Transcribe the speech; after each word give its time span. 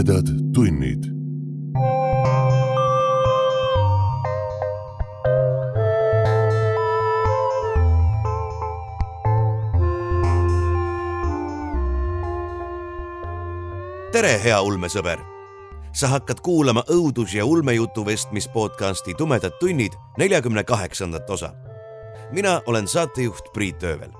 tumedad 0.00 0.28
tunnid. 0.54 1.04
tere, 14.12 14.40
hea 14.42 14.62
ulmesõber! 14.62 15.18
sa 15.92 16.08
hakkad 16.08 16.40
kuulama 16.40 16.84
õudus- 16.88 17.34
ja 17.34 17.44
ulmejutu 17.44 18.06
vestmis 18.06 18.48
podcasti 18.48 19.14
Tumedad 19.14 19.52
tunnid 19.60 19.92
neljakümne 20.18 20.64
kaheksandat 20.64 21.30
osa. 21.30 21.52
mina 22.32 22.62
olen 22.66 22.88
saatejuht 22.88 23.52
Priit 23.52 23.82
Öövel. 23.82 24.12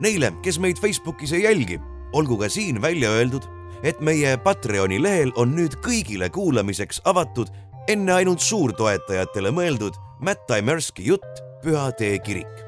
Neile, 0.00 0.32
kes 0.42 0.58
meid 0.58 0.76
Facebookis 0.76 1.32
ei 1.32 1.42
jälgi, 1.42 1.80
olgu 2.12 2.36
ka 2.36 2.48
siin 2.48 2.82
välja 2.82 3.10
öeldud, 3.10 3.61
et 3.82 4.00
meie 4.00 4.36
Patreoni 4.38 5.00
lehel 5.02 5.32
on 5.36 5.54
nüüd 5.56 5.78
kõigile 5.84 6.30
kuulamiseks 6.30 7.02
avatud 7.04 7.50
enne 7.90 8.12
ainult 8.14 8.40
suurtoetajatele 8.40 9.50
mõeldud 9.50 9.98
Matt 10.20 10.46
Taimerski 10.46 11.06
jutt 11.06 11.42
Püha 11.62 11.90
Tee 11.98 12.18
kirik. 12.18 12.62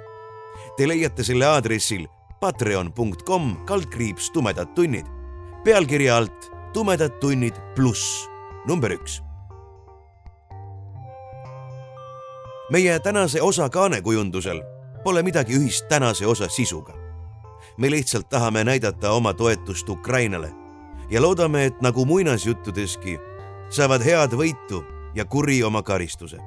Te 0.76 0.88
leiate 0.88 1.24
selle 1.26 1.46
aadressil 1.46 2.06
patreon.com 2.40 3.52
kaldkriips 3.66 4.30
tumedad 4.34 4.74
tunnid 4.74 5.06
pealkirja 5.64 6.16
alt 6.16 6.50
Tumedad 6.74 7.20
tunnid 7.20 7.54
pluss 7.74 8.28
number 8.66 8.90
üks. 8.90 9.22
meie 12.70 12.98
tänase 12.98 13.42
osa 13.42 13.68
kaanekujundusel 13.68 14.62
pole 15.04 15.22
midagi 15.22 15.54
ühist 15.54 15.88
tänase 15.88 16.26
osa 16.26 16.48
sisuga. 16.48 16.92
me 17.78 17.90
lihtsalt 17.90 18.28
tahame 18.28 18.64
näidata 18.64 19.10
oma 19.10 19.34
toetust 19.34 19.88
Ukrainale 19.88 20.63
ja 21.10 21.22
loodame, 21.22 21.64
et 21.64 21.80
nagu 21.82 22.04
muinasjuttudeski 22.04 23.18
saavad 23.70 24.04
head 24.04 24.36
võitu 24.38 24.84
ja 25.14 25.24
kuri 25.24 25.62
oma 25.62 25.82
karistuse. 25.82 26.38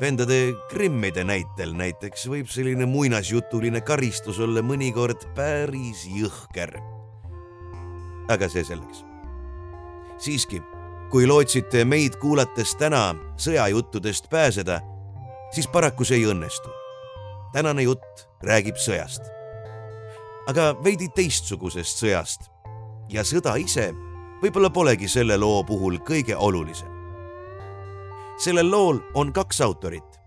vendade 0.00 0.54
Grimmide 0.70 1.24
näitel 1.24 1.72
näiteks 1.74 2.26
võib 2.28 2.48
selline 2.50 2.86
muinasjutuline 2.86 3.80
karistus 3.80 4.40
olla 4.40 4.62
mõnikord 4.62 5.22
päris 5.34 6.06
jõhker 6.06 6.94
aga 8.28 8.48
see 8.48 8.64
selleks. 8.64 9.04
siiski, 10.18 10.62
kui 11.10 11.26
lootsite 11.26 11.84
meid 11.84 12.16
kuulates 12.22 12.74
täna 12.80 13.12
sõjajuttudest 13.40 14.30
pääseda, 14.32 14.80
siis 15.52 15.68
paraku 15.68 16.04
see 16.04 16.22
ei 16.22 16.28
õnnestu. 16.30 16.70
tänane 17.52 17.82
jutt 17.82 18.26
räägib 18.42 18.76
sõjast. 18.76 19.22
aga 20.48 20.74
veidi 20.84 21.08
teistsugusest 21.08 21.98
sõjast. 22.04 22.50
Ja 23.08 23.22
sõda 23.24 23.56
ise 23.60 23.92
võib-olla 24.42 24.70
polegi 24.70 25.08
selle 25.08 25.36
loo 25.36 25.64
puhul 25.64 25.98
kõige 25.98 26.36
olulisem. 26.36 26.88
sellel 28.38 28.70
lool 28.70 28.98
on 29.14 29.32
kaks 29.32 29.60
autorit. 29.60 30.20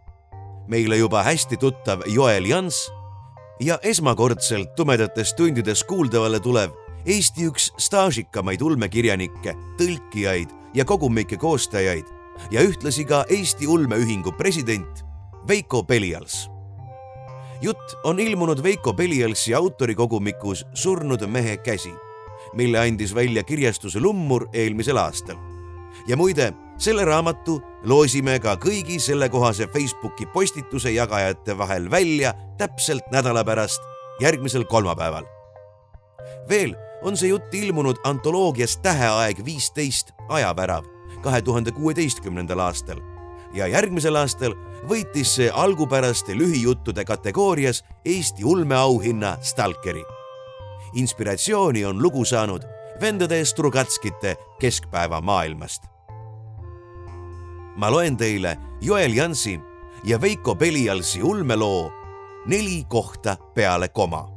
meile 0.67 0.97
juba 0.97 1.23
hästi 1.23 1.57
tuttav 1.57 2.01
Joel 2.07 2.45
Jans 2.45 2.91
ja 3.59 3.79
esmakordselt 3.83 4.75
tumedates 4.75 5.33
tundides 5.33 5.83
kuuldavale 5.83 6.39
tulev 6.39 6.71
Eesti 7.07 7.45
üks 7.47 7.69
staažikamaid 7.79 8.61
ulmekirjanikke, 8.61 9.53
tõlkijaid 9.79 10.49
ja 10.75 10.85
kogumike 10.85 11.37
koostajaid 11.39 12.05
ja 12.51 12.61
ühtlasi 12.61 13.05
ka 13.07 13.23
Eesti 13.29 13.67
Ulmeühingu 13.67 14.33
president 14.37 15.05
Veiko 15.47 15.83
Pelials. 15.83 16.49
jutt 17.61 17.95
on 18.03 18.19
ilmunud 18.19 18.63
Veiko 18.63 18.93
Pelialsi 18.93 19.53
autorikogumikus 19.53 20.65
Surnud 20.73 21.23
mehe 21.27 21.57
käsi, 21.57 21.93
mille 22.57 22.79
andis 22.79 23.13
välja 23.15 23.43
kirjastuse 23.43 23.99
Lummur 23.99 24.47
eelmisel 24.53 24.97
aastal. 24.97 25.37
ja 26.07 26.17
muide, 26.17 26.53
selle 26.77 27.05
raamatu 27.05 27.61
loosime 27.83 28.39
ka 28.39 28.55
kõigi 28.55 28.99
sellekohase 28.99 29.67
Facebooki 29.73 30.25
postituse 30.33 30.91
jagajate 30.91 31.57
vahel 31.57 31.91
välja 31.91 32.33
täpselt 32.57 33.11
nädala 33.11 33.43
pärast, 33.43 33.81
järgmisel 34.21 34.65
kolmapäeval. 34.65 35.25
veel 36.49 36.75
on 37.03 37.17
see 37.17 37.29
jutt 37.29 37.53
ilmunud 37.53 38.01
antoloogias 38.03 38.77
Täheaeg 38.77 39.45
viisteist 39.45 40.11
ajavärav 40.29 40.85
kahe 41.21 41.41
tuhande 41.41 41.71
kuueteistkümnendal 41.71 42.59
aastal 42.59 43.01
ja 43.53 43.67
järgmisel 43.67 44.15
aastal 44.19 44.55
võitis 44.89 45.37
see 45.39 45.49
algupäraste 45.53 46.35
lühijuttude 46.37 47.05
kategoorias 47.05 47.83
Eesti 48.05 48.45
ulmeauhinna 48.45 49.37
Stalkeri. 49.41 50.16
Inspiratsiooni 50.93 51.85
on 51.85 52.01
lugu 52.03 52.25
saanud 52.25 52.61
vendade 53.01 53.45
Strugatskite 53.45 54.35
Keskpäeva 54.59 55.21
maailmast. 55.21 55.83
ma 57.75 57.91
loen 57.91 58.17
teile 58.17 58.57
Joel 58.81 59.13
Jansi 59.13 59.59
ja 60.03 60.21
Veiko 60.21 60.55
Pelialsi 60.55 61.23
ulmeloo 61.23 61.91
Neli 62.45 62.83
kohta 62.87 63.37
peale 63.53 63.87
koma 63.87 64.36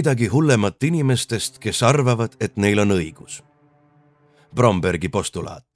midagi 0.00 0.30
hullemat 0.32 0.82
inimestest, 0.82 1.58
kes 1.60 1.82
arvavad, 1.84 2.32
et 2.40 2.56
neil 2.56 2.80
on 2.80 2.94
õigus. 2.96 3.42
Brombergi 4.54 5.08
postulaat. 5.12 5.66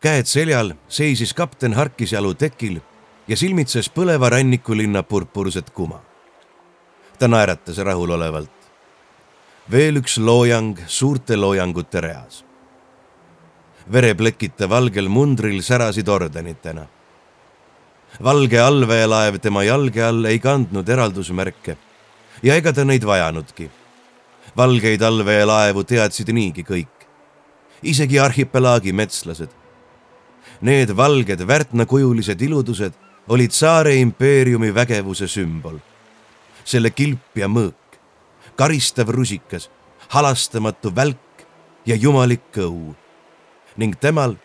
käed 0.00 0.24
seljal 0.24 0.70
seisis 0.88 1.34
kapten 1.36 1.74
Harkisjalu 1.76 2.30
tekil 2.34 2.78
ja 3.28 3.36
silmitses 3.36 3.90
põleva 3.92 4.30
rannikulinna 4.32 5.02
purpurset 5.02 5.70
kuma. 5.70 6.00
ta 7.18 7.28
naeratas 7.28 7.78
rahulolevalt. 7.78 8.58
veel 9.70 10.00
üks 10.00 10.18
loojang 10.18 10.78
suurte 10.86 11.36
loojangute 11.36 12.00
reas 12.00 12.44
vereplekite 13.88 14.68
valgel 14.68 15.08
mundril 15.08 15.62
särasid 15.62 16.08
ordenitena. 16.08 16.86
valge 18.22 18.58
allveelaev 18.58 19.38
tema 19.38 19.62
jalge 19.64 20.02
all 20.04 20.24
ei 20.24 20.38
kandnud 20.38 20.88
eraldusmärke 20.88 21.76
ja 22.42 22.56
ega 22.56 22.72
ta 22.72 22.84
neid 22.84 23.04
vajanudki. 23.04 23.70
valgeid 24.56 25.02
allveelaevu 25.02 25.84
teadsid 25.84 26.32
niigi 26.32 26.64
kõik, 26.64 27.06
isegi 27.82 28.18
arhipelaagi 28.18 28.92
metslased. 28.92 29.48
Need 30.60 30.90
valged 30.96 31.46
värtnakujulised 31.46 32.40
iludused 32.40 32.92
olid 33.28 33.52
Saare 33.52 33.94
impeeriumi 33.96 34.74
vägevuse 34.74 35.28
sümbol. 35.28 35.78
selle 36.64 36.90
kilp 36.90 37.34
ja 37.34 37.48
mõõk, 37.48 37.98
karistav 38.54 39.08
rusikas, 39.08 39.70
halastamatu 40.08 40.92
välk 40.94 41.46
ja 41.86 41.96
jumalik 41.96 42.42
kõu 42.54 42.94
ning 43.80 43.96
temal, 43.96 44.36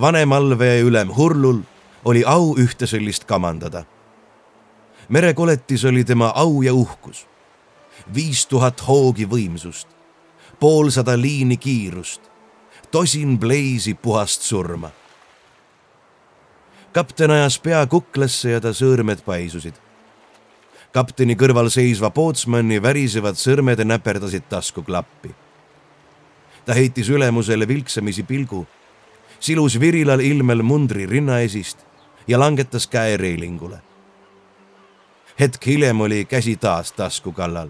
vanem 0.00 0.32
allveeülem 0.32 1.12
Hurlul, 1.16 1.62
oli 2.04 2.24
au 2.26 2.54
ühte 2.60 2.86
sellist 2.86 3.24
kamandada. 3.24 3.84
merekoletis 5.08 5.84
oli 5.84 6.04
tema 6.04 6.32
au 6.34 6.62
ja 6.62 6.74
uhkus. 6.74 7.26
viis 8.14 8.46
tuhat 8.46 8.80
hoogi 8.88 9.24
võimsust, 9.24 9.88
poolsada 10.60 11.16
liini 11.20 11.56
kiirust, 11.56 12.20
tosin 12.90 13.38
pleisi 13.38 13.94
puhast 13.94 14.42
surma. 14.42 14.90
kapten 16.92 17.30
ajas 17.30 17.58
pea 17.58 17.86
kuklasse 17.86 18.50
ja 18.50 18.60
ta 18.60 18.68
sõõrmed 18.68 19.24
paisusid 19.24 19.74
kapteni 20.94 21.34
kõrval 21.34 21.70
seisva 21.74 22.10
pootsmanni 22.10 22.82
värisevad 22.82 23.34
sõrmed 23.34 23.80
näperdasid 23.84 24.44
taskuklappi 24.48 25.43
ta 26.64 26.74
heitis 26.74 27.08
ülemusele 27.08 27.68
vilksamisi 27.68 28.22
pilgu, 28.22 28.66
silus 29.40 29.80
virilal 29.80 30.20
ilmel 30.20 30.62
mundri 30.62 31.06
rinnaesist 31.06 31.78
ja 32.28 32.40
langetas 32.40 32.86
käe 32.86 33.16
reilingule. 33.16 33.78
hetk 35.40 35.66
hiljem 35.66 36.00
oli 36.00 36.24
käsi 36.24 36.56
taas 36.56 36.92
tasku 36.92 37.32
kallal. 37.32 37.68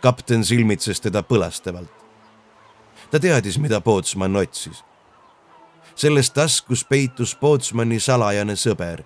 kapten 0.00 0.44
silmitses 0.44 1.00
teda 1.00 1.22
põlastavalt. 1.22 1.90
ta 3.10 3.20
teadis, 3.20 3.58
mida 3.58 3.80
Pootsman 3.80 4.36
otsis. 4.36 4.84
selles 5.94 6.30
taskus 6.30 6.84
peitus 6.84 7.34
Pootsmani 7.34 8.00
salajane 8.00 8.52
sõber, 8.52 9.02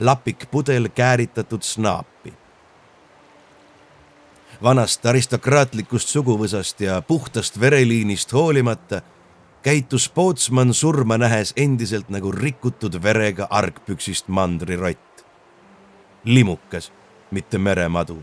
lapik 0.00 0.50
pudel 0.50 0.88
kääritatud 0.88 1.62
snaapi. 1.62 2.32
Vanast 4.62 5.06
aristokraatlikust 5.06 6.08
suguvõsast 6.08 6.80
ja 6.80 7.02
puhtast 7.02 7.60
vereliinist 7.60 8.32
hoolimata 8.32 9.02
käitus 9.62 10.08
Pootsman 10.08 10.74
surma 10.74 11.18
nähes 11.18 11.52
endiselt 11.56 12.08
nagu 12.08 12.32
rikutud 12.32 13.02
verega 13.02 13.46
argpüksist 13.50 14.28
mandrirott. 14.28 14.98
limukas, 16.24 16.92
mitte 17.30 17.58
meremadu 17.58 18.22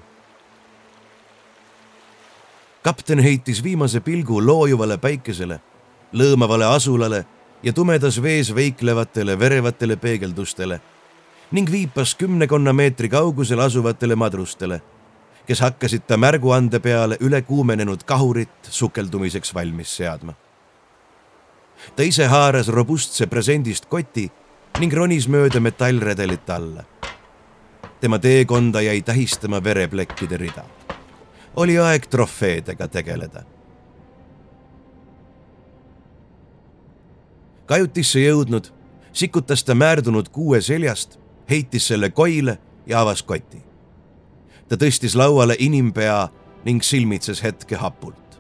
kapten 2.86 3.20
heitis 3.20 3.64
viimase 3.64 4.00
pilgu 4.00 4.38
loojuvale 4.46 4.98
päikesele, 5.02 5.56
lõõmavale 6.14 6.68
asulale 6.70 7.24
ja 7.64 7.74
tumedas 7.74 8.20
vees 8.22 8.52
veiklevatele 8.56 9.40
verevatele 9.40 9.96
peegeldustele 9.96 10.78
ning 11.52 11.72
viipas 11.72 12.14
kümnekonna 12.16 12.74
meetri 12.74 13.10
kaugusel 13.10 13.60
asuvatele 13.60 14.16
madrustele, 14.16 14.82
kes 15.46 15.62
hakkasid 15.62 16.08
ta 16.08 16.18
märguande 16.18 16.80
peale 16.80 17.18
ülekuumenenud 17.20 18.04
kahurit 18.06 18.70
sukeldumiseks 18.70 19.54
valmis 19.54 19.98
seadma. 19.98 20.34
ta 21.96 22.04
ise 22.04 22.26
haaras 22.26 22.68
robustse 22.68 23.28
presendist 23.28 23.86
koti 23.86 24.32
ning 24.80 24.94
ronis 24.94 25.28
mööda 25.28 25.60
metallredelit 25.60 26.50
alla. 26.50 26.84
tema 28.00 28.20
teekonda 28.20 28.82
jäi 28.82 29.02
tähistama 29.02 29.64
vereplekkide 29.64 30.38
rida 30.38 30.66
oli 31.56 31.78
aeg 31.80 32.08
trofeedega 32.08 32.88
tegeleda. 32.88 33.44
kajutisse 37.66 38.20
jõudnud, 38.20 38.68
sikutas 39.14 39.64
ta 39.64 39.74
määrdunud 39.76 40.28
kuue 40.30 40.60
seljast, 40.62 41.18
heitis 41.50 41.88
selle 41.88 42.10
koile 42.10 42.60
ja 42.86 43.02
avas 43.02 43.24
koti. 43.24 43.58
Ta 44.70 44.76
tõstis 44.76 45.16
lauale 45.16 45.56
inimpea 45.60 46.30
ning 46.66 46.84
silmitses 46.84 47.44
hetke 47.44 47.76
hapult. 47.76 48.40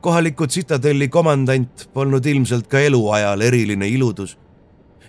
kohaliku 0.00 0.46
tsitadelli 0.46 1.08
komandant 1.08 1.88
polnud 1.92 2.26
ilmselt 2.26 2.66
ka 2.68 2.78
eluajal 2.78 3.40
eriline 3.40 3.88
iludus 3.88 4.36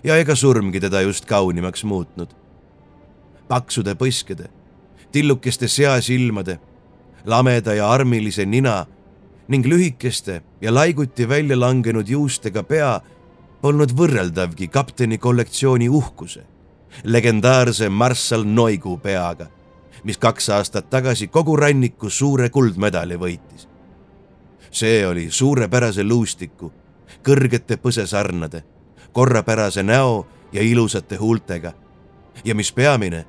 ja 0.04 0.16
ega 0.16 0.34
surmgi 0.34 0.80
teda 0.80 1.00
just 1.00 1.24
kaunimaks 1.24 1.84
muutnud. 1.84 2.28
paksude 3.48 3.94
põskede, 3.94 4.48
tillukeste 5.12 5.68
seasilmade 5.68 6.58
lameda 7.24 7.74
ja 7.74 7.90
armilise 7.90 8.46
nina 8.46 8.86
ning 9.48 9.66
lühikeste 9.66 10.42
ja 10.60 10.74
laiguti 10.74 11.28
välja 11.28 11.60
langenud 11.60 12.08
juustega 12.08 12.62
pea 12.62 13.00
polnud 13.60 13.92
võrreldavgi 13.96 14.68
kapteni 14.68 15.18
kollektsiooni 15.18 15.88
uhkuse, 15.88 16.44
legendaarse 17.04 17.88
marssal 17.88 18.44
Noigu 18.44 18.96
peaga, 19.02 19.48
mis 20.04 20.18
kaks 20.18 20.48
aastat 20.48 20.90
tagasi 20.90 21.26
kogu 21.26 21.56
ranniku 21.56 22.10
suure 22.10 22.48
kuldmedali 22.50 23.16
võitis. 23.16 23.68
see 24.70 25.06
oli 25.06 25.30
suurepärase 25.30 26.04
luustiku, 26.04 26.72
kõrgete 27.24 27.76
põsesarnade, 27.76 28.62
korrapärase 29.12 29.82
näo 29.82 30.26
ja 30.52 30.62
ilusate 30.62 31.16
huultega 31.16 31.72
ja 32.44 32.54
mis 32.54 32.72
peamine, 32.72 33.24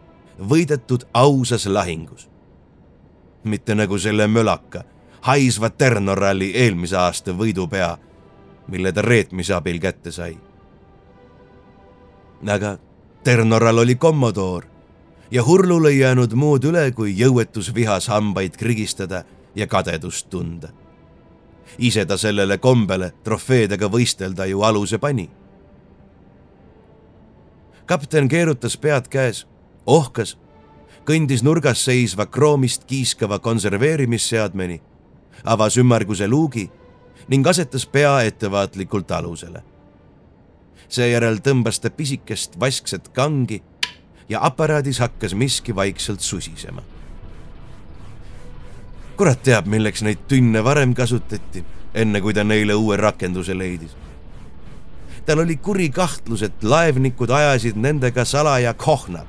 võidetud 0.50 1.06
ausas 1.14 1.66
lahingus 1.66 2.30
mitte 3.44 3.76
nagu 3.76 3.98
selle 3.98 4.28
mölaka, 4.28 4.84
haisva 5.22 5.70
Ternoralli 5.70 6.52
eelmise 6.56 6.98
aasta 6.98 7.34
võidupea, 7.34 7.98
mille 8.68 8.92
ta 8.92 9.02
reetmise 9.02 9.54
abil 9.54 9.80
kätte 9.80 10.12
sai. 10.12 10.38
aga 12.48 12.78
Ternoral 13.24 13.78
oli 13.78 13.96
kommodoor 13.96 14.66
ja 15.32 15.44
Hurlul 15.44 15.86
ei 15.86 16.00
jäänud 16.00 16.34
muud 16.34 16.64
üle, 16.64 16.92
kui 16.92 17.14
jõuetus 17.18 17.74
vihas 17.76 18.08
hambaid 18.08 18.58
krigistada 18.58 19.24
ja 19.56 19.68
kadedust 19.68 20.30
tunda. 20.30 20.70
ise 21.78 22.06
ta 22.06 22.18
sellele 22.18 22.58
kombele 22.58 23.14
trofeedega 23.24 23.88
võistelda 23.88 24.46
ju 24.46 24.62
aluse 24.62 24.98
pani. 24.98 25.30
kapten 27.86 28.28
keerutas 28.28 28.78
pead 28.78 29.08
käes, 29.08 29.48
ohkas 29.86 30.38
kõndis 31.06 31.44
nurgas 31.44 31.86
seisva 31.86 32.26
kroomist 32.26 32.84
kiiskava 32.86 33.40
konserveerimisseadmeni, 33.40 34.82
avas 35.44 35.78
ümmarguse 35.78 36.28
luugi 36.28 36.70
ning 37.28 37.48
asetas 37.48 37.86
pea 37.86 38.22
ettevaatlikult 38.22 39.12
alusele. 39.12 39.64
seejärel 40.88 41.38
tõmbas 41.38 41.80
ta 41.80 41.90
pisikest 41.90 42.60
vaskset 42.60 43.10
kangi 43.10 43.64
ja 44.30 44.40
aparaadis 44.46 45.00
hakkas 45.00 45.34
miski 45.34 45.76
vaikselt 45.76 46.20
susisema. 46.20 46.82
kurat 49.18 49.42
teab, 49.44 49.66
milleks 49.68 50.02
neid 50.02 50.20
tünne 50.28 50.64
varem 50.64 50.94
kasutati, 50.96 51.66
enne 51.94 52.22
kui 52.22 52.34
ta 52.34 52.44
neile 52.44 52.76
uue 52.76 52.98
rakenduse 52.98 53.58
leidis 53.58 53.96
tal 55.26 55.40
oli 55.40 55.56
kuri 55.56 55.90
kahtlus, 55.90 56.42
et 56.42 56.64
laevnikud 56.64 57.30
ajasid 57.30 57.76
nendega 57.78 58.26
salaja 58.26 58.74
kohnat 58.74 59.28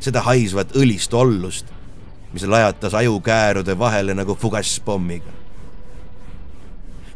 seda 0.00 0.22
haisvat 0.24 0.72
õlist 0.76 1.12
ollust, 1.12 1.66
mis 2.32 2.46
lajatas 2.48 2.94
ajukäärude 2.96 3.78
vahele 3.78 4.14
nagu 4.14 4.34
fugasspommiga. 4.34 5.32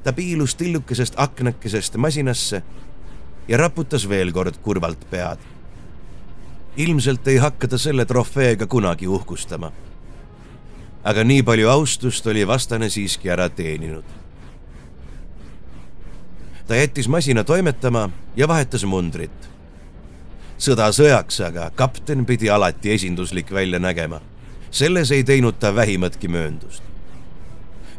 ta 0.04 0.12
piilus 0.12 0.54
tillukesest 0.54 1.14
aknakesest 1.16 1.96
masinasse 1.96 2.62
ja 3.48 3.56
raputas 3.56 4.08
veel 4.08 4.32
kord 4.32 4.56
kurvalt 4.62 5.10
pead. 5.10 5.38
Ilmselt 6.76 7.28
ei 7.28 7.36
hakka 7.36 7.68
ta 7.68 7.78
selle 7.78 8.04
trofeega 8.04 8.66
kunagi 8.66 9.06
uhkustama. 9.06 9.72
aga 11.04 11.24
nii 11.24 11.42
palju 11.42 11.68
austust 11.68 12.26
oli 12.26 12.46
vastane 12.46 12.88
siiski 12.88 13.30
ära 13.30 13.48
teeninud. 13.48 14.04
ta 16.66 16.74
jättis 16.74 17.08
masina 17.08 17.44
toimetama 17.44 18.10
ja 18.36 18.48
vahetas 18.48 18.84
mundrit 18.84 19.54
sõda 20.58 20.88
sõjaks, 20.94 21.40
aga 21.44 21.70
kapten 21.74 22.24
pidi 22.26 22.50
alati 22.50 22.92
esinduslik 22.94 23.50
välja 23.52 23.78
nägema. 23.78 24.20
selles 24.70 25.10
ei 25.10 25.24
teinud 25.24 25.58
ta 25.58 25.74
vähimatki 25.74 26.28
mööndust. 26.28 26.82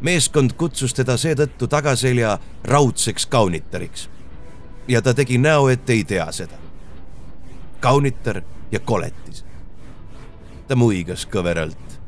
meeskond 0.01 0.53
kutsus 0.53 0.93
teda 0.93 1.17
seetõttu 1.17 1.67
tagaselja 1.67 2.39
raudseks 2.63 3.25
kaunitariks. 3.25 4.09
ja 4.87 5.01
ta 5.01 5.13
tegi 5.13 5.37
näo, 5.37 5.69
et 5.69 5.89
ei 5.89 6.03
tea 6.03 6.31
seda. 6.31 6.55
kaunitar 7.79 8.41
ja 8.71 8.79
koletis. 8.79 9.45
ta 10.67 10.75
muigas 10.75 11.25
kõveralt. 11.25 11.99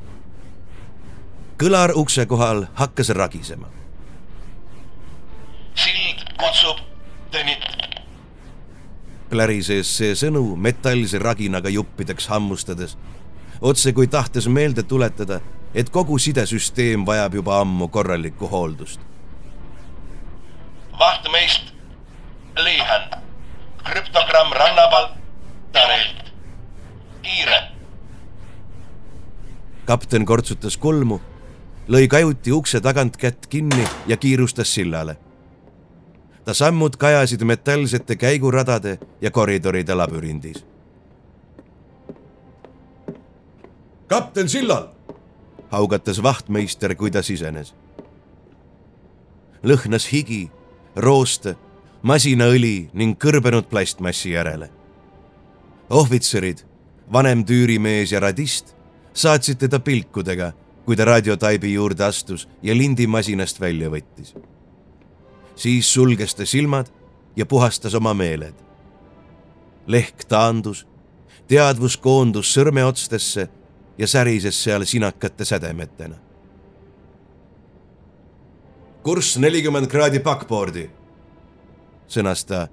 kõlar 1.58 1.92
ukse 1.96 2.26
kohal 2.26 2.68
hakkas 2.74 3.10
ragisema. 3.10 3.68
sild 5.76 6.24
kutsub 6.38 6.78
Tõnit 7.32 7.78
plärises 9.30 9.90
see 10.00 10.16
sõnu 10.16 10.56
metallse 10.56 11.20
raginaga 11.20 11.70
juppideks 11.70 12.30
hammustades, 12.32 12.96
otse 13.62 13.94
kui 13.94 14.08
tahtes 14.08 14.48
meelde 14.48 14.84
tuletada, 14.84 15.42
et 15.76 15.90
kogu 15.90 16.18
sidesüsteem 16.20 17.06
vajab 17.06 17.40
juba 17.42 17.62
ammu 17.62 17.88
korralikku 17.88 18.48
hooldust. 18.48 19.00
vahtmeist 21.00 21.74
Liihan, 22.58 23.22
krüptogramm 23.84 24.52
rannapalt, 24.52 25.12
Tarilt, 25.72 26.27
kiire. 27.28 27.62
kapten 29.86 30.26
kortsutas 30.26 30.78
kulmu, 30.78 31.22
lõi 31.88 32.08
kajuti 32.08 32.52
ukse 32.52 32.82
tagant 32.82 33.18
kätt 33.18 33.48
kinni 33.52 33.84
ja 34.08 34.18
kiirustas 34.18 34.74
sillale 34.74 35.18
ta 36.48 36.54
sammud 36.54 36.96
kajasid 36.96 37.44
metallsete 37.44 38.16
käiguradade 38.16 39.00
ja 39.22 39.32
koridoride 39.32 39.96
labürindis. 39.96 40.66
kapten 44.08 44.50
sillal, 44.50 44.88
haugatas 45.70 46.24
vahtmeister, 46.24 46.96
kui 46.96 47.12
ta 47.12 47.22
sisenes. 47.22 47.76
lõhnas 49.64 50.08
higi, 50.12 50.52
rooste, 50.96 51.56
masinaõli 52.02 52.90
ning 52.94 53.20
kõrbenud 53.20 53.68
plastmassi 53.68 54.32
järele. 54.32 54.70
ohvitserid, 55.90 56.64
vanem 57.14 57.46
tüürimees 57.46 58.12
ja 58.12 58.20
radist 58.20 58.76
saatsid 59.14 59.58
teda 59.58 59.80
pilkudega, 59.80 60.52
kui 60.86 60.96
ta 60.96 61.06
raadiotaibi 61.06 61.74
juurde 61.74 62.04
astus 62.04 62.48
ja 62.64 62.76
lindi 62.78 63.08
masinast 63.08 63.60
välja 63.62 63.90
võttis 63.90 64.36
siis 65.58 65.94
sulges 65.94 66.36
ta 66.36 66.46
silmad 66.46 66.88
ja 67.36 67.46
puhastas 67.46 67.96
oma 67.96 68.14
meeled. 68.14 68.54
lehk 69.88 70.26
taandus, 70.28 70.88
teadvus 71.48 71.98
koondus 71.98 72.50
sõrmeotstesse 72.54 73.48
ja 73.98 74.08
särises 74.08 74.64
seal 74.64 74.84
sinakate 74.86 75.46
sädemetena. 75.46 76.16
kurss 79.04 79.38
nelikümmend 79.38 79.88
kraadi 79.88 80.20
backboard'i, 80.20 80.90
sõnas 82.08 82.46
ta, 82.46 82.68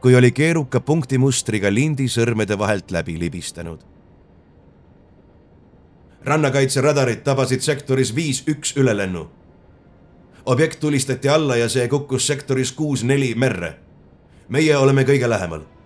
kui 0.00 0.14
oli 0.14 0.30
keeruka 0.32 0.80
punktimustriga 0.80 1.70
lindi 1.74 2.06
sõrmede 2.08 2.58
vahelt 2.58 2.90
läbi 2.90 3.18
libistanud. 3.18 3.80
rannakaitseradarid 6.24 7.22
tabasid 7.24 7.60
sektoris 7.60 8.14
viis 8.14 8.42
üks 8.48 8.76
ülelennu. 8.76 9.28
objekt 10.44 10.80
tulistati 10.80 11.28
alla 11.28 11.56
ja 11.56 11.68
see 11.68 11.88
kukkus 11.88 12.26
sektoris 12.26 12.72
kuus 12.72 13.04
neli 13.04 13.34
merre. 13.34 13.76
meie 14.48 14.76
oleme 14.76 15.02
kõige 15.02 15.28
lähemal 15.28 15.77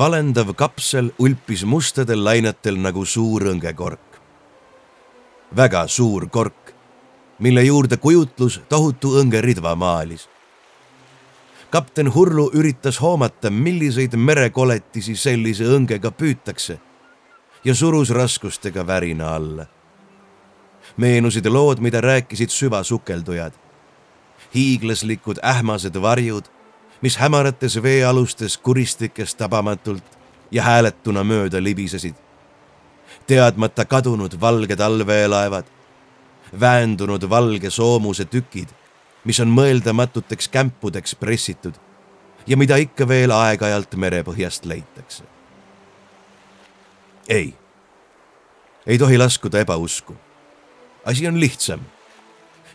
valendav 0.00 0.54
kapsel 0.56 1.10
ulpis 1.18 1.64
mustadel 1.68 2.22
lainetel 2.24 2.78
nagu 2.80 3.04
suur 3.04 3.42
õngekork. 3.52 4.16
väga 5.56 5.82
suur 5.86 6.28
kork, 6.28 6.72
mille 7.38 7.64
juurde 7.64 7.96
kujutlus 7.96 8.60
tohutu 8.68 9.10
õngeridva 9.20 9.74
maalis. 9.76 10.28
kapten 11.70 12.14
Hurlu 12.14 12.50
üritas 12.54 13.00
hoomata, 13.00 13.50
milliseid 13.50 14.16
merekoletisi 14.16 15.16
sellise 15.16 15.64
õngega 15.64 16.10
püütakse 16.10 16.78
ja 17.64 17.74
surus 17.74 18.10
raskustega 18.10 18.86
värina 18.86 19.34
alla. 19.34 19.66
meenusid 20.96 21.46
lood, 21.46 21.78
mida 21.78 22.00
rääkisid 22.00 22.48
süvasukeldujad. 22.48 23.52
hiiglaslikud 24.54 25.38
ähmased 25.44 26.00
varjud 26.02 26.44
mis 27.00 27.16
hämarates 27.16 27.82
veealustes 27.82 28.58
kuristikes 28.58 29.34
tabamatult 29.34 30.04
ja 30.50 30.62
hääletuna 30.62 31.24
mööda 31.24 31.62
libisesid. 31.62 32.14
teadmata 33.26 33.84
kadunud 33.84 34.40
valged 34.40 34.80
allveelaevad, 34.80 35.64
väändunud 36.60 37.28
valge 37.30 37.70
soomuse 37.70 38.24
tükid, 38.24 38.68
mis 39.24 39.40
on 39.40 39.48
mõeldamatuteks 39.48 40.48
kämpudeks 40.48 41.14
pressitud 41.14 41.74
ja 42.46 42.56
mida 42.56 42.76
ikka 42.76 43.08
veel 43.08 43.30
aeg-ajalt 43.30 43.94
merepõhjast 43.96 44.64
leitakse. 44.64 45.24
ei, 47.28 47.54
ei 48.86 48.98
tohi 48.98 49.18
laskuda 49.18 49.60
ebausku. 49.60 50.16
asi 51.04 51.28
on 51.28 51.40
lihtsam. 51.40 51.80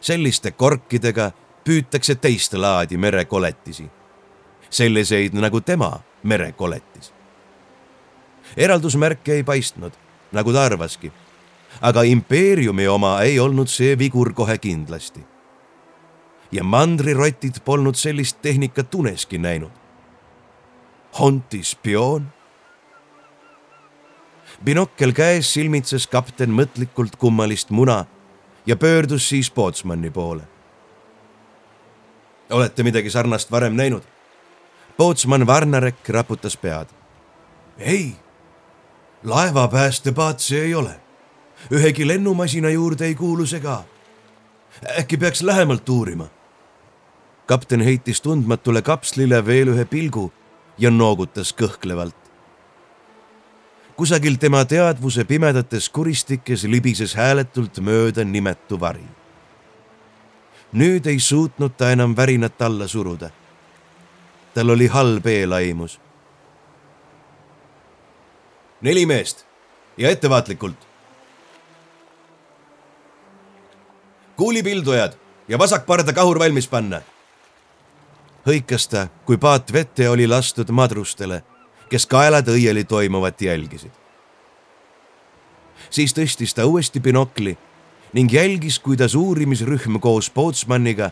selliste 0.02 0.52
korkidega 0.52 1.32
püütakse 1.64 2.16
teist 2.16 2.54
laadi 2.54 2.98
merekoletisi 2.98 3.90
selliseid 4.70 5.34
nagu 5.34 5.62
tema 5.62 6.00
merekoletis. 6.24 7.14
eraldusmärke 8.58 9.34
ei 9.34 9.44
paistnud, 9.44 9.92
nagu 10.32 10.54
ta 10.54 10.64
arvaski. 10.64 11.12
aga 11.82 12.02
impeeriumi 12.02 12.88
oma 12.88 13.22
ei 13.22 13.40
olnud 13.40 13.68
see 13.68 13.98
vigur 14.00 14.34
kohe 14.34 14.58
kindlasti. 14.58 15.22
ja 16.52 16.64
mandrirotid 16.64 17.62
polnud 17.66 17.96
sellist 17.96 18.42
tehnikat 18.42 18.96
uneski 18.96 19.38
näinud. 19.38 19.72
Honti 21.20 21.64
spioon? 21.64 22.28
binokkel 24.64 25.14
käes 25.14 25.54
silmitses 25.54 26.08
kapten 26.08 26.54
mõtlikult 26.56 27.16
kummalist 27.20 27.70
muna 27.70 28.06
ja 28.66 28.76
pöördus 28.76 29.30
siis 29.30 29.52
Pootsmanni 29.52 30.12
poole. 30.12 30.44
olete 32.52 32.84
midagi 32.84 33.10
sarnast 33.10 33.52
varem 33.52 33.74
näinud? 33.76 34.15
Pootsman 34.98 35.48
Varnarek 35.48 36.10
raputas 36.10 36.58
pead. 36.58 36.88
ei, 37.78 38.16
laevapäästepaat 39.24 40.40
see 40.40 40.62
ei 40.62 40.76
ole. 40.76 41.00
ühegi 41.72 42.08
lennumasina 42.08 42.70
juurde 42.70 43.06
ei 43.06 43.16
kuulu 43.16 43.46
see 43.46 43.60
ka. 43.60 43.84
äkki 45.00 45.18
peaks 45.18 45.42
lähemalt 45.42 45.90
uurima? 45.90 46.28
kapten 47.46 47.82
heitis 47.82 48.22
tundmatule 48.22 48.82
kapslile 48.82 49.46
veel 49.46 49.68
ühe 49.68 49.86
pilgu 49.86 50.32
ja 50.78 50.92
noogutas 50.92 51.54
kõhklevalt. 51.54 52.16
kusagil 53.96 54.36
tema 54.36 54.66
teadvuse 54.66 55.24
pimedates 55.24 55.90
kuristikes 55.90 56.64
libises 56.64 57.16
hääletult 57.16 57.80
mööda 57.80 58.24
nimetu 58.24 58.80
vari. 58.80 59.08
nüüd 60.74 61.06
ei 61.06 61.20
suutnud 61.20 61.76
ta 61.78 61.92
enam 61.92 62.16
värinat 62.18 62.62
alla 62.62 62.88
suruda 62.88 63.32
tal 64.56 64.70
oli 64.70 64.88
halb 64.88 65.26
eelaimus. 65.28 66.00
neli 68.82 69.06
meest 69.06 69.46
ja 69.98 70.10
ettevaatlikult. 70.10 70.88
kuulipildujad 74.36 75.14
ja 75.48 75.60
vasakparda 75.60 76.14
kahur 76.14 76.40
valmis 76.40 76.68
panna. 76.68 77.02
hõikas 78.48 78.88
ta, 78.90 79.08
kui 79.26 79.38
paat 79.38 79.74
vette 79.74 80.10
oli 80.10 80.28
lastud 80.28 80.72
madrustele, 80.72 81.44
kes 81.90 82.06
kaelad 82.06 82.48
õieli 82.48 82.84
toimuvat 82.84 83.42
jälgisid. 83.42 83.92
siis 85.90 86.14
tõstis 86.14 86.56
ta 86.56 86.66
uuesti 86.66 87.00
binokli 87.00 87.58
ning 88.14 88.34
jälgis, 88.34 88.80
kuidas 88.80 89.16
uurimisrühm 89.16 90.00
koos 90.00 90.30
Pootsmanniga 90.30 91.12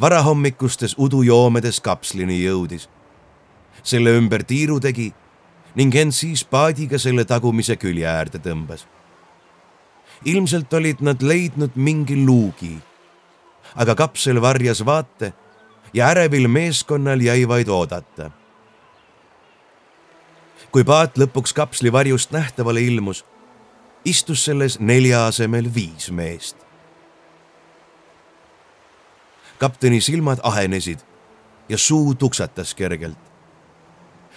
varahommikustes 0.00 0.94
udujoomedes 0.98 1.80
kapslini 1.80 2.44
jõudis. 2.44 2.88
selle 3.82 4.10
ümber 4.16 4.42
tiiru 4.42 4.80
tegi 4.80 5.12
ning 5.74 5.94
end 5.94 6.12
siis 6.12 6.44
paadiga 6.44 6.98
selle 6.98 7.24
tagumise 7.24 7.76
külje 7.76 8.06
äärde 8.06 8.38
tõmbas. 8.38 8.86
ilmselt 10.24 10.72
olid 10.74 11.00
nad 11.00 11.22
leidnud 11.22 11.70
mingi 11.74 12.26
luugi, 12.26 12.78
aga 13.74 13.94
kapsel 13.94 14.40
varjas 14.40 14.84
vaate 14.84 15.32
ja 15.94 16.08
ärevil 16.08 16.48
meeskonnal 16.48 17.20
jäi 17.20 17.48
vaid 17.48 17.68
oodata. 17.68 18.30
kui 20.72 20.84
paat 20.84 21.18
lõpuks 21.18 21.54
kapsli 21.54 21.92
varjust 21.92 22.30
nähtavale 22.32 22.82
ilmus, 22.82 23.24
istus 24.04 24.44
selles 24.44 24.80
nelja 24.80 25.26
asemel 25.26 25.74
viis 25.74 26.10
meest 26.10 26.63
kapteni 29.64 30.00
silmad 30.00 30.42
ahenesid 30.42 31.00
ja 31.68 31.78
suu 31.78 32.14
tuksatas 32.14 32.74
kergelt. 32.74 33.18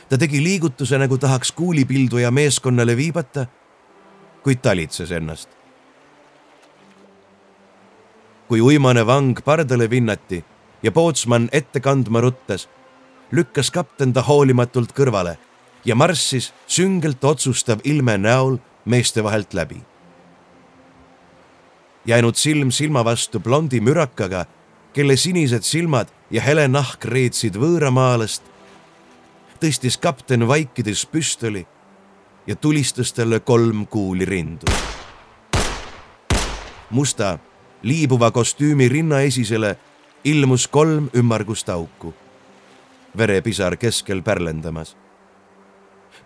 ta 0.09 0.17
tegi 0.17 0.43
liigutuse, 0.43 0.97
nagu 0.97 1.17
tahaks 1.17 1.51
kuulipilduja 1.51 2.31
meeskonnale 2.31 2.95
viibata, 2.97 3.45
kuid 4.43 4.63
talitses 4.63 5.11
ennast. 5.11 5.49
kui 8.47 8.61
uimane 8.61 9.05
vang 9.05 9.35
pardale 9.43 9.89
vinnati 9.89 10.45
ja 10.83 10.91
pootsman 10.91 11.49
ette 11.51 11.79
kandma 11.79 12.21
ruttas, 12.21 12.69
lükkas 13.31 13.71
kapten 13.71 14.13
ta 14.13 14.21
hoolimatult 14.23 14.95
kõrvale 14.95 15.35
ja 15.85 15.95
marssis 15.95 16.53
süngelt 16.67 17.23
otsustav 17.23 17.83
ilme 17.83 18.17
näol 18.17 18.57
meeste 18.85 19.23
vahelt 19.23 19.53
läbi. 19.53 19.81
jäänud 22.05 22.35
silm 22.35 22.71
silma 22.71 23.03
vastu 23.05 23.39
blondi 23.39 23.79
mürakaga 23.79 24.45
kelle 24.97 25.15
sinised 25.15 25.61
silmad 25.61 26.09
ja 26.33 26.41
hele 26.41 26.63
nahk 26.67 27.05
reetsid 27.05 27.57
võõramaalast, 27.61 28.41
tõstis 29.61 29.97
kapten 30.01 30.47
vaikides 30.49 31.03
püstoli 31.05 31.61
ja 32.47 32.55
tulistas 32.55 33.13
talle 33.13 33.39
kolm 33.39 33.85
kuuli 33.85 34.25
rindu. 34.25 34.65
musta 36.89 37.37
liibuva 37.83 38.31
kostüümi 38.31 38.87
rinnaesisele 38.89 39.75
ilmus 40.23 40.67
kolm 40.67 41.09
ümmargust 41.15 41.69
auku, 41.69 42.13
verepisar 43.17 43.77
keskel 43.77 44.21
pärlendamas. 44.21 44.97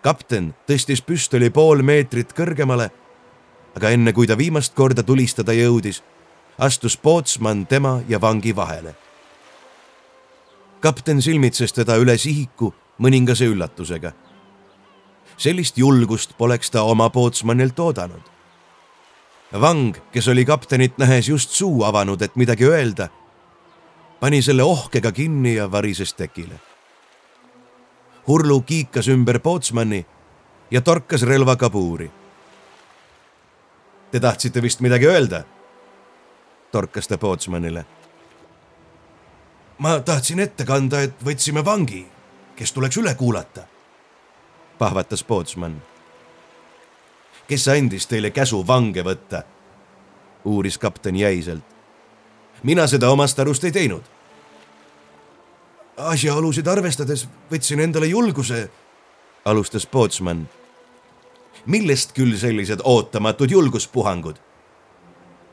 kapten 0.00 0.54
tõstis 0.66 1.04
püstoli 1.04 1.50
pool 1.50 1.82
meetrit 1.82 2.32
kõrgemale, 2.32 2.90
aga 3.76 3.90
enne 3.90 4.12
kui 4.12 4.26
ta 4.26 4.38
viimast 4.38 4.74
korda 4.74 5.02
tulistada 5.02 5.52
jõudis 5.52 6.02
astus 6.62 6.96
pootsman 6.96 7.66
tema 7.66 8.00
ja 8.08 8.20
vangi 8.20 8.56
vahele. 8.56 8.94
kapten 10.80 11.22
silmitses 11.22 11.72
teda 11.72 11.96
üle 11.96 12.18
sihiku 12.18 12.74
mõningase 12.98 13.44
üllatusega. 13.50 14.12
sellist 15.36 15.78
julgust 15.78 16.36
poleks 16.38 16.70
ta 16.70 16.82
oma 16.82 17.10
pootsmanilt 17.10 17.78
oodanud. 17.78 18.22
vang, 19.60 19.96
kes 20.12 20.28
oli 20.28 20.44
kaptenit 20.44 20.98
nähes 20.98 21.28
just 21.28 21.50
suu 21.50 21.84
avanud, 21.84 22.22
et 22.22 22.36
midagi 22.36 22.64
öelda, 22.64 23.08
pani 24.20 24.42
selle 24.42 24.62
ohkega 24.62 25.12
kinni 25.12 25.54
ja 25.54 25.72
varises 25.72 26.14
tekile. 26.14 26.60
Hurlu 28.26 28.60
kiikas 28.60 29.08
ümber 29.08 29.38
pootsmani 29.38 30.06
ja 30.70 30.80
torkas 30.80 31.22
relvaga 31.22 31.70
puuri. 31.70 32.10
Te 34.10 34.20
tahtsite 34.20 34.62
vist 34.62 34.80
midagi 34.80 35.06
öelda 35.06 35.44
torkas 36.72 37.08
ta 37.08 37.18
Pootsmanile. 37.18 37.86
ma 39.78 40.00
tahtsin 40.00 40.40
ette 40.40 40.64
kanda, 40.64 41.02
et 41.02 41.24
võtsime 41.24 41.64
vangi, 41.64 42.06
kes 42.56 42.72
tuleks 42.72 42.96
üle 42.96 43.14
kuulata. 43.14 43.62
pahvatas 44.78 45.24
Pootsman. 45.24 45.82
kes 47.48 47.68
andis 47.68 48.06
teile 48.06 48.30
käsu 48.30 48.66
vange 48.66 49.02
võtta? 49.02 49.42
uuris 50.44 50.78
kapten 50.78 51.16
jäiselt. 51.16 51.64
mina 52.62 52.86
seda 52.86 53.10
omast 53.10 53.38
arust 53.38 53.64
ei 53.64 53.72
teinud. 53.72 54.02
asjaolusid 55.96 56.66
arvestades 56.66 57.28
võtsin 57.50 57.80
endale 57.80 58.06
julguse, 58.06 58.70
alustas 59.44 59.86
Pootsman. 59.86 60.48
millest 61.66 62.12
küll 62.12 62.36
sellised 62.36 62.80
ootamatud 62.84 63.50
julguspuhangud? 63.50 64.51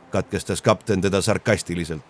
Katkestas 0.10 0.62
kapten 0.62 1.02
teda 1.02 1.22
sarkastiliselt. 1.22 2.04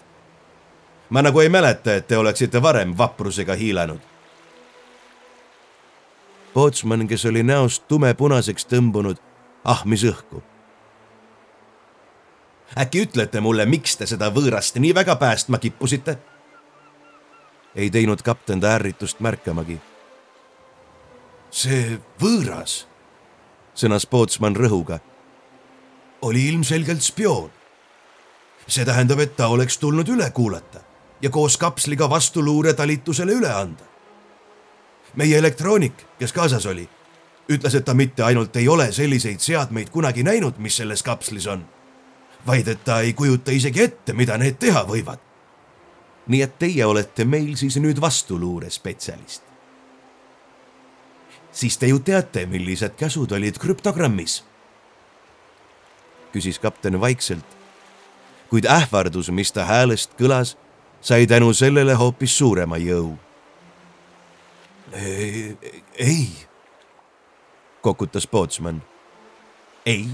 ma 1.09 1.21
nagu 1.21 1.39
ei 1.39 1.49
mäleta, 1.49 1.93
et 1.93 2.07
te 2.07 2.17
oleksite 2.17 2.61
varem 2.61 2.97
vaprusega 2.97 3.53
hiilanud. 3.53 3.99
Pootsman, 6.53 7.07
kes 7.07 7.25
oli 7.25 7.43
näost 7.43 7.87
tumepunaseks 7.87 8.65
tõmbunud, 8.65 9.17
ahmis 9.63 10.03
õhku. 10.03 10.41
äkki 12.77 13.01
ütlete 13.01 13.41
mulle, 13.41 13.65
miks 13.65 13.97
te 13.97 14.05
seda 14.05 14.29
võõrast 14.29 14.79
nii 14.79 14.95
väga 14.95 15.15
päästma 15.15 15.57
kippusite? 15.57 16.17
ei 17.75 17.89
teinud 17.89 18.21
kapten 18.21 18.59
ta 18.59 18.75
ärritust 18.75 19.19
märkamagi. 19.19 19.79
see 21.51 21.99
võõras, 22.21 22.87
sõnas 23.73 24.05
Pootsman 24.05 24.55
rõhuga, 24.55 24.99
oli 26.21 26.47
ilmselgelt 26.47 27.01
spioon 27.01 27.58
see 28.69 28.85
tähendab, 28.85 29.19
et 29.19 29.35
ta 29.35 29.47
oleks 29.49 29.77
tulnud 29.77 30.07
üle 30.09 30.29
kuulata 30.31 30.79
ja 31.21 31.29
koos 31.29 31.57
kapsliga 31.57 32.09
vastuluuretalitusele 32.09 33.33
üle 33.33 33.51
anda. 33.53 33.83
meie 35.15 35.38
elektroonik, 35.38 36.05
kes 36.19 36.33
kaasas 36.33 36.65
oli, 36.65 36.89
ütles, 37.49 37.75
et 37.75 37.85
ta 37.85 37.93
mitte 37.93 38.23
ainult 38.23 38.55
ei 38.55 38.67
ole 38.67 38.91
selliseid 38.91 39.39
seadmeid 39.39 39.89
kunagi 39.89 40.23
näinud, 40.23 40.57
mis 40.57 40.77
selles 40.77 41.03
kapslis 41.03 41.47
on, 41.47 41.65
vaid 42.47 42.67
et 42.67 42.83
ta 42.85 43.01
ei 43.01 43.13
kujuta 43.13 43.51
isegi 43.51 43.83
ette, 43.83 44.13
mida 44.13 44.38
need 44.38 44.59
teha 44.59 44.85
võivad. 44.85 45.19
nii 46.29 46.41
et 46.45 46.59
teie 46.59 46.85
olete 46.85 47.25
meil 47.25 47.55
siis 47.57 47.77
nüüd 47.77 48.01
vastuluurespetsialist. 48.01 49.43
siis 51.51 51.77
te 51.77 51.88
ju 51.88 51.99
teate, 51.99 52.45
millised 52.45 52.95
käsud 52.95 53.31
olid 53.31 53.57
krüptogrammis? 53.57 54.43
küsis 56.31 56.59
kapten 56.59 57.01
vaikselt 57.01 57.58
kuid 58.49 58.65
ähvardus, 58.65 59.29
mis 59.31 59.51
ta 59.51 59.65
häälest 59.65 60.15
kõlas, 60.19 60.55
sai 61.01 61.27
tänu 61.27 61.53
sellele 61.53 61.93
hoopis 61.93 62.37
suurema 62.37 62.77
jõu. 62.77 63.17
ei, 65.99 66.29
kokutas 67.81 68.27
Pootsman. 68.27 68.81
ei? 69.85 70.07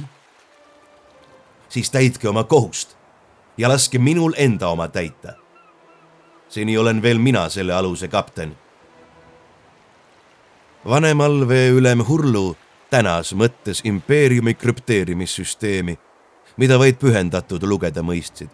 siis 1.70 1.92
täitke 1.92 2.30
oma 2.30 2.44
kohust 2.44 2.98
ja 3.58 3.70
laske 3.70 4.00
minul 4.00 4.34
enda 4.38 4.68
oma 4.68 4.88
täita. 4.88 5.34
seni 6.50 6.78
olen 6.78 7.02
veel 7.02 7.18
mina 7.18 7.50
selle 7.50 7.74
aluse 7.74 8.08
kapten. 8.08 8.58
vanem 10.86 11.22
allveeülem 11.22 12.08
Hurlu 12.08 12.58
tänas 12.90 13.34
mõttes 13.34 13.82
impeeriumi 13.84 14.54
krüpteerimissüsteemi 14.54 15.98
mida 16.58 16.80
vaid 16.80 17.00
pühendatud 17.00 17.64
lugeda 17.64 18.02
mõistsid. 18.02 18.50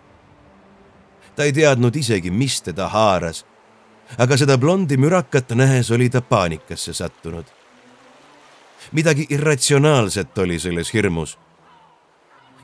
ta 1.36 1.44
ei 1.44 1.54
teadnud 1.54 1.96
isegi, 1.96 2.32
mis 2.32 2.62
teda 2.62 2.88
haaras, 2.88 3.46
aga 4.18 4.38
seda 4.38 4.58
blondi 4.58 4.98
mürakat 4.98 5.54
nähes 5.56 5.92
oli 5.92 6.10
ta 6.10 6.22
paanikasse 6.22 6.94
sattunud. 6.94 7.46
midagi 8.92 9.26
irratsionaalset 9.30 10.38
oli 10.38 10.60
selles 10.60 10.94
hirmus. 10.94 11.38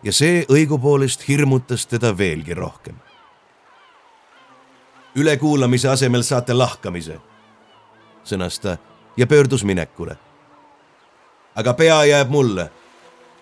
ja 0.04 0.14
see 0.14 0.46
õigupoolest 0.50 1.28
hirmutas 1.28 1.86
teda 1.88 2.18
veelgi 2.18 2.54
rohkem. 2.54 2.96
ülekuulamise 5.16 5.90
asemel 5.90 6.24
saate 6.24 6.54
lahkamise, 6.54 7.20
sõnas 8.24 8.60
ta 8.60 8.78
ja 9.18 9.28
pöördus 9.28 9.64
minekule. 9.64 10.18
aga 11.56 11.74
pea 11.74 12.06
jääb 12.06 12.30
mulle 12.30 12.72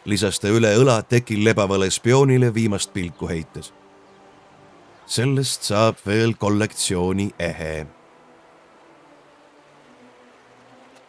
lisas 0.05 0.39
ta 0.39 0.47
üle 0.53 0.69
õla 0.77 0.99
tekil 1.09 1.43
lebavale 1.43 1.89
spioonile 1.89 2.53
viimast 2.53 2.93
pilku 2.93 3.27
heites. 3.27 3.73
sellest 5.05 5.63
saab 5.63 5.95
veel 6.05 6.33
kollektsiooni 6.33 7.31
ehe. 7.39 7.87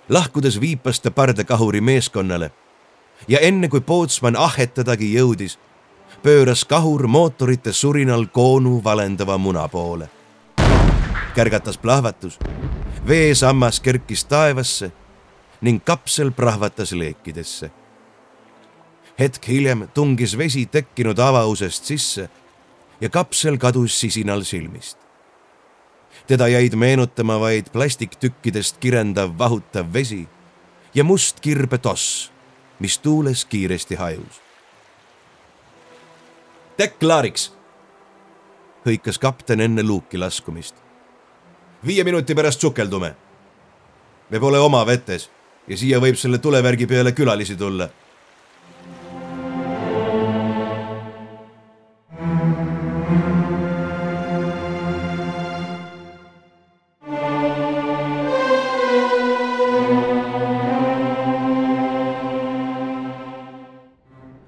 lahkudes 0.09 0.61
viipas 0.61 1.01
ta 1.01 1.11
pardakahuri 1.11 1.81
meeskonnale 1.81 2.51
ja 3.29 3.39
enne 3.39 3.69
kui 3.69 3.81
Pootsman 3.81 4.37
ahhetadagi 4.37 5.15
jõudis, 5.15 5.59
pööras 6.23 6.65
kahur 6.65 7.07
mootorite 7.07 7.73
surinal 7.73 8.27
koonu 8.27 8.85
valendava 8.85 9.39
muna 9.39 9.69
poole. 9.69 10.09
kärgatas 11.35 11.79
plahvatus, 11.79 12.39
veesammas 13.09 13.81
kerkis 13.81 14.25
taevasse 14.25 14.93
ning 15.61 15.85
kapsel 15.85 16.31
prahvatas 16.31 16.93
leekidesse 16.93 17.71
hetk 19.19 19.49
hiljem 19.49 19.89
tungis 19.95 20.37
vesi 20.39 20.67
tekkinud 20.67 21.19
avausest 21.19 21.85
sisse 21.85 22.29
ja 23.01 23.09
kapsel 23.09 23.57
kadus 23.57 24.01
sisinal 24.01 24.43
silmist. 24.43 24.99
teda 26.27 26.49
jäid 26.49 26.75
meenutama 26.75 27.41
vaid 27.41 27.67
plastiktükkidest 27.73 28.77
kirendav 28.77 29.39
vahutav 29.39 29.93
vesi 29.93 30.29
ja 30.95 31.05
must 31.05 31.41
kirbetoss, 31.41 32.33
mis 32.79 32.99
tuules 32.99 33.45
kiiresti 33.45 33.95
hajus. 33.95 34.41
tekk 36.77 36.99
klaariks, 36.99 37.53
hõikas 38.87 39.19
kapten 39.19 39.61
enne 39.61 39.83
luuki 39.83 40.19
laskumist. 40.19 40.75
viie 41.87 42.05
minuti 42.05 42.35
pärast 42.35 42.61
sukeldume. 42.61 43.17
me 44.31 44.41
pole 44.41 44.59
oma 44.59 44.87
vetes 44.87 45.31
ja 45.69 45.77
siia 45.77 46.01
võib 46.01 46.17
selle 46.17 46.39
tulevärgi 46.39 46.87
peale 46.87 47.13
külalisi 47.13 47.57
tulla 47.57 47.89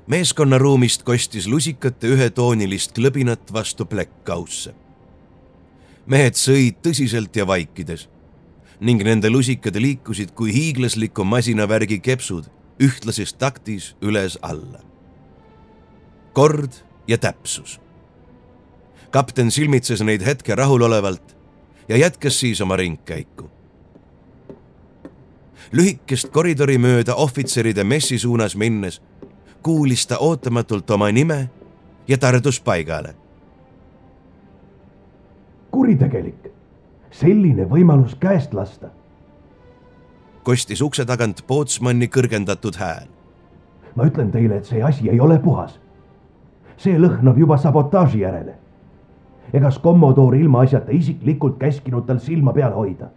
meeskonnaruumist 0.09 1.03
kostis 1.05 1.47
lusikate 1.47 2.09
ühetoonilist 2.09 2.95
klõbinat 2.97 3.53
vastu 3.53 3.85
pläkkkausse. 3.85 4.75
mehed 6.07 6.37
sõid 6.41 6.79
tõsiselt 6.83 7.37
ja 7.37 7.47
vaikides 7.47 8.09
ning 8.81 9.05
nende 9.05 9.29
lusikad 9.31 9.77
liikusid 9.77 10.33
kui 10.33 10.53
hiiglasliku 10.53 11.25
masinavärgi 11.25 11.99
kepsud 12.01 12.49
ühtlases 12.81 13.35
taktis 13.35 13.97
üles-alla. 14.01 14.81
kord 16.33 16.73
ja 17.09 17.19
täpsus. 17.19 17.81
kapten 19.11 19.51
silmitses 19.51 20.01
neid 20.01 20.25
hetke 20.25 20.55
rahulolevalt 20.55 21.37
ja 21.89 21.97
jätkas 21.97 22.41
siis 22.41 22.61
oma 22.61 22.77
ringkäiku 22.77 23.51
lühikest 25.73 26.33
koridori 26.33 26.79
mööda 26.79 27.15
ohvitseride 27.15 27.85
messi 27.85 28.19
suunas 28.19 28.57
minnes 28.57 29.03
kuulis 29.69 30.07
ta 30.07 30.17
ootamatult 30.19 30.91
oma 30.91 31.11
nime 31.13 31.51
ja 32.09 32.19
tardus 32.19 32.61
paigale. 32.61 33.15
kuritegelik, 35.71 36.49
selline 37.11 37.67
võimalus 37.69 38.15
käest 38.21 38.55
lasta. 38.55 38.89
kostis 40.43 40.81
ukse 40.81 41.05
tagant 41.05 41.45
Pootsmanni 41.47 42.09
kõrgendatud 42.09 42.81
hääl. 42.81 43.13
ma 43.97 44.09
ütlen 44.09 44.33
teile, 44.33 44.57
et 44.57 44.65
see 44.65 44.83
asi 44.83 45.11
ei 45.11 45.21
ole 45.21 45.39
puhas. 45.39 45.79
see 46.77 46.97
lõhnab 46.99 47.37
juba 47.39 47.59
sabotaaži 47.59 48.25
järele. 48.25 48.57
egas 49.53 49.79
kommodoor 49.79 50.35
ilmaasjata 50.35 50.93
isiklikult 50.93 51.59
käskinud 51.59 52.07
tal 52.07 52.19
silma 52.19 52.53
peal 52.53 52.73
hoida 52.73 53.13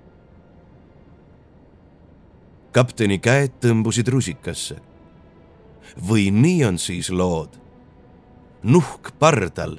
kapteni 2.72 3.20
käed 3.20 3.52
tõmbusid 3.64 4.08
rusikasse 4.08 4.91
või 6.10 6.32
nii 6.32 6.64
on 6.66 6.78
siis 6.78 7.10
lood? 7.10 7.62
nuhk 8.64 9.12
pardal. 9.20 9.78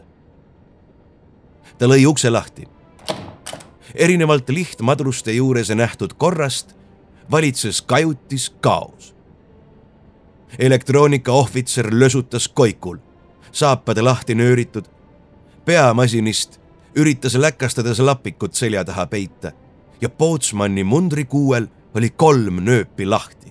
ta 1.79 1.87
lõi 1.87 2.07
ukse 2.07 2.31
lahti. 2.31 2.69
erinevalt 3.95 4.49
lihtmadruste 4.49 5.33
juures 5.33 5.71
nähtud 5.71 6.15
korrast 6.19 6.75
valitses 7.31 7.83
kajutis 7.83 8.51
kaos. 8.61 9.15
elektroonikaohvitser 10.59 11.89
lösutas 11.93 12.49
koikul, 12.49 12.99
saapade 13.53 14.03
lahti 14.03 14.35
nööritud, 14.35 14.85
peamasinist 15.65 16.61
üritas 16.95 17.35
läkastades 17.35 17.99
lapikut 17.99 18.55
selja 18.55 18.85
taha 18.85 19.07
peita 19.07 19.53
ja 20.01 20.09
Pootsmanni 20.09 20.85
mundrikuuel 20.85 21.67
oli 21.95 22.11
kolm 22.11 22.65
nööpi 22.65 23.07
lahti. 23.07 23.42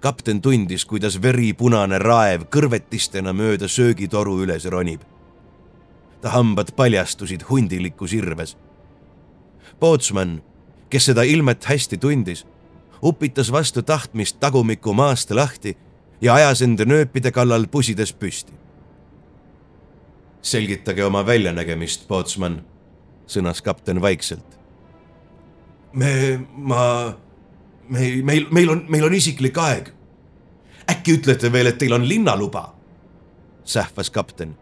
Kapten 0.00 0.40
tundis, 0.42 0.84
kuidas 0.84 1.22
veripunane 1.22 1.98
raev 1.98 2.46
kõrvetistena 2.52 3.32
mööda 3.32 3.68
söögitoru 3.68 4.40
üles 4.44 4.64
ronib. 4.64 5.00
ta 6.20 6.30
hambad 6.30 6.72
paljastusid 6.76 7.42
hundilikus 7.48 8.12
irves. 8.12 8.56
Pootsman, 9.80 10.42
kes 10.90 11.04
seda 11.04 11.22
ilmet 11.22 11.64
hästi 11.64 11.98
tundis, 11.98 12.46
upitas 13.02 13.52
vastu 13.52 13.82
tahtmist 13.82 14.40
tagumiku 14.40 14.92
maast 14.92 15.30
lahti 15.30 15.76
ja 16.20 16.34
ajas 16.34 16.62
enda 16.62 16.84
nööpide 16.84 17.32
kallal 17.32 17.66
pusides 17.66 18.12
püsti. 18.12 18.52
selgitage 20.42 21.04
oma 21.04 21.26
väljanägemist, 21.26 22.08
Pootsman, 22.08 22.64
sõnas 23.26 23.62
kapten 23.62 24.00
vaikselt. 24.00 24.58
me, 25.92 26.40
ma, 26.52 27.14
me, 27.88 28.22
meil, 28.22 28.46
meil 28.50 28.70
on, 28.70 28.84
meil 28.88 29.04
on 29.04 29.14
isiklik 29.14 29.58
aeg. 29.58 29.92
äkki 30.90 31.18
ütlete 31.18 31.52
veel, 31.52 31.66
et 31.66 31.78
teil 31.78 31.92
on 31.92 32.08
linnaluba? 32.08 32.74
sähvas 33.64 34.10
kapten. 34.10 34.56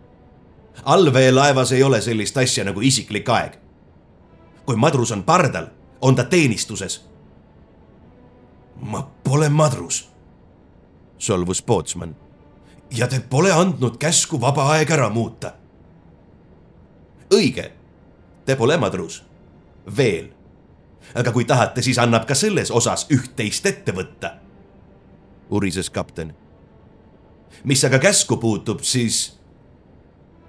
allveelaevas 0.84 1.72
ei 1.72 1.82
ole 1.82 2.00
sellist 2.00 2.36
asja 2.36 2.64
nagu 2.64 2.80
isiklik 2.80 3.28
aeg. 3.28 3.58
kui 4.66 4.76
madrus 4.76 5.12
on 5.12 5.22
pardal, 5.22 5.66
on 6.00 6.14
ta 6.16 6.24
teenistuses. 6.24 7.04
ma 8.80 9.02
pole 9.24 9.48
madrus 9.48 10.14
solvus 11.18 11.62
Pootsman. 11.62 12.16
ja 12.90 13.08
te 13.08 13.20
pole 13.20 13.52
andnud 13.52 13.96
käsku 13.98 14.40
vaba 14.40 14.68
aeg 14.72 14.90
ära 14.90 15.10
muuta. 15.10 15.52
õige, 17.34 17.70
te 18.44 18.56
pole 18.56 18.76
madrus. 18.76 19.24
veel. 19.96 20.33
Aga 21.14 21.32
kui 21.32 21.44
tahate, 21.44 21.82
siis 21.82 21.98
annab 21.98 22.26
ka 22.26 22.34
selles 22.34 22.70
osas 22.70 23.06
üht-teist 23.10 23.66
ette 23.66 23.92
võtta. 23.92 24.34
urises 25.50 25.90
kapten. 25.90 26.34
mis 27.64 27.84
aga 27.84 27.98
käsku 27.98 28.36
puutub, 28.36 28.80
siis 28.82 29.38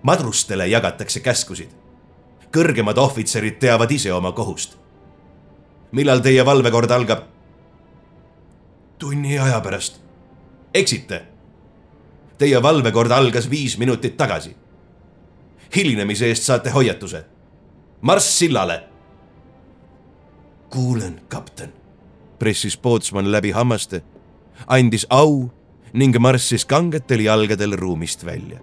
madrustele 0.04 0.68
jagatakse 0.68 1.20
käskusid. 1.20 1.70
kõrgemad 2.52 2.98
ohvitserid 2.98 3.60
teavad 3.60 3.92
ise 3.92 4.14
oma 4.14 4.32
kohust. 4.32 4.78
millal 5.92 6.20
teie 6.20 6.46
valvekord 6.46 6.92
algab? 6.92 7.24
tunni 9.00 9.40
aja 9.40 9.62
pärast 9.62 10.06
eksite. 10.76 11.22
Teie 12.38 12.60
valvekord 12.64 13.12
algas 13.12 13.50
viis 13.50 13.78
minutit 13.78 14.18
tagasi. 14.18 14.56
hilinemise 15.76 16.28
eest 16.28 16.44
saate 16.44 16.70
hoiatuse. 16.70 17.26
marss 18.02 18.40
sillale. 18.40 18.84
Kuulen, 20.70 21.22
kapten. 21.28 21.74
pressis 22.40 22.78
Pootsman 22.78 23.32
läbi 23.32 23.52
hammaste, 23.52 24.04
andis 24.68 25.06
au 25.10 25.50
ning 25.94 26.16
marssis 26.20 26.66
kangetel 26.66 27.24
jalgadel 27.24 27.78
ruumist 27.80 28.26
välja 28.26 28.60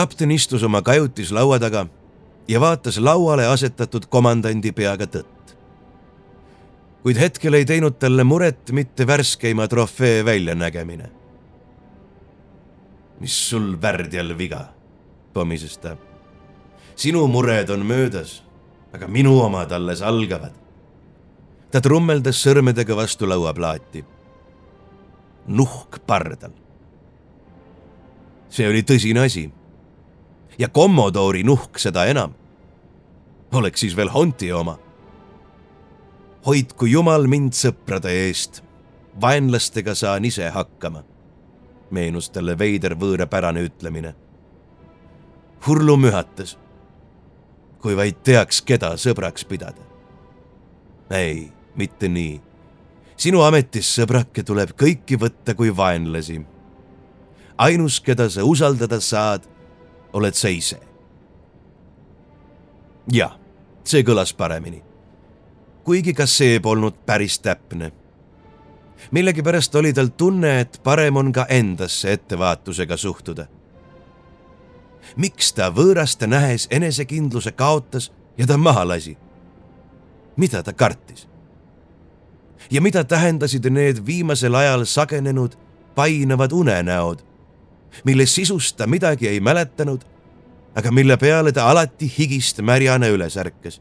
kapten 0.00 0.30
istus 0.30 0.62
oma 0.62 0.80
kajutis 0.82 1.32
laua 1.32 1.58
taga 1.60 1.84
ja 2.50 2.60
vaatas 2.60 2.98
lauale 2.98 3.46
asetatud 3.46 4.08
komandandi 4.10 4.72
peaga 4.72 5.06
tõtt. 5.06 5.54
kuid 7.02 7.16
hetkel 7.16 7.54
ei 7.56 7.64
teinud 7.64 7.94
talle 8.02 8.24
muret 8.24 8.72
mitte 8.76 9.06
värskeima 9.06 9.68
trofee 9.68 10.24
väljanägemine. 10.24 11.10
mis 13.20 13.36
sul 13.50 13.76
värdjal 13.82 14.38
viga, 14.38 14.64
pomises 15.32 15.78
ta. 15.78 15.96
sinu 16.96 17.26
mured 17.26 17.70
on 17.70 17.86
möödas, 17.86 18.42
aga 18.92 19.08
minu 19.08 19.38
omad 19.40 19.72
alles 19.72 20.02
algavad. 20.02 20.52
ta 21.70 21.80
trummeldas 21.80 22.42
sõrmedega 22.46 22.96
vastu 22.96 23.28
lauaplaati. 23.28 24.04
nuhk 25.46 26.02
pardal. 26.06 26.52
see 28.48 28.68
oli 28.68 28.82
tõsine 28.82 29.24
asi 29.24 29.50
ja 30.58 30.68
Commodori 30.68 31.42
nuhk 31.42 31.78
seda 31.78 32.04
enam. 32.06 32.39
Oleks 33.52 33.80
siis 33.80 33.96
veel 33.96 34.10
Honti 34.10 34.52
oma. 34.52 34.78
hoidku 36.46 36.86
jumal 36.86 37.26
mind 37.28 37.52
sõprade 37.52 38.12
eest, 38.26 38.62
vaenlastega 39.20 39.94
saan 39.94 40.24
ise 40.24 40.48
hakkama, 40.50 41.02
meenus 41.90 42.30
talle 42.30 42.58
veider 42.58 42.94
võõrapärane 42.96 43.60
ütlemine. 43.60 44.14
Hurlu 45.66 45.96
mühatas. 45.96 46.58
kui 47.80 47.96
vaid 47.96 48.22
teaks, 48.22 48.62
keda 48.62 48.96
sõbraks 48.96 49.44
pidada. 49.44 49.82
ei, 51.10 51.52
mitte 51.76 52.08
nii. 52.08 52.40
sinu 53.16 53.42
ametis, 53.42 53.94
sõbrake, 53.98 54.42
tuleb 54.42 54.70
kõiki 54.76 55.20
võtta 55.20 55.54
kui 55.54 55.76
vaenlasi 55.76 56.40
ainus, 57.60 58.00
keda 58.00 58.28
sa 58.30 58.44
usaldada 58.44 59.00
saad, 59.00 59.44
oled 60.16 60.34
sa 60.34 60.48
ise. 60.48 60.78
Jah, 63.06 63.36
see 63.84 64.02
kõlas 64.02 64.34
paremini. 64.36 64.82
kuigi 65.84 66.12
ka 66.14 66.26
see 66.26 66.60
polnud 66.60 66.94
päris 67.06 67.38
täpne. 67.38 67.92
millegipärast 69.10 69.74
oli 69.74 69.92
tal 69.92 70.08
tunne, 70.16 70.60
et 70.60 70.80
parem 70.82 71.16
on 71.16 71.32
ka 71.32 71.46
endasse 71.48 72.12
ettevaatusega 72.12 72.96
suhtuda. 72.96 73.46
miks 75.16 75.52
ta 75.52 75.70
võõraste 75.70 76.26
nähes 76.26 76.68
enesekindluse 76.70 77.52
kaotas 77.52 78.12
ja 78.38 78.46
ta 78.46 78.56
maha 78.56 78.88
lasi? 78.88 79.16
mida 80.36 80.62
ta 80.62 80.72
kartis? 80.72 81.28
ja 82.70 82.80
mida 82.80 83.04
tähendasid 83.04 83.66
need 83.70 84.06
viimasel 84.06 84.54
ajal 84.54 84.84
sagenenud 84.84 85.56
painavad 85.94 86.52
unenäod 86.52 87.30
mille 88.04 88.26
sisust 88.26 88.76
ta 88.76 88.86
midagi 88.86 89.28
ei 89.28 89.40
mäletanud, 89.40 90.00
aga 90.74 90.90
mille 90.90 91.16
peale 91.16 91.52
ta 91.52 91.70
alati 91.70 92.08
higist 92.18 92.60
märjane 92.62 93.10
üles 93.10 93.36
ärkas. 93.36 93.80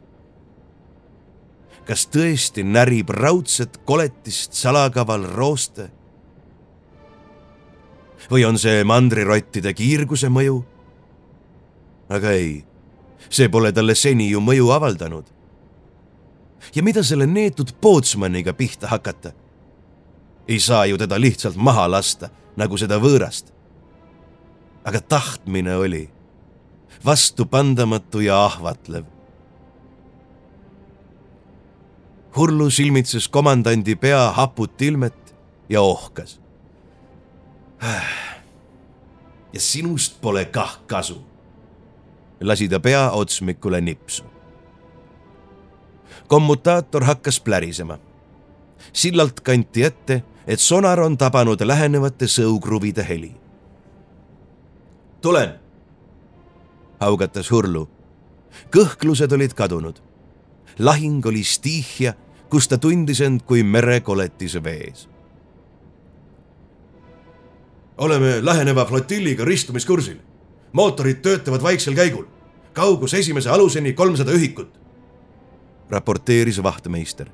kas 1.86 2.06
tõesti 2.14 2.64
närib 2.64 3.10
raudset 3.10 3.80
koletist 3.86 4.54
salakaval 4.54 5.26
rooste? 5.36 5.90
või 8.32 8.46
on 8.46 8.58
see 8.58 8.84
mandrirottide 8.84 9.74
kiirguse 9.74 10.30
mõju? 10.30 10.64
aga 12.10 12.32
ei, 12.32 12.64
see 13.30 13.50
pole 13.50 13.72
talle 13.72 13.96
seni 13.96 14.30
ju 14.30 14.42
mõju 14.42 14.72
avaldanud. 14.72 15.26
ja 16.76 16.84
mida 16.84 17.04
selle 17.04 17.28
neetud 17.28 17.76
Pootsmaniga 17.82 18.54
pihta 18.54 18.88
hakata? 18.88 19.32
ei 20.48 20.60
saa 20.60 20.86
ju 20.86 20.98
teda 20.98 21.20
lihtsalt 21.22 21.56
maha 21.56 21.92
lasta, 21.92 22.30
nagu 22.58 22.78
seda 22.78 22.98
võõrast 22.98 23.54
aga 24.90 25.02
tahtmine 25.02 25.76
oli 25.76 26.10
vastupandamatu 27.06 28.20
ja 28.20 28.46
ahvatlev. 28.46 29.04
Hurlu 32.36 32.70
silmitses 32.70 33.28
komandandi 33.28 33.96
pea 33.96 34.32
haput 34.32 34.82
ilmet 34.82 35.36
ja 35.70 35.82
ohkas. 35.82 36.40
ja 39.54 39.60
sinust 39.60 40.22
pole 40.22 40.46
kah 40.46 40.80
kasu. 40.88 41.26
lasi 42.42 42.70
ta 42.70 42.80
pea 42.80 43.12
otsmikule 43.12 43.82
nipsu. 43.82 44.24
kommutaator 46.28 47.04
hakkas 47.04 47.40
plärisema. 47.40 47.98
sillalt 48.94 49.40
kanti 49.40 49.84
ette, 49.84 50.24
et 50.48 50.60
sonar 50.60 51.00
on 51.00 51.18
tabanud 51.18 51.62
lähenevate 51.62 52.26
sõukruvide 52.26 53.08
heli 53.08 53.40
tulen, 55.22 55.60
haugatas 57.00 57.52
Hurlu. 57.52 57.90
kõhklused 58.76 59.32
olid 59.34 59.54
kadunud. 59.54 60.00
lahing 60.80 61.26
oli 61.26 61.44
stiihia, 61.44 62.14
kus 62.50 62.68
ta 62.68 62.78
tundis 62.78 63.22
end 63.22 63.42
kui 63.46 63.64
merekoletis 63.64 64.64
vees. 64.64 65.10
oleme 67.98 68.46
läheneva 68.46 68.86
flotilliga 68.86 69.46
ristumiskursil. 69.46 70.18
mootorid 70.74 71.22
töötavad 71.22 71.62
vaiksel 71.62 71.96
käigul. 71.96 72.26
kaugus 72.74 73.14
esimese 73.14 73.50
aluseni 73.50 73.94
kolmsada 73.94 74.32
ühikut. 74.32 74.80
raporteeris 75.90 76.64
vahtmeister. 76.64 77.30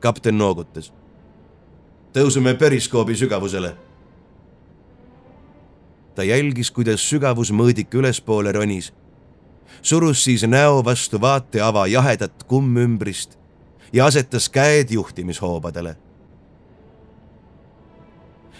kapten 0.00 0.38
noogutas. 0.38 0.92
tõuseme 2.12 2.54
periskoobi 2.54 3.16
sügavusele 3.16 3.76
ta 6.14 6.24
jälgis, 6.24 6.70
kuidas 6.70 7.02
sügavusmõõdik 7.10 7.94
ülespoole 7.94 8.52
ronis, 8.52 8.92
surus 9.82 10.24
siis 10.24 10.44
näo 10.46 10.84
vastu 10.84 11.20
vaateava 11.20 11.86
jahedat 11.86 12.44
kummümbrist 12.48 13.38
ja 13.92 14.06
asetas 14.06 14.48
käed 14.48 14.90
juhtimishoobadele. 14.90 15.96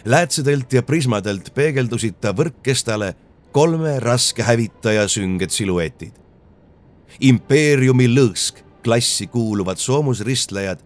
läätsedelt 0.04 0.72
ja 0.72 0.82
prismadelt 0.82 1.54
peegeldusid 1.54 2.14
ta 2.20 2.32
võrkkestale 2.32 3.14
kolme 3.52 4.00
raske 4.00 4.42
hävitaja 4.42 5.08
sünged 5.08 5.50
siluetid. 5.50 6.12
impeeriumi 7.20 8.08
lõõsk 8.08 8.64
klassi 8.84 9.26
kuuluvad 9.26 9.76
soomusristlejad 9.76 10.78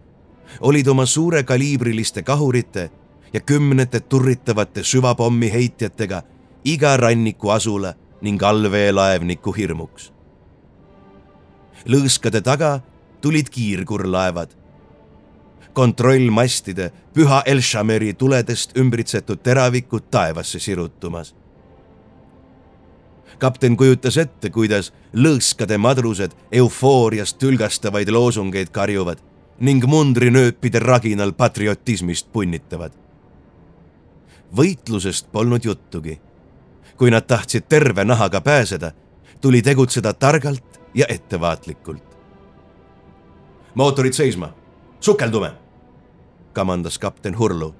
olid 0.61 0.87
oma 0.87 1.05
suurekaliibriliste 1.05 2.23
kahurite 2.23 2.89
ja 3.33 3.39
kümnete 3.39 3.99
turritavate 3.99 4.83
süvapommi 4.83 5.51
heitjatega 5.53 6.23
iga 6.63 6.97
ranniku 6.97 7.49
asula 7.49 7.93
ning 8.21 8.43
allveelaevniku 8.43 9.51
hirmuks. 9.51 10.11
lõõskade 11.85 12.41
taga 12.41 12.81
tulid 13.21 13.49
kiirgurlaevad. 13.49 14.49
kontrollmastide 15.73 16.91
püha 17.13 17.43
Elshameri 17.45 18.13
tuledest 18.13 18.77
ümbritsetud 18.77 19.39
teravikud 19.43 20.03
taevasse 20.11 20.59
sirutumas. 20.59 21.35
kapten 23.37 23.77
kujutas 23.77 24.17
ette, 24.17 24.49
kuidas 24.49 24.93
lõõskade 25.13 25.77
madrused 25.77 26.31
eufooriast 26.51 27.37
tülgastavaid 27.37 28.09
loosungeid 28.09 28.69
karjuvad 28.69 29.19
ning 29.59 29.83
mundrinööpide 29.85 30.79
raginal 30.79 31.31
patriotismist 31.31 32.31
punnitavad. 32.31 32.91
võitlusest 34.55 35.31
polnud 35.31 35.65
juttugi. 35.65 36.19
Kui 36.99 37.11
nad 37.11 37.23
tahtsid 37.23 37.65
terve 37.69 38.03
nahaga 38.03 38.41
pääseda, 38.41 38.91
tuli 39.41 39.61
tegutseda 39.61 40.13
targalt 40.13 40.81
ja 40.93 41.05
ettevaatlikult 41.09 42.09
mootorid 43.79 44.13
seisma, 44.13 44.53
sukeldume, 44.99 45.51
kamandas 46.53 46.99
kapten 46.99 47.37
Hurlu. 47.37 47.75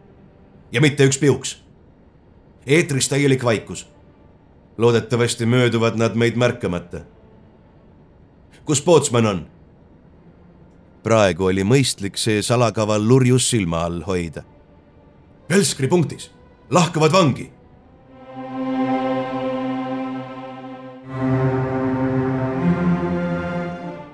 ja 0.72 0.82
mitte 0.82 1.06
üks 1.06 1.20
piuks. 1.20 1.64
eetris 2.66 3.10
täielik 3.10 3.44
vaikus. 3.44 3.88
loodetavasti 4.78 5.46
mööduvad 5.46 5.96
nad 5.96 6.16
meid 6.16 6.36
märkamata. 6.36 7.00
kus 8.66 8.82
pootsman 8.82 9.26
on? 9.26 9.48
praegu 11.04 11.46
oli 11.46 11.64
mõistlik 11.64 12.16
see 12.18 12.42
salakaval 12.42 13.08
lurjus 13.08 13.50
silma 13.50 13.84
all 13.84 14.02
hoida. 14.08 14.44
Velskri 15.50 15.88
punktis, 15.88 16.32
lahkavad 16.70 17.12
vangi 17.12 17.59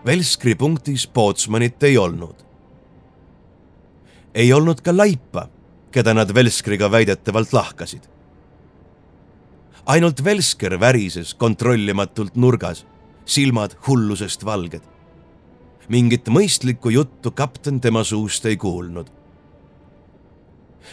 Velskri 0.05 0.55
punktis 0.55 1.07
Pootsmanit 1.07 1.83
ei 1.83 1.97
olnud. 1.97 2.35
ei 4.35 4.53
olnud 4.53 4.81
ka 4.81 4.97
laipa, 4.97 5.47
keda 5.91 6.13
nad 6.13 6.33
Velskriga 6.33 6.91
väidetavalt 6.91 7.53
lahkasid. 7.53 8.01
ainult 9.85 10.23
Velsker 10.23 10.79
värises 10.79 11.33
kontrollimatult 11.33 12.35
nurgas, 12.35 12.85
silmad 13.25 13.73
hullusest 13.87 14.45
valged. 14.45 14.81
mingit 15.89 16.27
mõistlikku 16.27 16.89
juttu 16.89 17.31
kapten 17.31 17.81
tema 17.81 18.03
suust 18.03 18.45
ei 18.45 18.57
kuulnud. 18.57 19.09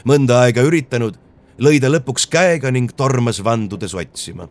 mõnda 0.05 0.41
aega 0.41 0.63
üritanud, 0.63 1.19
lõi 1.59 1.81
ta 1.81 1.89
lõpuks 1.89 2.29
käega 2.31 2.71
ning 2.71 2.93
tormas 2.97 3.45
vandudes 3.45 3.95
otsima. 3.95 4.49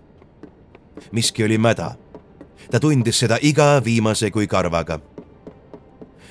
miski 1.11 1.43
oli 1.43 1.57
mäda 1.57 1.95
ta 2.71 2.79
tundis 2.79 3.19
seda 3.19 3.37
iga 3.41 3.81
viimase 3.83 4.31
kui 4.31 4.47
karvaga. 4.47 4.99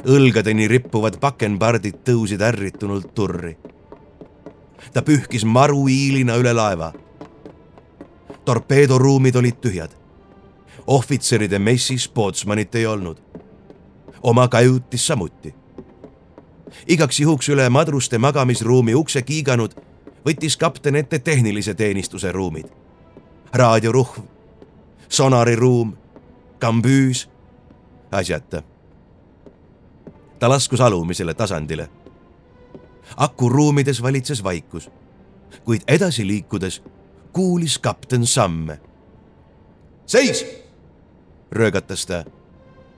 õlgadeni 0.08 0.68
rippuvad 0.72 1.18
pakenpardid 1.20 2.00
tõusid 2.04 2.40
ärritunult 2.40 3.14
turri. 3.14 3.56
ta 4.92 5.02
pühkis 5.02 5.44
maruiilina 5.44 6.36
üle 6.36 6.52
laeva. 6.52 6.92
torpeedoruumid 8.44 9.36
olid 9.36 9.60
tühjad. 9.60 9.90
ohvitseride 10.86 11.58
messis 11.58 12.08
pootsmanit 12.08 12.74
ei 12.74 12.86
olnud. 12.86 13.20
oma 14.22 14.48
kajutis 14.48 15.06
samuti. 15.06 15.54
igaks 16.86 17.20
juhuks 17.20 17.48
üle 17.48 17.68
madruste 17.68 18.18
magamisruumi 18.18 18.94
ukse 18.94 19.22
kiiganud, 19.22 19.74
võttis 20.24 20.56
kapten 20.56 20.96
ette 20.96 21.18
tehnilise 21.18 21.74
teenistuse 21.74 22.32
ruumid. 22.32 22.66
raadioruhv, 23.52 24.22
sonariruum 25.08 25.99
kambüüs, 26.60 27.28
asjata. 28.12 28.62
ta 30.38 30.48
laskus 30.48 30.80
alumisele 30.80 31.34
tasandile. 31.34 31.88
akuruumides 33.16 34.02
valitses 34.02 34.44
vaikus, 34.44 34.90
kuid 35.64 35.80
edasi 35.88 36.26
liikudes 36.26 36.82
kuulis 37.32 37.78
kapten 37.78 38.26
samme. 38.26 38.80
seis, 40.06 40.46
röögatas 41.50 42.06
ta 42.06 42.24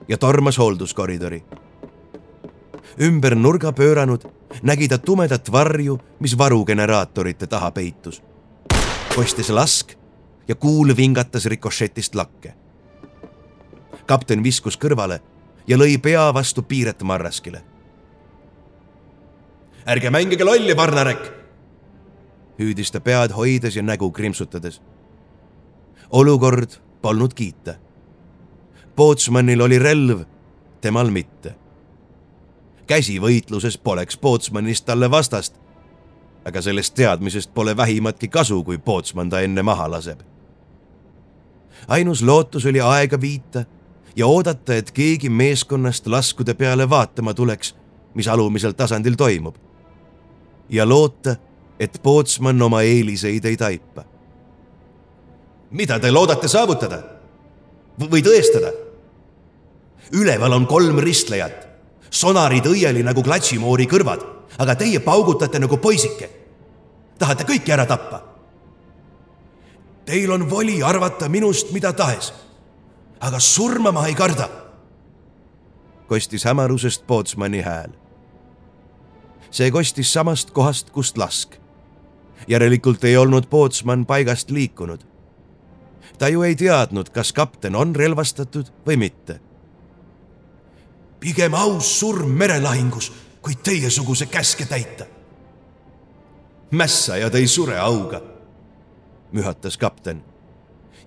ja 0.07 0.17
tormas 0.17 0.57
hoolduskoridori. 0.57 1.43
ümber 2.99 3.35
nurga 3.35 3.71
pööranud 3.71 4.27
nägi 4.61 4.87
ta 4.87 4.97
tumedat 4.97 5.51
varju, 5.51 5.99
mis 6.19 6.37
varugeneraatorite 6.37 7.47
taha 7.47 7.71
peitus. 7.71 8.23
kostis 9.15 9.49
lask 9.49 9.93
ja 10.47 10.55
kuul 10.55 10.97
vingatas 10.97 11.45
rikošetist 11.45 12.15
lakke 12.15 12.62
kapten 14.05 14.43
viskus 14.43 14.77
kõrvale 14.77 15.19
ja 15.67 15.77
lõi 15.77 15.97
pea 16.01 16.33
vastu 16.33 16.61
piiret 16.61 17.03
marraskile. 17.03 17.63
ärge 19.87 20.09
mängige 20.09 20.43
lolli, 20.43 20.75
Varnarek, 20.77 21.31
hüüdis 22.59 22.91
ta 22.91 22.99
pead 22.99 23.31
hoides 23.31 23.75
ja 23.75 23.83
nägu 23.83 24.11
krimpsutades. 24.11 24.81
olukord 26.09 26.71
polnud 27.01 27.33
kiita. 27.33 27.73
Pootsmanil 28.95 29.61
oli 29.61 29.79
relv, 29.79 30.23
temal 30.81 31.09
mitte. 31.09 31.55
käsivõitluses 32.87 33.77
poleks 33.77 34.17
Pootsmanist 34.17 34.85
talle 34.85 35.11
vastast. 35.11 35.59
aga 36.45 36.61
sellest 36.61 36.95
teadmisest 36.95 37.53
pole 37.53 37.77
vähimatki 37.77 38.27
kasu, 38.27 38.63
kui 38.63 38.77
Pootsman 38.77 39.29
ta 39.29 39.39
enne 39.39 39.63
maha 39.63 39.91
laseb. 39.91 40.19
ainus 41.87 42.21
lootus 42.21 42.65
oli 42.65 42.81
aega 42.81 43.21
viita 43.21 43.65
ja 44.15 44.27
oodata, 44.27 44.75
et 44.75 44.91
keegi 44.91 45.29
meeskonnast 45.29 46.07
laskude 46.07 46.53
peale 46.53 46.89
vaatama 46.89 47.33
tuleks, 47.33 47.75
mis 48.13 48.27
alumisel 48.27 48.71
tasandil 48.71 49.15
toimub. 49.15 49.55
ja 50.69 50.89
loota, 50.89 51.35
et 51.79 51.99
Pootsman 52.03 52.61
oma 52.61 52.81
eeliseid 52.81 53.45
ei 53.45 53.57
taipa. 53.57 54.03
mida 55.71 55.99
te 55.99 56.11
loodate 56.11 56.47
saavutada 56.47 57.03
või 57.99 58.21
tõestada? 58.21 58.73
üleval 60.11 60.53
on 60.53 60.67
kolm 60.67 60.99
ristlejat, 60.99 61.67
sonarid 62.09 62.65
õieli 62.65 63.03
nagu 63.03 63.23
klatšimoori 63.23 63.87
kõrvad, 63.87 64.21
aga 64.57 64.75
teie 64.75 64.99
paugutate 64.99 65.59
nagu 65.59 65.77
poisike. 65.77 66.29
tahate 67.19 67.43
kõiki 67.43 67.71
ära 67.71 67.85
tappa? 67.85 68.23
Teil 70.05 70.31
on 70.31 70.49
voli 70.49 70.83
arvata 70.83 71.29
minust 71.29 71.71
mida 71.71 71.93
tahes 71.93 72.33
aga 73.23 73.39
surma 73.39 73.91
ma 73.91 74.07
ei 74.07 74.15
karda. 74.15 74.49
kostis 76.07 76.43
hämarusest 76.43 77.07
Pootsmani 77.07 77.61
hääl. 77.61 77.91
see 79.51 79.71
kostis 79.71 80.13
samast 80.13 80.51
kohast, 80.51 80.89
kust 80.89 81.17
lask. 81.17 81.55
järelikult 82.47 83.03
ei 83.03 83.17
olnud 83.17 83.47
Pootsman 83.49 84.05
paigast 84.05 84.51
liikunud. 84.51 84.99
ta 86.17 86.27
ju 86.27 86.43
ei 86.43 86.55
teadnud, 86.55 87.09
kas 87.09 87.33
kapten 87.33 87.75
on 87.75 87.95
relvastatud 87.95 88.67
või 88.87 88.97
mitte. 88.97 89.39
pigem 91.19 91.53
aus 91.53 91.99
surm 91.99 92.29
merelahingus, 92.29 93.13
kui 93.41 93.55
teiesuguse 93.55 94.25
käske 94.25 94.65
täita. 94.65 95.05
mässajad 96.71 97.35
ei 97.35 97.47
sure 97.47 97.79
auga, 97.79 98.21
mühatas 99.31 99.77
kapten 99.77 100.23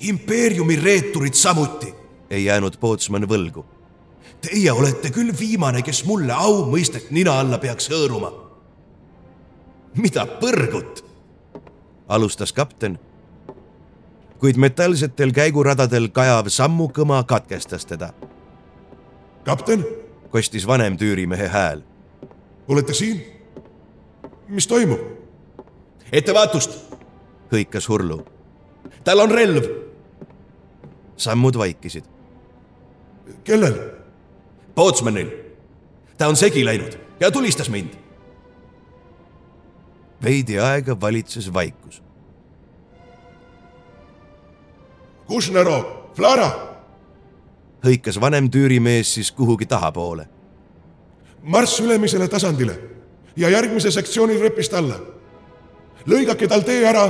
impeeriumi 0.00 0.76
reeturid 0.76 1.34
samuti 1.34 2.05
ei 2.30 2.44
jäänud 2.44 2.76
Pootsman 2.80 3.28
võlgu. 3.28 3.64
Teie 4.40 4.72
olete 4.72 5.10
küll 5.10 5.32
viimane, 5.38 5.82
kes 5.82 6.04
mulle 6.04 6.32
aumõistet 6.32 7.10
nina 7.10 7.40
alla 7.40 7.58
peaks 7.58 7.90
hõõruma. 7.90 8.32
mida 9.96 10.26
põrgut? 10.26 11.04
alustas 12.08 12.52
kapten. 12.52 12.98
kuid 14.38 14.56
metallsetel 14.56 15.32
käiguradadel 15.32 16.08
kajav 16.08 16.48
sammukõma 16.48 17.24
katkestas 17.24 17.86
teda. 17.86 18.12
kapten, 19.44 19.84
kostis 20.30 20.66
vanem 20.66 20.96
tüürimehe 20.96 21.48
hääl. 21.48 21.82
olete 22.68 22.94
siin? 22.94 23.24
mis 24.48 24.66
toimub? 24.66 25.00
ettevaatust, 26.12 26.78
hõikas 27.52 27.88
Hurlu. 27.88 28.24
tal 29.04 29.20
on 29.20 29.30
relv. 29.30 29.64
sammud 31.16 31.58
vaikisid. 31.58 32.15
Kellel? 33.44 33.74
Pootsmanil. 34.74 35.30
ta 36.18 36.28
on 36.28 36.36
segi 36.36 36.64
läinud 36.64 36.98
ja 37.20 37.30
tulistas 37.30 37.70
mind. 37.70 37.94
veidi 40.22 40.58
aega 40.58 41.00
valitses 41.00 41.52
vaikus. 41.52 42.02
Kusnerov, 45.26 45.84
Flara, 46.14 46.50
hõikas 47.86 48.20
vanem 48.20 48.50
tüürimees 48.50 49.14
siis 49.14 49.32
kuhugi 49.32 49.66
tahapoole. 49.66 50.28
marss 51.42 51.80
ülemisele 51.80 52.28
tasandile 52.28 52.78
ja 53.36 53.48
järgmise 53.48 53.90
sektsiooni 53.90 54.38
rööpist 54.40 54.74
alla. 54.74 55.00
lõigake 56.06 56.48
tal 56.48 56.60
tee 56.60 56.86
ära. 56.86 57.06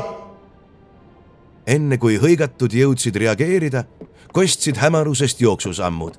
Enne 1.67 1.99
kui 1.99 2.19
hõigatud 2.23 2.73
jõudsid 2.73 3.17
reageerida, 3.17 3.85
kostsid 4.33 4.77
hämarusest 4.77 5.41
jooksusammud. 5.41 6.15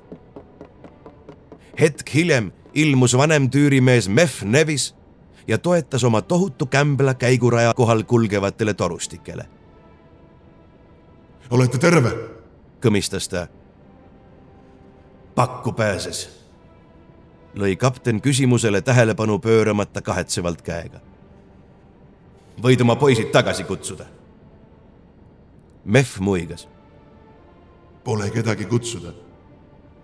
hetk 1.80 2.14
hiljem 2.14 2.52
ilmus 2.74 3.16
vanem 3.16 3.50
tüürimees 3.50 4.08
Mef 4.08 4.42
Nevis 4.42 4.94
ja 5.46 5.58
toetas 5.58 6.04
oma 6.04 6.22
tohutu 6.22 6.66
kämbla 6.66 7.14
käiguraja 7.14 7.74
kohal 7.74 8.02
kulgevatele 8.02 8.74
torustikele. 8.74 9.46
olete 11.50 11.78
terve? 11.78 12.10
kõmistas 12.80 13.28
ta. 13.28 13.46
pakku 15.34 15.72
pääses 15.72 16.38
lõi 17.58 17.76
kapten 17.76 18.20
küsimusele 18.20 18.80
tähelepanu 18.80 19.38
pööramata 19.38 20.02
kahetsevalt 20.02 20.62
käega. 20.62 21.00
võid 22.62 22.80
oma 22.80 22.96
poisid 22.96 23.30
tagasi 23.32 23.64
kutsuda. 23.64 24.17
Mehv 25.88 26.20
muigas. 26.20 26.68
Pole 28.04 28.30
kedagi 28.30 28.64
kutsuda. 28.64 29.12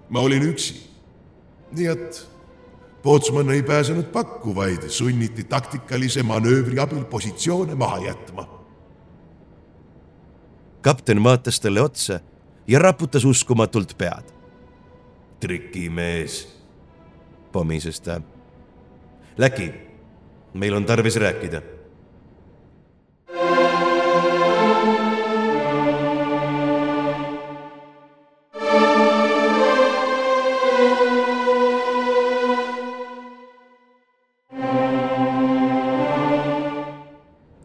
ma 0.08 0.20
olin 0.20 0.42
üksi. 0.42 0.90
nii 1.72 1.86
et 1.86 2.28
Pootsman 3.02 3.50
ei 3.50 3.62
pääsenud 3.62 4.04
pakku, 4.04 4.54
vaid 4.54 4.88
sunniti 4.88 5.44
taktikalise 5.44 6.22
manöövri 6.22 6.78
abil 6.78 7.04
positsioone 7.04 7.74
maha 7.74 7.98
jätma. 7.98 8.48
kapten 10.80 11.24
vaatas 11.24 11.60
talle 11.60 11.80
otsa 11.80 12.20
ja 12.66 12.78
raputas 12.78 13.24
uskumatult 13.24 13.98
pead. 13.98 14.24
trikimees 15.40 16.48
pomises 17.52 18.00
ta. 18.00 18.20
Läki, 19.38 19.72
meil 20.54 20.74
on 20.74 20.84
tarvis 20.84 21.16
rääkida. 21.16 21.73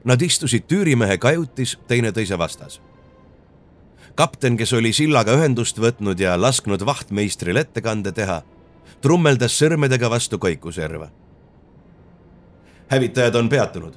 Nad 0.10 0.22
istusid 0.26 0.65
tüürimehe 0.65 1.17
kajutis 1.22 1.78
teineteise 1.88 2.38
vastas. 2.38 2.82
kapten, 4.15 4.58
kes 4.58 4.74
oli 4.74 4.89
sillaga 4.93 5.36
ühendust 5.38 5.78
võtnud 5.78 6.19
ja 6.19 6.34
lasknud 6.41 6.82
vahtmeistril 6.86 7.56
ettekande 7.62 8.12
teha 8.12 8.41
trummeldas 9.02 9.54
sõrmedega 9.60 10.10
vastu 10.10 10.39
koikuserva. 10.39 11.10
hävitajad 12.88 13.36
on 13.36 13.50
peatunud. 13.50 13.93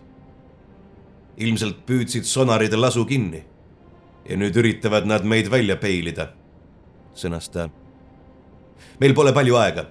ilmselt 1.37 1.87
püüdsid 1.87 2.25
sonaride 2.25 2.77
lasu 2.77 3.05
kinni 3.05 3.45
ja 4.29 4.37
nüüd 4.37 4.57
üritavad 4.57 5.07
nad 5.07 5.25
meid 5.25 5.51
välja 5.51 5.77
peilida, 5.77 6.29
sõnas 7.15 7.49
ta. 7.51 7.69
meil 9.01 9.15
pole 9.15 9.33
palju 9.33 9.57
aega. 9.57 9.85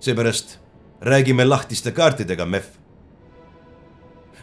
seepärast 0.00 0.58
räägime 1.00 1.44
lahtiste 1.48 1.92
kaartidega, 1.92 2.46
Mef. 2.46 2.83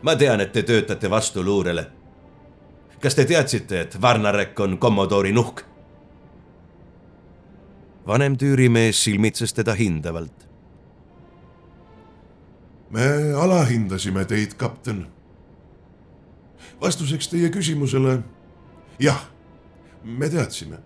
Ma 0.02 0.16
tean, 0.16 0.42
et 0.42 0.52
te 0.52 0.64
töötate 0.64 1.10
vastuluurele. 1.10 1.88
kas 3.02 3.16
te 3.16 3.26
teadsite, 3.26 3.82
et 3.82 4.02
Varnarek 4.02 4.60
on 4.60 4.78
Commodori 4.78 5.32
nuhk? 5.32 5.62
vanem 8.08 8.38
tüürimees 8.38 9.04
silmitses 9.04 9.54
teda 9.54 9.74
hindavalt. 9.74 10.48
me 12.90 13.34
alahindasime 13.34 14.26
teid, 14.26 14.54
kapten. 14.58 15.08
vastuseks 16.82 17.28
teie 17.28 17.50
küsimusele 17.50 18.22
jah, 19.00 19.30
me 20.04 20.30
teadsime. 20.30 20.78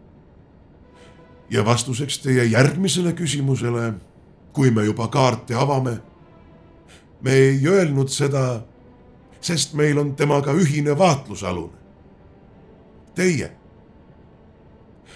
ja 1.49 1.65
vastuseks 1.65 2.19
teie 2.19 2.43
järgmisele 2.43 3.13
küsimusele, 3.13 3.93
kui 4.53 4.71
me 4.71 4.85
juba 4.85 5.07
kaarte 5.07 5.55
avame, 5.55 5.99
me 7.21 7.31
ei 7.31 7.67
öelnud 7.67 8.09
seda, 8.09 8.63
sest 9.45 9.73
meil 9.77 9.97
on 9.97 10.15
temaga 10.15 10.53
ühine 10.57 10.97
vaatlusalune. 10.97 11.77
Teie 13.15 13.51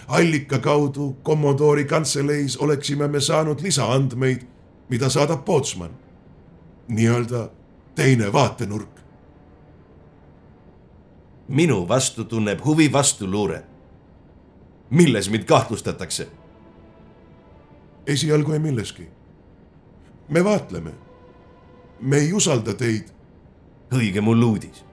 allika 0.10 0.60
kaudu 0.60 1.18
Commodori 1.24 1.86
kantseleis 1.86 2.58
oleksime 2.58 3.08
me 3.08 3.20
saanud 3.20 3.62
lisaandmeid, 3.62 4.42
mida 4.90 5.10
saadab 5.10 5.46
Pootsman. 5.46 5.92
nii-öelda 6.88 7.50
teine 7.96 8.34
vaatenurk. 8.34 9.00
minu 11.48 11.88
vastu 11.88 12.24
tunneb 12.24 12.66
huvi 12.66 12.92
vastuluure. 12.92 13.64
milles 14.90 15.30
mind 15.30 15.44
kahtlustatakse? 15.44 16.30
esialgu 18.08 18.52
ei 18.52 18.60
milleski. 18.60 19.08
me 20.30 20.44
vaatleme. 20.44 20.92
me 22.02 22.18
ei 22.18 22.34
usalda 22.34 22.74
teid. 22.74 23.19
Õige 23.94 24.22
mul 24.22 24.44
uudis, 24.44 24.86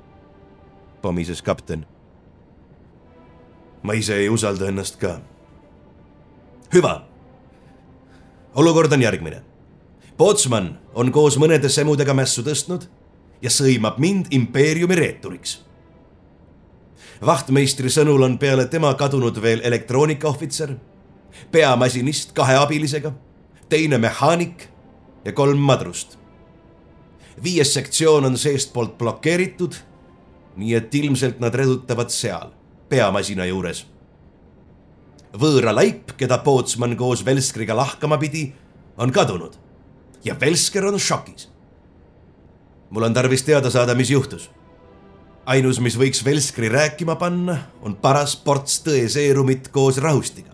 pomises 1.02 1.42
kapten 1.42 1.86
ma 3.86 3.94
ise 3.94 4.16
ei 4.18 4.28
usalda 4.28 4.68
ennast 4.68 4.96
ka. 4.96 5.20
hüva. 6.74 7.04
olukord 8.54 8.92
on 8.92 9.02
järgmine. 9.02 9.42
Pootsman 10.16 10.78
on 10.94 11.12
koos 11.12 11.36
mõnede 11.38 11.68
semudega 11.68 12.14
mässu 12.14 12.42
tõstnud 12.42 12.88
ja 13.42 13.50
sõimab 13.50 14.00
mind 14.02 14.26
impeeriumi 14.30 14.94
reeturiks. 14.94 15.60
vahtmeistri 17.26 17.88
sõnul 17.88 18.24
on 18.24 18.38
peale 18.38 18.66
tema 18.66 18.94
kadunud 18.94 19.42
veel 19.42 19.60
elektroonikaohvitser, 19.62 20.76
peamasinist 21.52 22.32
kahe 22.32 22.56
abilisega, 22.56 23.12
teine 23.68 23.98
mehaanik 23.98 24.68
ja 25.24 25.32
kolm 25.32 25.58
madrust. 25.58 26.18
Viies 27.42 27.74
sektsioon 27.74 28.24
on 28.24 28.38
seestpoolt 28.38 28.96
blokeeritud, 28.98 29.74
nii 30.56 30.74
et 30.74 30.94
ilmselt 30.94 31.40
nad 31.40 31.54
redutavad 31.54 32.10
seal 32.10 32.52
peamasina 32.88 33.44
juures. 33.46 33.86
võõra 35.36 35.74
laip, 35.74 36.14
keda 36.16 36.38
Pootsman 36.38 36.96
koos 36.96 37.24
Velskriga 37.24 37.76
lahkama 37.76 38.16
pidi, 38.18 38.52
on 38.96 39.12
kadunud 39.12 39.58
ja 40.24 40.36
Velsker 40.40 40.86
on 40.86 40.98
šokis. 41.00 41.48
mul 42.90 43.02
on 43.02 43.14
tarvis 43.14 43.42
teada 43.42 43.70
saada, 43.70 43.94
mis 43.94 44.10
juhtus. 44.10 44.50
ainus, 45.46 45.80
mis 45.80 45.98
võiks 45.98 46.24
Velskri 46.24 46.68
rääkima 46.68 47.16
panna, 47.16 47.58
on 47.82 47.96
paras 47.96 48.36
ports 48.36 48.82
tõeseerumit 48.82 49.68
koos 49.70 49.98
rahustiga. 49.98 50.50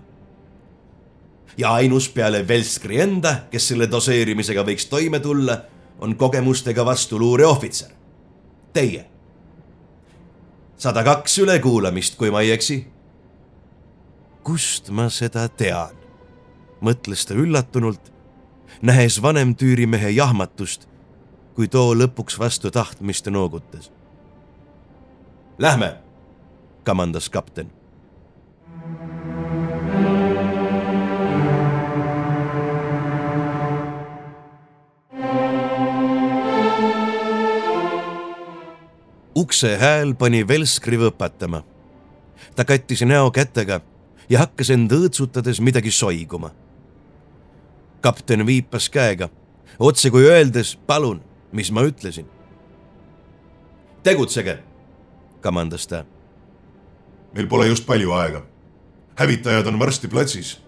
ja 1.56 1.72
ainus 1.72 2.08
peale 2.08 2.48
Velskri 2.48 3.00
enda, 3.00 3.46
kes 3.50 3.68
selle 3.68 3.86
doseerimisega 3.86 4.64
võiks 4.64 4.88
toime 4.88 5.20
tulla, 5.20 5.62
on 5.98 6.16
kogemustega 6.16 6.84
vastuluureohvitser. 6.84 7.90
Teie 8.72 9.06
sada 10.76 11.04
kaks 11.04 11.38
ülekuulamist, 11.38 12.16
kui 12.18 12.30
ma 12.30 12.40
ei 12.40 12.50
eksi. 12.50 12.86
kust 14.44 14.90
ma 14.90 15.08
seda 15.08 15.48
tean? 15.48 15.94
mõtles 16.82 17.22
ta 17.26 17.34
üllatunult, 17.34 18.12
nähes 18.82 19.20
vanem 19.22 19.54
tüürimehe 19.54 20.10
jahmatust, 20.10 20.88
kui 21.54 21.68
too 21.68 21.94
lõpuks 21.94 22.38
vastu 22.38 22.70
tahtmist 22.70 23.26
noogutas. 23.30 23.92
Lähme, 25.58 25.94
kamandas 26.84 27.28
kapten 27.30 27.70
ukse 39.42 39.76
hääl 39.78 40.14
pani 40.14 40.44
Velskri 40.48 40.98
võpatama. 41.00 41.62
ta 42.54 42.64
kattis 42.64 43.02
näo 43.02 43.30
kätega 43.30 43.80
ja 44.30 44.38
hakkas 44.38 44.70
end 44.70 44.92
õõtsutades 44.92 45.60
midagi 45.60 45.90
soiguma. 45.90 46.50
kapten 48.00 48.46
viipas 48.46 48.88
käega, 48.90 49.28
otse 49.78 50.10
kui 50.10 50.26
öeldes 50.26 50.76
palun, 50.86 51.22
mis 51.52 51.72
ma 51.72 51.82
ütlesin. 51.82 52.26
tegutsege, 54.02 54.58
kamandas 55.40 55.86
ta. 55.86 56.04
meil 57.34 57.46
pole 57.46 57.66
just 57.66 57.86
palju 57.86 58.12
aega. 58.12 58.46
hävitajad 59.18 59.66
on 59.66 59.78
varsti 59.78 60.08
platsis. 60.08 60.60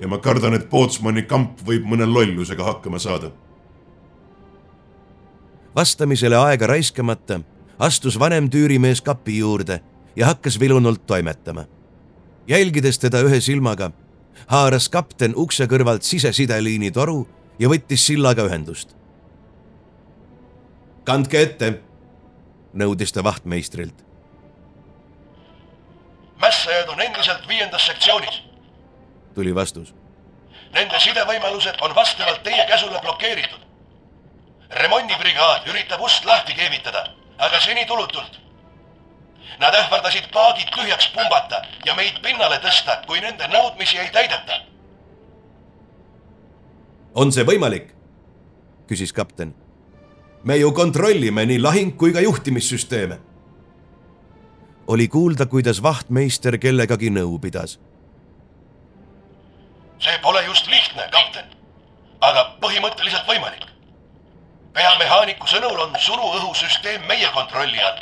ja 0.00 0.08
ma 0.08 0.18
kardan, 0.18 0.54
et 0.54 0.68
Pootsmani 0.70 1.22
kamp 1.22 1.60
võib 1.64 1.84
mõne 1.84 2.04
lollusega 2.04 2.64
hakkama 2.64 2.98
saada. 2.98 3.30
vastamisele 5.76 6.36
aega 6.36 6.66
raiskamata 6.66 7.40
astus 7.78 8.18
vanem 8.18 8.50
tüürimees 8.50 9.02
kapi 9.02 9.38
juurde 9.38 9.80
ja 10.16 10.26
hakkas 10.26 10.60
vilunult 10.60 11.06
toimetama. 11.06 11.64
jälgides 12.48 12.98
teda 12.98 13.20
ühe 13.20 13.40
silmaga, 13.40 13.90
haaras 14.46 14.88
kapten 14.88 15.32
ukse 15.36 15.64
kõrvalt 15.64 16.02
sisesideliini 16.02 16.90
toru 16.90 17.28
ja 17.58 17.68
võttis 17.68 18.06
sillaga 18.06 18.46
ühendust. 18.46 18.96
kandke 21.04 21.42
ette, 21.42 21.80
nõudis 22.74 23.12
ta 23.12 23.24
vahtmeistrilt. 23.24 24.04
mässajad 26.40 26.88
on 26.88 27.00
endiselt 27.00 27.48
viiendas 27.48 27.86
sektsioonis. 27.86 28.42
tuli 29.34 29.54
vastus. 29.54 29.94
Nende 30.72 30.98
sidevõimalused 31.00 31.76
on 31.80 31.94
vastavalt 31.94 32.42
teie 32.42 32.66
käsule 32.68 33.00
blokeeritud. 33.00 33.60
remondibrigaad 34.70 35.68
üritab 35.68 36.00
ust 36.00 36.24
lahti 36.24 36.54
keevitada, 36.54 37.06
aga 37.38 37.60
seni 37.60 37.86
tulutult. 37.86 38.40
Nad 39.58 39.74
ähvardasid 39.74 40.30
paagid 40.32 40.68
tühjaks 40.74 41.10
pumbata 41.14 41.62
ja 41.86 41.94
meid 41.94 42.18
pinnale 42.22 42.58
tõsta, 42.60 42.98
kui 43.06 43.20
nende 43.20 43.48
nõudmisi 43.48 43.98
ei 43.98 44.10
täideta. 44.10 44.62
on 47.14 47.32
see 47.32 47.44
võimalik? 47.44 47.94
küsis 48.88 49.12
kapten. 49.12 49.54
me 50.44 50.56
ju 50.56 50.72
kontrollime 50.72 51.46
nii 51.46 51.60
lahing 51.60 51.96
kui 51.96 52.12
ka 52.12 52.20
juhtimissüsteeme 52.20 53.18
oli 54.86 55.08
kuulda, 55.08 55.46
kuidas 55.46 55.82
vahtmeister 55.82 56.58
kellegagi 56.58 57.10
nõu 57.10 57.38
pidas. 57.42 57.78
see 59.98 60.18
pole 60.22 60.42
just 60.44 60.66
lihtne, 60.66 61.08
kapten, 61.10 61.44
aga 62.20 62.42
põhimõtteliselt 62.60 63.26
võimalik. 63.26 63.64
Peamehaaniku 64.76 65.48
sõnul 65.50 65.80
on 65.86 65.96
suruõhusüsteem 65.98 67.06
meie 67.08 67.28
kontrolli 67.34 67.82
all. 67.82 68.00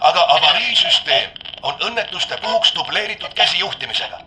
aga 0.00 0.24
avariisüsteem 0.34 1.30
on 1.62 1.74
õnnetuste 1.88 2.36
puhuks 2.42 2.74
dubleeritud 2.74 3.34
käsijuhtimisega. 3.34 4.20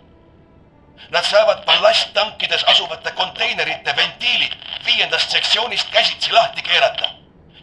Nad 1.11 1.23
saavad 1.23 1.63
ballasttankkides 1.65 2.63
asuvate 2.73 3.11
konteinerite 3.11 3.95
ventiilid 3.95 4.57
viiendast 4.85 5.31
sektsioonist 5.31 5.89
käsitsi 5.91 6.31
lahti 6.31 6.61
keerata 6.61 7.13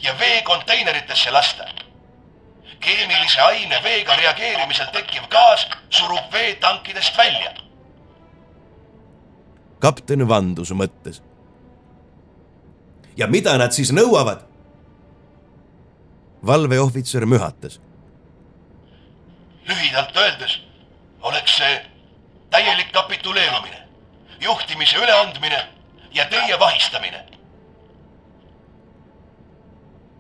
ja 0.03 0.19
veekonteineritesse 0.19 1.31
lasta 1.31 1.69
keemilise 2.81 3.41
aine 3.41 3.81
veega 3.83 4.17
reageerimisel 4.17 4.91
tekkiv 4.93 5.27
gaas 5.33 5.67
surub 5.91 6.33
vee 6.33 6.55
tankidest 6.55 7.17
välja. 7.19 7.53
kapten 9.79 10.29
vandus 10.29 10.71
mõttes. 10.71 11.23
Ja 13.19 13.27
mida 13.27 13.59
nad 13.59 13.75
siis 13.75 13.93
nõuavad? 13.93 14.45
valveohvitser 16.47 17.27
mühatas. 17.27 17.81
lühidalt 19.69 20.17
öeldes 20.17 20.61
oleks 21.21 21.57
see 21.57 21.81
täielik 22.51 22.93
kapituleerumine, 22.93 23.83
juhtimise 24.41 24.97
üleandmine 24.97 25.67
ja 26.15 26.25
teie 26.31 26.61
vahistamine. 26.61 27.27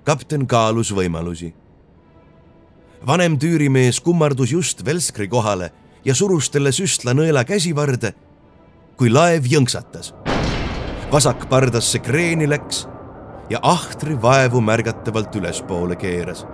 kapten 0.04 0.46
kaalus 0.46 0.90
võimalusi 0.94 1.54
vanem 3.06 3.38
tüürimees 3.38 4.00
kummardus 4.00 4.52
just 4.52 4.84
Velskri 4.84 5.28
kohale 5.28 5.70
ja 6.04 6.14
surus 6.14 6.50
talle 6.50 6.72
süstla 6.72 7.14
nõela 7.14 7.44
käsivarde, 7.44 8.14
kui 8.96 9.10
laev 9.10 9.46
jõnksatas. 9.46 10.14
Vasakpardasse 11.12 11.98
kreeni 11.98 12.48
läks 12.48 12.88
ja 13.50 13.58
ahtri 13.62 14.22
vaevu 14.22 14.60
märgatavalt 14.60 15.36
ülespoole 15.36 15.96
keeras. 15.96 16.46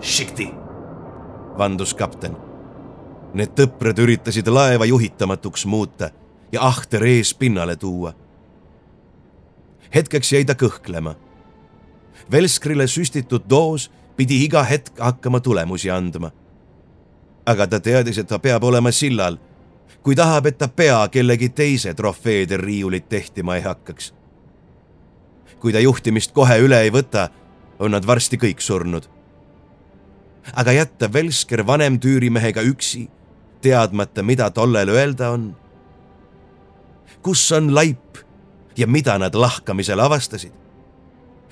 Šikti, 0.00 0.50
vandus 1.58 1.94
kapten. 1.94 2.36
Need 3.36 3.56
tõprad 3.56 3.98
üritasid 4.00 4.48
laeva 4.48 4.84
juhitamatuks 4.88 5.66
muuta 5.66 6.10
ja 6.52 6.66
ahter 6.68 7.04
ees 7.04 7.34
pinnale 7.34 7.76
tuua. 7.76 8.14
hetkeks 9.94 10.32
jäi 10.32 10.44
ta 10.44 10.52
kõhklema. 10.52 11.14
Velskrile 12.32 12.86
süstitud 12.86 13.42
doos 13.48 13.90
pidi 14.16 14.44
iga 14.44 14.62
hetk 14.62 15.00
hakkama 15.00 15.40
tulemusi 15.40 15.90
andma. 15.90 16.30
aga 17.46 17.66
ta 17.66 17.80
teadis, 17.80 18.18
et 18.18 18.26
ta 18.26 18.38
peab 18.38 18.64
olema 18.64 18.90
sillal, 18.92 19.38
kui 20.02 20.14
tahab, 20.16 20.46
et 20.46 20.58
ta 20.58 20.68
pea 20.68 21.08
kellegi 21.08 21.48
teise 21.48 21.94
trofeede 21.94 22.56
riiulit 22.56 23.08
tehtima 23.08 23.56
ei 23.56 23.62
hakkaks. 23.62 24.14
kui 25.60 25.72
ta 25.72 25.80
juhtimist 25.80 26.32
kohe 26.32 26.58
üle 26.58 26.80
ei 26.80 26.90
võta, 26.90 27.28
on 27.78 27.90
nad 27.90 28.06
varsti 28.06 28.36
kõik 28.36 28.60
surnud. 28.60 29.08
aga 30.52 30.72
jätta 30.72 31.12
Velsker 31.12 31.66
vanem 31.66 32.00
tüürimehega 32.00 32.62
üksi, 32.62 33.08
teadmata, 33.60 34.22
mida 34.22 34.50
tollel 34.50 34.88
öelda 34.88 35.30
on. 35.30 35.56
kus 37.22 37.52
on 37.52 37.74
laip 37.74 38.18
ja 38.76 38.86
mida 38.86 39.18
nad 39.18 39.34
lahkamisel 39.34 40.00
avastasid? 40.00 40.52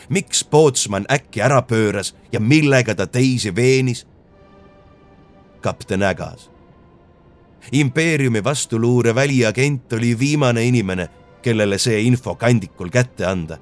miks 0.09 0.45
Pootsman 0.45 1.07
äkki 1.11 1.41
ära 1.41 1.62
pööras 1.62 2.14
ja 2.32 2.41
millega 2.41 2.95
ta 2.95 3.07
teisi 3.07 3.57
veenis? 3.57 4.07
kapten 5.61 6.03
ägas. 6.03 6.51
Impeeriumi 7.73 8.45
vastuluure 8.45 9.15
väliagent 9.15 9.93
oli 9.93 10.19
viimane 10.19 10.65
inimene, 10.65 11.09
kellele 11.43 11.79
see 11.79 12.01
info 12.01 12.35
kandikul 12.35 12.91
kätte 12.91 13.27
anda. 13.27 13.59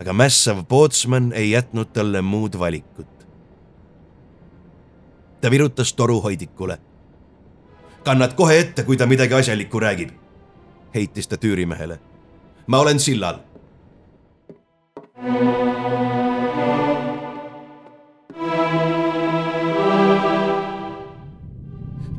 aga 0.00 0.12
mässav 0.12 0.64
Pootsman 0.66 1.32
ei 1.32 1.50
jätnud 1.50 1.92
talle 1.92 2.22
muud 2.22 2.58
valikut. 2.58 3.26
ta 5.40 5.50
virutas 5.50 5.92
toru 5.92 6.20
hoidikule. 6.20 6.78
kannad 8.04 8.34
kohe 8.34 8.58
ette, 8.58 8.82
kui 8.82 8.96
ta 8.96 9.06
midagi 9.06 9.34
asjalikku 9.34 9.80
räägib, 9.80 10.10
heitis 10.94 11.28
ta 11.28 11.36
tüürimehele. 11.36 11.98
ma 12.66 12.78
olen 12.78 13.00
sillal 13.00 13.38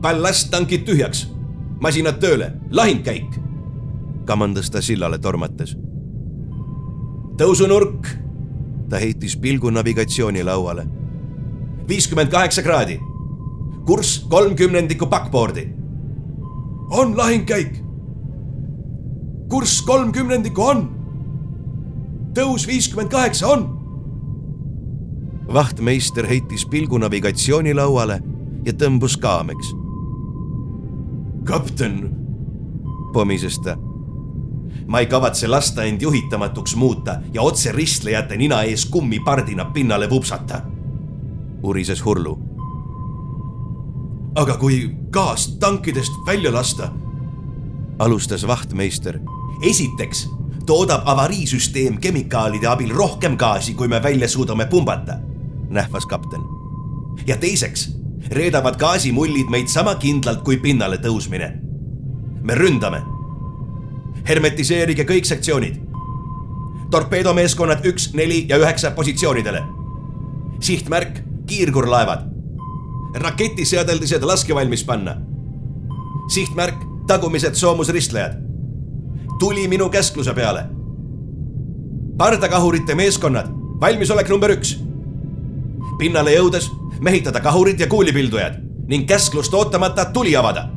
ballasttankid 0.04 0.84
tühjaks, 0.88 1.28
masinad 1.82 2.20
tööle, 2.20 2.52
lahingkäik, 2.72 3.40
kamandas 4.28 4.70
ta 4.72 4.82
sillale 4.82 5.20
tormates. 5.20 5.78
tõusunurk, 7.40 8.08
ta 8.90 9.00
heitis 9.00 9.38
pilgu 9.38 9.70
navigatsioonilauale. 9.70 10.88
viiskümmend 11.88 12.32
kaheksa 12.32 12.62
kraadi, 12.62 13.00
kurss 13.86 14.26
kolm 14.30 14.56
kümnendikku 14.56 15.06
backboard'i. 15.06 15.70
on 16.92 17.18
lahingkäik. 17.18 17.84
kurss 19.50 19.82
kolm 19.82 20.12
kümnendikku 20.12 20.62
on. 20.62 20.90
tõus 22.34 22.68
viiskümmend 22.68 23.10
kaheksa 23.10 23.48
on. 23.48 23.80
vahtmeister 25.54 26.28
heitis 26.28 26.66
pilgu 26.66 26.98
navigatsioonilauale 26.98 28.20
ja 28.66 28.74
tõmbus 28.74 29.18
kaameks 29.20 29.83
kapten, 31.44 32.16
pomises 33.14 33.60
ta. 33.60 33.78
ma 34.88 35.00
ei 35.00 35.06
kavatse 35.06 35.48
lasta 35.48 35.84
end 35.84 36.02
juhitamatuks 36.02 36.76
muuta 36.76 37.20
ja 37.34 37.42
otse 37.42 37.72
ristlejate 37.72 38.38
nina 38.38 38.62
ees 38.64 38.86
kummipardina 38.86 39.66
pinnale 39.66 40.10
vupsata. 40.10 40.62
urises 41.64 42.06
Hurlu. 42.06 42.40
aga 44.36 44.58
kui 44.58 44.96
gaas 45.10 45.58
tankidest 45.58 46.12
välja 46.26 46.54
lasta? 46.54 46.92
alustas 48.00 48.48
vahtmeister. 48.48 49.20
esiteks 49.62 50.30
toodab 50.66 51.02
avariisüsteem 51.06 51.98
kemikaalide 51.98 52.68
abil 52.68 52.96
rohkem 52.96 53.38
gaasi, 53.38 53.74
kui 53.74 53.88
me 53.88 54.04
välja 54.04 54.28
suudame 54.28 54.66
pumbata, 54.66 55.14
nähvas 55.70 56.06
kapten. 56.06 56.42
ja 57.28 57.38
teiseks 57.38 58.03
reedavad 58.32 58.78
gaasimullid 58.80 59.50
meid 59.50 59.68
sama 59.68 59.96
kindlalt 59.96 60.44
kui 60.44 60.58
pinnale 60.58 60.98
tõusmine. 60.98 61.52
me 62.44 62.56
ründame. 62.56 63.02
hermetiseerige 64.28 65.04
kõik 65.04 65.26
sektsioonid. 65.26 65.80
torpeedomeeskonnad 66.92 67.86
üks, 67.86 68.14
neli 68.14 68.46
ja 68.50 68.58
üheksa 68.58 68.92
positsioonidele. 68.92 69.64
sihtmärk, 70.60 71.24
kiirgurlaevad. 71.46 72.30
raketiseadeldised 73.16 74.24
laske 74.24 74.56
valmis 74.56 74.84
panna. 74.84 75.16
sihtmärk, 76.28 76.76
tagumised 77.08 77.56
soomusristlejad. 77.56 78.38
tuli 79.40 79.68
minu 79.68 79.90
käskluse 79.90 80.34
peale. 80.34 80.66
pardakahurite 82.18 82.96
meeskonnad, 82.96 83.48
valmisolek 83.82 84.30
number 84.30 84.52
üks. 84.52 84.80
pinnale 85.98 86.32
jõudes 86.32 86.83
mehitada 87.04 87.40
kahurid 87.40 87.80
ja 87.80 87.88
kuulipildujad 87.88 88.54
ning 88.88 89.08
käsklust 89.08 89.54
ootamata 89.54 90.06
tuli 90.06 90.36
avada. 90.36 90.70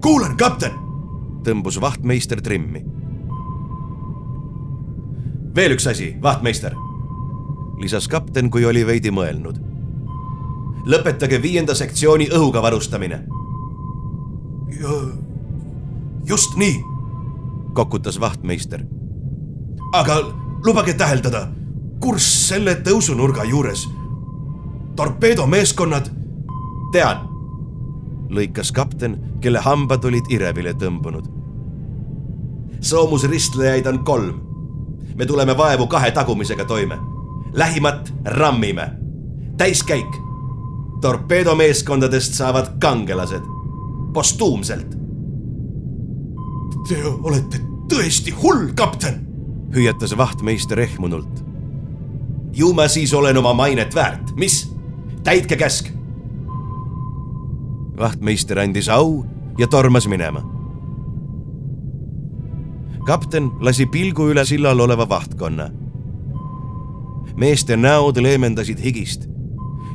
kuulen, 0.00 0.36
kapten. 0.36 0.72
tõmbus 1.42 1.80
vahtmeister 1.80 2.40
trimmi. 2.40 2.84
veel 5.54 5.74
üks 5.74 5.86
asi, 5.90 6.16
vahtmeister. 6.22 6.74
lisas 7.78 8.08
kapten, 8.08 8.50
kui 8.50 8.64
oli 8.64 8.86
veidi 8.86 9.10
mõelnud. 9.10 9.58
lõpetage 10.86 11.42
viienda 11.42 11.74
sektsiooni 11.74 12.28
õhuga 12.30 12.62
varustamine. 12.62 13.24
just 16.28 16.56
nii, 16.56 16.80
kokutas 17.74 18.20
vahtmeister. 18.20 18.84
aga 19.92 20.16
lubage 20.64 20.94
täheldada, 20.94 21.48
kurss 22.00 22.48
selle 22.48 22.74
tõusunurga 22.74 23.44
juures. 23.44 23.88
Torpeedomeeskonnad. 24.96 26.06
tean. 26.92 27.16
lõikas 28.28 28.72
kapten, 28.72 29.18
kelle 29.40 29.58
hambad 29.58 30.04
olid 30.04 30.24
irevile 30.30 30.72
tõmbunud. 30.72 31.26
soomusristlejaid 32.80 33.86
on 33.86 34.04
kolm. 34.04 34.40
me 35.14 35.26
tuleme 35.26 35.56
vaevu 35.56 35.86
kahe 35.86 36.10
tagumisega 36.10 36.64
toime. 36.64 36.98
lähimat 37.52 38.14
rammime. 38.24 38.92
täiskäik. 39.56 40.16
torpeedomeeskondadest 41.00 42.34
saavad 42.34 42.66
kangelased. 42.78 43.42
postuumselt. 44.12 44.96
Te 46.88 47.04
olete 47.04 47.60
tõesti 47.88 48.30
hull, 48.42 48.72
kapten 48.74 49.26
hüüatas 49.76 50.16
vahtmeister 50.16 50.80
ehmunult. 50.80 51.44
ju 52.52 52.72
ma 52.72 52.88
siis 52.88 53.14
olen 53.14 53.36
oma 53.36 53.52
mainet 53.54 53.94
väärt, 53.94 54.32
mis? 54.36 54.75
Täitke 55.26 55.56
käsk. 55.56 55.88
vahtmeister 57.98 58.58
andis 58.58 58.88
au 58.88 59.24
ja 59.58 59.66
tormas 59.66 60.06
minema. 60.08 60.42
kapten 63.06 63.50
lasi 63.60 63.86
pilgu 63.86 64.28
üle 64.30 64.44
sillal 64.44 64.80
oleva 64.80 65.08
vahtkonna. 65.08 65.70
meeste 67.36 67.76
näod 67.76 68.22
leemendasid 68.22 68.78
higist. 68.84 69.26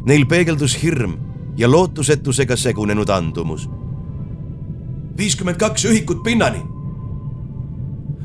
Neil 0.06 0.26
peegeldus 0.26 0.84
hirm 0.84 1.14
ja 1.58 1.72
lootusetusega 1.72 2.56
segunenud 2.56 3.10
andumus. 3.10 3.70
viiskümmend 5.18 5.58
kaks 5.58 5.86
ühikut 5.86 6.24
pinnani 6.24 6.64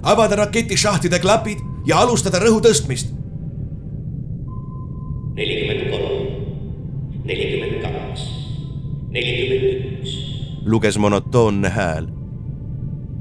avada 0.03 0.37
raketišahtide 0.37 1.19
klapid 1.19 1.59
ja 1.87 1.99
alustada 1.99 2.39
rõhu 2.39 2.61
tõstmist. 2.61 3.15
nelikümmend 5.37 5.91
kolm, 5.91 6.16
nelikümmend 7.27 7.83
kaks, 7.83 8.23
nelikümmend 9.11 9.63
üks. 10.01 10.11
luges 10.67 10.99
monotoonne 10.99 11.69
hääl. 11.69 12.07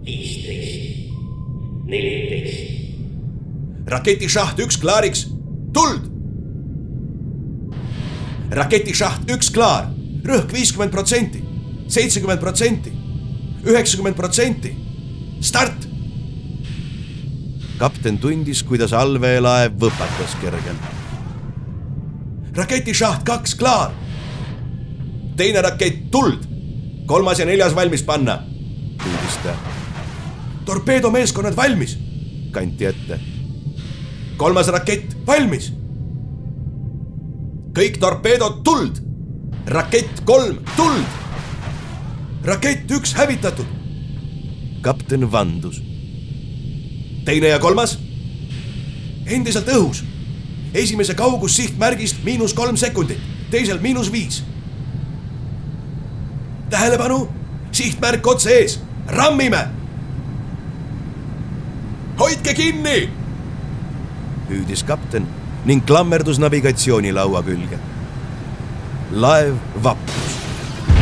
viisteist, 0.05 1.09
neliteist. 1.85 2.59
raketišaht 3.87 4.59
üks 4.65 4.77
klaariks, 4.81 5.25
tuld. 5.73 6.11
raketišaht 8.51 9.31
üks 9.37 9.49
klaar, 9.53 9.89
rõhk 10.25 10.53
viiskümmend 10.53 10.93
protsenti, 10.93 11.41
seitsekümmend 11.87 12.39
protsenti, 12.39 12.93
üheksakümmend 13.65 14.15
protsenti, 14.15 14.75
start 15.41 15.89
kapten 17.79 18.17
tundis, 18.21 18.63
kuidas 18.63 18.93
allveelaev 18.95 19.75
võpatas 19.81 20.37
kergelt. 20.41 21.04
Raketišaht 22.55 23.23
kaks 23.23 23.55
klaar. 23.55 23.91
teine 25.37 25.61
rakett 25.61 26.11
tuld, 26.11 26.45
kolmas 27.05 27.39
ja 27.39 27.45
neljas 27.45 27.75
valmis 27.75 28.03
panna, 28.03 28.39
hüüdis 29.03 29.39
ta. 29.43 29.55
torpeedomeeskonnad 30.65 31.55
valmis, 31.55 31.97
kanti 32.51 32.85
ette. 32.85 33.19
kolmas 34.37 34.67
rakett 34.67 35.17
valmis. 35.27 35.71
kõik 37.73 37.99
torpeedod 37.99 38.63
tuld, 38.63 39.01
rakett 39.67 40.23
kolm 40.25 40.61
tuld. 40.75 41.19
rakett 42.43 42.91
üks 42.91 43.13
hävitatud. 43.13 43.67
kapten 44.81 45.31
vandus 45.31 45.81
teine 47.25 47.49
ja 47.49 47.59
kolmas? 47.59 47.97
endiselt 49.25 49.69
õhus. 49.73 50.03
Esimese 50.75 51.13
kaugussihtmärgist 51.13 52.23
miinus 52.23 52.53
kolm 52.53 52.77
sekundit, 52.77 53.19
teisel 53.51 53.79
miinus 53.79 54.11
viis. 54.11 54.43
tähelepanu, 56.69 57.27
sihtmärk 57.71 58.27
otse 58.27 58.51
ees, 58.51 58.79
rammime. 59.07 59.67
hoidke 62.19 62.53
kinni. 62.53 63.09
hüüdis 64.49 64.83
kapten 64.83 65.27
ning 65.65 65.85
klammerdus 65.85 66.39
navigatsioonilaua 66.39 67.43
külge. 67.43 67.79
laev 69.11 69.55
vappus. 69.83 70.37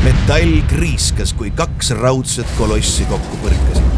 metall 0.03 0.61
kriiskas, 0.67 1.33
kui 1.33 1.51
kaks 1.51 1.91
raudset 1.91 2.47
kolossi 2.57 3.05
kokku 3.05 3.37
põrkasid 3.43 3.93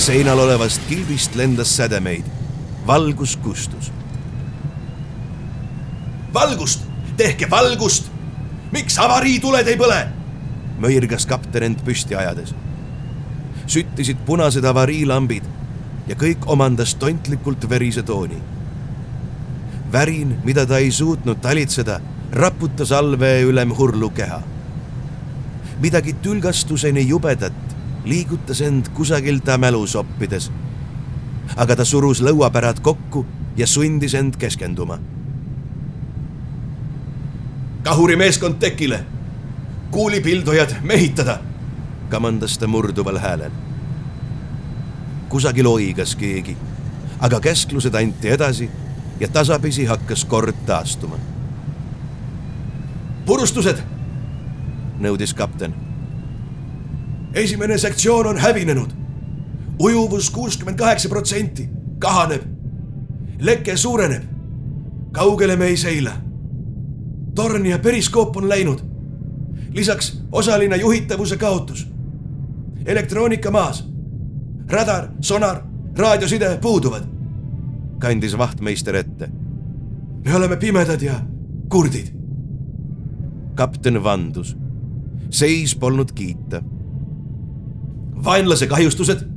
seinal 0.00 0.38
olevast 0.38 0.80
kilbist 0.88 1.34
lendas 1.34 1.76
sädemeid. 1.76 2.24
valgus 2.86 3.36
kustus. 3.36 3.92
Valgust, 6.34 6.80
tehke 7.16 7.50
valgust. 7.50 8.10
miks 8.72 8.98
avariituled 8.98 9.66
ei 9.66 9.76
põle? 9.76 10.08
möirgas 10.80 11.26
kapten 11.26 11.62
end 11.62 11.82
püsti 11.84 12.16
ajades. 12.16 12.54
süttisid 13.66 14.22
punased 14.26 14.64
avariilambid 14.64 15.44
ja 16.08 16.14
kõik 16.14 16.46
omandas 16.46 16.94
tontlikult 16.94 17.68
verise 17.70 18.02
tooni. 18.02 18.38
värin, 19.92 20.38
mida 20.44 20.66
ta 20.66 20.78
ei 20.78 20.90
suutnud 20.90 21.40
talitseda, 21.40 22.00
raputas 22.32 22.92
allvee 22.92 23.42
ülem 23.42 23.74
hurlu 23.76 24.10
keha. 24.10 24.42
midagi 25.80 26.12
tülgastuseni 26.12 27.08
jubedat 27.08 27.70
liigutas 28.04 28.60
end 28.60 28.88
kusagil 28.94 29.40
ta 29.40 29.58
mälu 29.58 29.86
soppides. 29.86 30.50
aga 31.56 31.76
ta 31.76 31.84
surus 31.84 32.22
lõuapärad 32.22 32.80
kokku 32.80 33.26
ja 33.56 33.66
sundis 33.66 34.14
end 34.14 34.36
keskenduma. 34.36 34.98
Kahurimeeskond 37.82 38.54
tekile, 38.54 39.04
kuulipildujad 39.90 40.70
mehitada, 40.82 41.38
kamandas 42.08 42.58
ta 42.58 42.66
murduval 42.66 43.18
häälel. 43.18 43.50
kusagil 45.28 45.66
oigas 45.66 46.16
keegi, 46.16 46.56
aga 47.18 47.40
käsklused 47.40 47.94
anti 47.94 48.28
edasi 48.28 48.70
ja 49.20 49.28
tasapisi 49.28 49.84
hakkas 49.84 50.24
kord 50.24 50.56
taastuma. 50.66 51.16
purustused, 53.26 53.78
nõudis 54.98 55.34
kapten 55.34 55.90
esimene 57.34 57.78
sektsioon 57.78 58.26
on 58.26 58.38
hävinenud. 58.38 58.90
ujuvus 59.78 60.30
kuuskümmend 60.30 60.78
kaheksa 60.78 61.08
protsenti, 61.08 61.68
kahaneb. 61.98 62.42
leke 63.38 63.76
suureneb. 63.76 64.22
kaugele 65.12 65.56
me 65.56 65.66
ei 65.66 65.76
seila. 65.76 66.12
Torn 67.34 67.66
ja 67.66 67.78
periskoop 67.78 68.36
on 68.36 68.48
läinud. 68.48 68.78
lisaks 69.72 70.22
osaline 70.32 70.76
juhitavuse 70.76 71.36
kaotus. 71.36 71.88
elektroonika 72.86 73.50
maas. 73.50 73.88
radar, 74.68 75.08
sonar, 75.20 75.62
raadioside 75.98 76.58
puuduvad. 76.62 77.04
kandis 77.98 78.38
vahtmeister 78.38 78.96
ette. 78.96 79.28
me 80.24 80.34
oleme 80.36 80.56
pimedad 80.56 81.00
ja 81.00 81.20
kurdid. 81.68 82.06
kapten 83.54 84.04
vandus. 84.04 84.56
seis 85.30 85.76
polnud 85.76 86.12
kiita 86.12 86.62
vaenlase 88.24 88.66
kahjustused? 88.66 89.28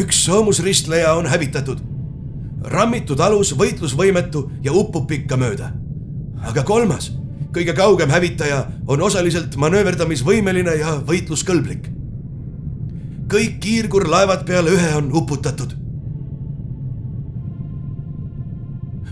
üks 0.00 0.24
soomusristleja 0.24 1.14
on 1.14 1.26
hävitatud. 1.26 1.78
rammitud 2.62 3.20
alus 3.20 3.54
võitlusvõimetu 3.58 4.50
ja 4.62 4.72
upub 4.72 5.06
pikkamööda. 5.06 5.70
Aga 6.46 6.62
kolmas, 6.64 7.10
kõige 7.52 7.74
kaugem 7.76 8.10
hävitaja 8.10 8.64
on 8.86 9.02
osaliselt 9.02 9.56
manööverdamisvõimeline 9.56 10.76
ja 10.80 10.96
võitluskõlblik. 11.06 11.90
kõik 13.30 13.60
kiirgurlaevad 13.62 14.42
peale 14.46 14.70
ühe 14.74 14.94
on 14.96 15.12
uputatud. 15.14 15.76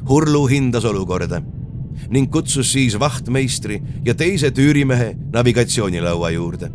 Hurlu 0.08 0.46
hindas 0.46 0.84
olukorda 0.84 1.42
ning 2.10 2.30
kutsus 2.30 2.72
siis 2.72 2.98
vahtmeistri 2.98 3.82
ja 4.04 4.14
teise 4.14 4.50
tüürimehe 4.50 5.14
navigatsioonilaua 5.32 6.30
juurde 6.30 6.70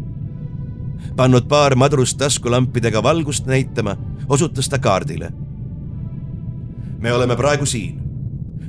pannud 1.16 1.47
paar 1.49 1.76
madrust 1.76 2.18
taskulampidega 2.18 3.04
valgust 3.04 3.45
näitama, 3.45 3.95
osutas 4.30 4.70
ta 4.70 4.80
kaardile. 4.80 5.32
me 6.99 7.14
oleme 7.14 7.36
praegu 7.36 7.66
siin. 7.66 8.03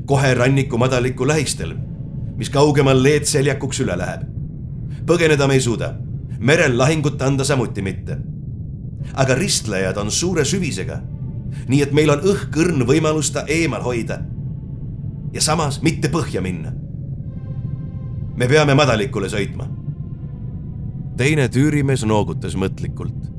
Kohe 0.07 0.35
ranniku 0.35 0.79
madaliku 0.79 1.27
lähistel, 1.27 1.75
mis 2.37 2.51
kaugemal 2.51 3.03
leedseljakuks 3.03 3.81
üle 3.81 3.99
läheb. 3.99 4.23
põgeneda 5.07 5.47
me 5.47 5.55
ei 5.55 5.61
suuda, 5.61 5.95
merel 6.39 6.79
lahingut 6.79 7.23
anda 7.23 7.45
samuti 7.45 7.83
mitte. 7.83 8.19
aga 9.15 9.35
ristlejad 9.35 9.97
on 9.97 10.11
suure 10.11 10.45
süvisega, 10.45 11.01
nii 11.69 11.83
et 11.83 11.93
meil 11.93 12.11
on 12.11 12.21
õhkõrn 12.21 12.87
võimalus 12.87 13.33
ta 13.33 13.45
eemal 13.49 13.83
hoida. 13.83 14.19
ja 15.33 15.41
samas 15.41 15.83
mitte 15.83 16.09
põhja 16.09 16.41
minna. 16.41 16.73
me 18.37 18.49
peame 18.49 18.75
madalikule 18.75 19.29
sõitma 19.29 19.75
teine 21.19 21.47
tüürimees 21.49 22.03
noogutas 22.07 22.57
mõtlikult. 22.59 23.31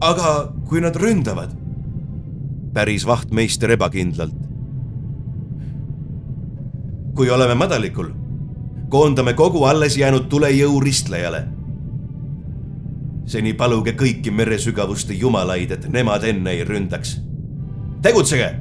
aga 0.00 0.52
kui 0.68 0.80
nad 0.80 0.96
ründavad? 0.96 1.54
päris 2.74 3.06
vahtmeister 3.06 3.70
ebakindlalt. 3.70 4.47
Kui 7.18 7.30
oleme 7.34 7.54
madalikul, 7.58 8.12
koondame 8.88 9.34
kogu 9.34 9.64
alles 9.66 9.96
jäänud 9.98 10.28
tulejõu 10.30 10.80
ristlejale. 10.80 11.46
seni 13.28 13.52
paluge 13.52 13.92
kõiki 13.92 14.30
meresügavuste 14.30 15.12
jumalaid, 15.14 15.70
et 15.70 15.88
nemad 15.92 16.24
enne 16.24 16.50
ei 16.50 16.64
ründaks. 16.64 17.18
tegutsege! 18.02 18.54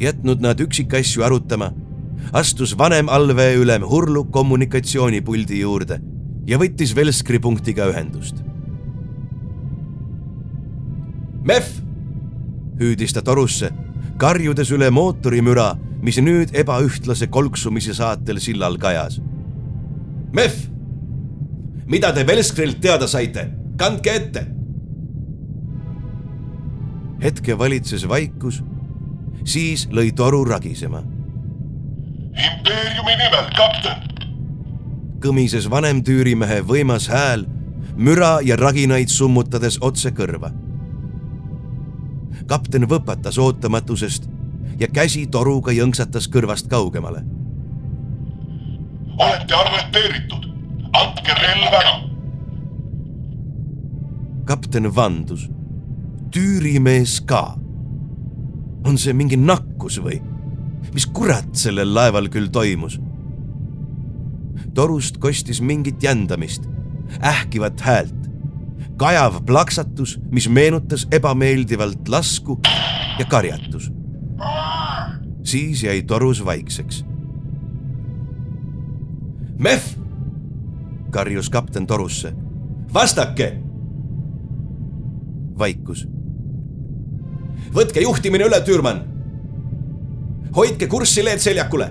jätnud 0.00 0.40
nad 0.40 0.60
üksikasju 0.60 1.22
arutama 1.22 1.72
astus 2.32 2.78
vanem 2.78 3.08
allveeülem 3.08 3.82
Hurlu 3.82 4.24
kommunikatsioonipuldi 4.24 5.60
juurde 5.60 6.00
ja 6.46 6.58
võttis 6.58 6.96
Velskri 6.96 7.38
punktiga 7.38 7.86
ühendust. 7.92 8.40
Mef, 11.44 11.68
hüüdis 12.80 13.12
ta 13.12 13.22
torusse, 13.22 13.70
karjudes 14.18 14.70
üle 14.72 14.90
mootorimüra, 14.90 15.74
mis 16.04 16.18
nüüd 16.20 16.52
ebaühtlase 16.52 17.30
kolksumise 17.32 17.94
saatel 17.96 18.40
sillal 18.44 18.76
kajas. 18.80 19.20
Mef, 20.36 20.58
mida 21.88 22.12
te 22.14 22.26
Velskrilt 22.28 22.82
teada 22.84 23.08
saite, 23.08 23.48
kandke 23.80 24.18
ette. 24.20 24.46
hetke 27.24 27.54
valitses 27.58 28.02
vaikus, 28.08 28.58
siis 29.48 29.86
lõi 29.88 30.10
toru 30.12 30.42
ragisema 30.44 31.00
impeeriumi 32.34 33.14
nimel, 33.18 33.46
kapten. 33.56 34.02
kõmises 35.24 35.68
vanem 35.70 36.02
tüürimehe 36.04 36.60
võimas 36.66 37.06
hääl 37.08 37.46
müra 37.96 38.40
ja 38.44 38.56
raginaid 38.60 39.08
summutades 39.08 39.78
otse 39.80 40.10
kõrva. 40.10 40.50
kapten 42.46 42.88
võpatas 42.90 43.38
ootamatusest 43.38 44.28
ja 44.78 44.88
käsi 44.88 45.26
toruga 45.26 45.72
jõnksatas 45.72 46.28
kõrvast 46.28 46.68
kaugemale. 46.68 47.22
olete 49.18 49.54
arreteeritud, 49.54 50.48
andke 50.92 51.34
relv 51.40 51.74
ära. 51.80 51.94
kapten 54.44 54.94
vandus. 54.94 55.48
tüürimees 56.30 57.20
ka. 57.26 57.56
on 58.84 58.98
see 58.98 59.12
mingi 59.12 59.36
nakkus 59.36 59.98
või? 59.98 60.20
mis 60.92 61.06
kurat 61.06 61.54
sellel 61.54 61.94
laeval 61.94 62.28
küll 62.28 62.48
toimus? 62.48 63.00
torust 64.74 65.18
kostis 65.22 65.60
mingit 65.60 66.02
jändamist, 66.02 66.66
ähkivat 67.22 67.80
häält, 67.80 68.30
kajav 68.96 69.42
plaksatus, 69.46 70.18
mis 70.30 70.48
meenutas 70.48 71.06
ebameeldivalt 71.12 72.08
lasku 72.08 72.60
ja 73.18 73.24
karjatus. 73.30 73.93
Siis 75.44 75.82
jäi 75.82 76.02
torus 76.02 76.44
vaikseks. 76.44 77.04
Mehv, 79.58 79.82
karjus 81.10 81.50
kapten 81.50 81.86
torusse. 81.86 82.32
vastake. 82.94 83.58
vaikus. 85.58 86.08
võtke 87.74 88.00
juhtimine 88.00 88.44
üle, 88.44 88.60
Türman 88.60 89.14
hoidke 90.56 90.86
kurssi 90.86 91.24
leedseljakule. 91.24 91.90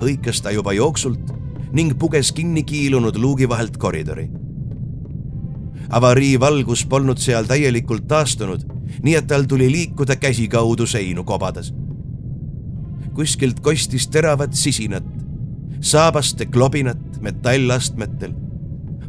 hõikas 0.00 0.42
ta 0.42 0.50
juba 0.50 0.72
jooksult 0.72 1.32
ning 1.72 1.94
puges 1.98 2.32
kinni 2.32 2.62
kiilunud 2.62 3.16
luugi 3.16 3.48
vahelt 3.48 3.76
koridori. 3.76 4.28
avarii 5.90 6.40
valgus 6.40 6.84
polnud 6.86 7.18
seal 7.18 7.44
täielikult 7.44 8.08
taastunud, 8.08 8.64
nii 9.02 9.14
et 9.14 9.26
tal 9.26 9.42
tuli 9.42 9.70
liikuda 9.72 10.16
käsikaudu 10.16 10.86
seinu 10.86 11.24
kobades. 11.24 11.72
Kuskilt 13.18 13.58
kostis 13.60 14.06
teravat 14.14 14.54
sisinat, 14.54 15.06
saabaste 15.80 16.46
klobinat 16.46 17.18
metallastmetel. 17.20 18.34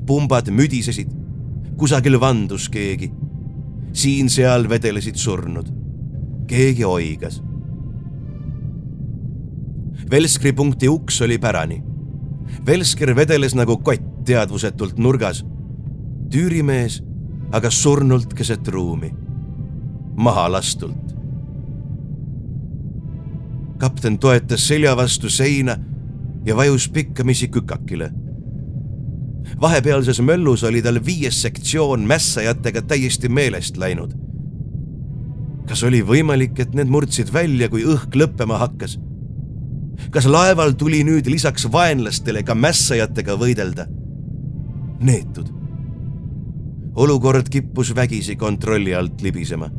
pumbad 0.05 0.49
müdisesid, 0.49 1.11
kusagil 1.77 2.19
vandus 2.19 2.69
keegi. 2.69 3.11
siin-seal 3.93 4.69
vedelesid 4.69 5.15
surnud. 5.15 5.69
keegi 6.47 6.85
oigas 6.85 7.41
Velskri 10.11 10.53
punkti 10.53 10.87
uks 10.89 11.21
oli 11.21 11.37
pärani. 11.37 11.83
Velsker 12.65 13.15
vedeles 13.15 13.53
nagu 13.55 13.77
kott 13.77 14.25
teadvusetult 14.25 14.97
nurgas. 14.97 15.45
tüürimees 16.33 17.03
aga 17.51 17.69
surnult 17.69 18.33
keset 18.33 18.67
ruumi, 18.67 19.09
maha 20.15 20.51
lastult. 20.51 21.08
Kapten 23.79 24.17
toetas 24.19 24.67
selja 24.67 24.95
vastu 24.97 25.29
seina 25.29 25.77
ja 26.45 26.55
vajus 26.55 26.89
pikkamisi 26.89 27.47
kükakile. 27.47 28.11
vahepealses 29.61 30.21
möllus 30.21 30.63
oli 30.63 30.81
tal 30.81 31.05
viies 31.05 31.41
sektsioon 31.41 32.07
mässajatega 32.07 32.81
täiesti 32.81 33.29
meelest 33.29 33.77
läinud. 33.77 34.13
kas 35.67 35.83
oli 35.83 36.01
võimalik, 36.01 36.59
et 36.59 36.73
need 36.73 36.87
murdsid 36.87 37.33
välja, 37.33 37.69
kui 37.69 37.83
õhk 37.83 38.15
lõppema 38.15 38.57
hakkas 38.57 38.99
kas 40.11 40.27
laeval 40.29 40.73
tuli 40.79 41.01
nüüd 41.03 41.27
lisaks 41.29 41.67
vaenlastele 41.71 42.43
ka 42.43 42.55
mässajatega 42.55 43.35
võidelda? 43.39 43.85
neetud. 44.99 45.51
olukord 46.95 47.49
kippus 47.49 47.93
vägisi 47.95 48.35
kontrolli 48.35 48.95
alt 48.95 49.21
libisema. 49.21 49.69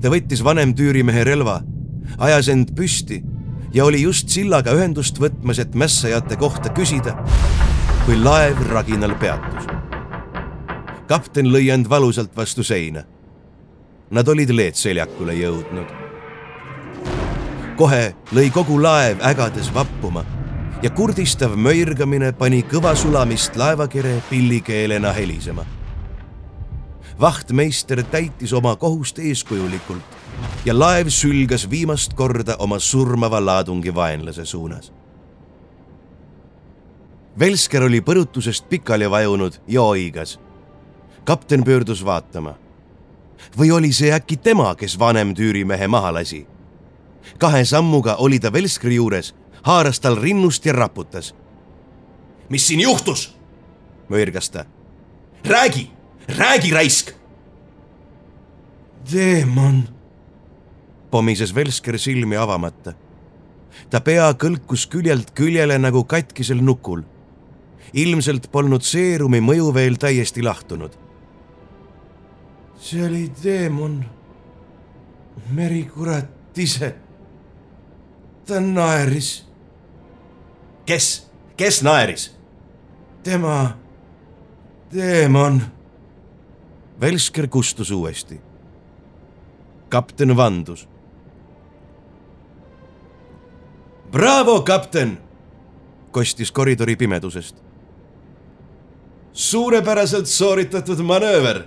Ta 0.00 0.10
võttis 0.12 0.44
vanem 0.44 0.74
tüürimehe 0.74 1.24
relva, 1.24 1.60
ajas 2.18 2.48
end 2.48 2.74
püsti 2.76 3.22
ja 3.74 3.84
oli 3.84 4.02
just 4.02 4.28
sillaga 4.28 4.74
ühendust 4.76 5.20
võtmas, 5.20 5.60
et 5.62 5.74
mässajate 5.74 6.36
kohta 6.36 6.72
küsida, 6.74 7.16
kui 8.06 8.18
laev 8.18 8.60
raginal 8.72 9.14
peatus. 9.20 9.68
kapten 11.06 11.46
lõi 11.50 11.72
end 11.74 11.88
valusalt 11.90 12.36
vastu 12.36 12.62
seina. 12.62 13.02
Nad 14.10 14.28
olid 14.28 14.50
leedseljakule 14.50 15.34
jõudnud 15.34 16.10
kohe 17.80 18.10
lõi 18.36 18.50
kogu 18.52 18.76
laev 18.82 19.22
ägades 19.24 19.70
vappuma 19.72 20.20
ja 20.82 20.90
kurdistav 20.92 21.54
möirgamine 21.56 22.28
pani 22.36 22.60
kõva 22.68 22.92
sulamist 22.96 23.56
laevakere 23.56 24.18
pillikeelena 24.28 25.14
helisema. 25.16 25.64
Vahtmeister 27.20 28.02
täitis 28.02 28.52
oma 28.52 28.76
kohust 28.76 29.18
eeskujulikult 29.18 30.02
ja 30.64 30.78
laev 30.78 31.08
sülgas 31.08 31.70
viimast 31.70 32.14
korda 32.14 32.56
oma 32.58 32.78
surmava 32.78 33.44
laadungi 33.46 33.94
vaenlase 33.94 34.44
suunas. 34.44 34.92
Velsker 37.38 37.82
oli 37.82 38.00
põrutusest 38.00 38.68
pikali 38.68 39.10
vajunud 39.10 39.60
ja 39.68 39.82
oigas. 39.82 40.40
kapten 41.24 41.64
pöördus 41.64 42.04
vaatama. 42.04 42.54
või 43.58 43.70
oli 43.70 43.92
see 43.92 44.12
äkki 44.12 44.36
tema, 44.36 44.74
kes 44.74 44.98
vanem 44.98 45.34
tüürimehe 45.34 45.88
maha 45.88 46.14
lasi? 46.14 46.46
kahe 47.38 47.64
sammuga 47.64 48.14
oli 48.14 48.38
ta 48.38 48.52
Velskri 48.52 48.94
juures, 48.94 49.34
haaras 49.62 50.00
tal 50.00 50.16
rinnust 50.16 50.66
ja 50.66 50.72
raputas. 50.72 51.34
mis 52.48 52.66
siin 52.66 52.80
juhtus? 52.80 53.36
möirgas 54.08 54.50
ta. 54.50 54.64
räägi, 55.44 55.90
räägi, 56.28 56.70
raisk. 56.70 57.10
teemon, 59.10 59.88
pomises 61.10 61.54
Velsker 61.54 61.98
silmi 61.98 62.36
avamata. 62.36 62.92
ta 63.90 64.00
pea 64.00 64.32
kõlkus 64.32 64.86
küljelt 64.88 65.30
küljele 65.34 65.78
nagu 65.78 66.04
katkisel 66.04 66.60
nukul. 66.62 67.02
ilmselt 67.92 68.50
polnud 68.52 68.82
seerumi 68.82 69.40
mõju 69.40 69.74
veel 69.74 69.96
täiesti 69.96 70.42
lahtunud. 70.42 70.90
see 72.80 73.04
oli 73.06 73.28
teemon, 73.42 74.04
merikurat 75.50 76.58
ise 76.58 76.94
ta 78.46 78.60
naeris. 78.60 79.46
kes, 80.86 81.30
kes 81.56 81.82
naeris? 81.82 82.40
tema, 83.22 83.78
teemon. 84.90 85.62
Velsker 87.00 87.48
kustus 87.48 87.90
uuesti. 87.90 88.40
kapten 89.88 90.36
vandus. 90.36 90.88
Bravo, 94.10 94.62
kapten, 94.62 95.18
kostis 96.10 96.52
koridori 96.52 96.96
pimedusest. 96.96 97.56
suurepäraselt 99.32 100.26
sooritatud 100.26 100.98
manööver. 101.00 101.62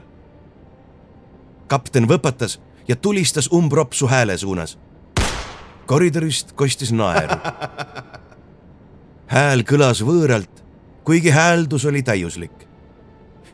kapten 1.67 2.07
võpatas 2.07 2.59
ja 2.87 2.95
tulistas 2.95 3.49
umbropsu 3.51 4.07
hääle 4.07 4.37
suunas. 4.37 4.77
koridorist 5.85 6.51
kostis 6.51 6.91
naeru. 6.91 7.35
hääl 9.33 9.63
kõlas 9.63 10.03
võõralt, 10.05 10.63
kuigi 11.03 11.29
hääldus 11.29 11.85
oli 11.85 12.03
täiuslik. 12.03 12.72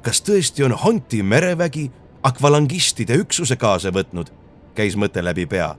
Kas 0.02 0.22
tõesti 0.22 0.64
on 0.64 0.72
Honti 0.72 1.24
merevägi 1.24 1.92
akvalangistide 2.24 3.18
üksuse 3.20 3.56
kaasa 3.56 3.92
võtnud, 3.96 4.32
käis 4.76 4.96
mõte 4.96 5.24
läbi 5.24 5.46
pea. 5.46 5.76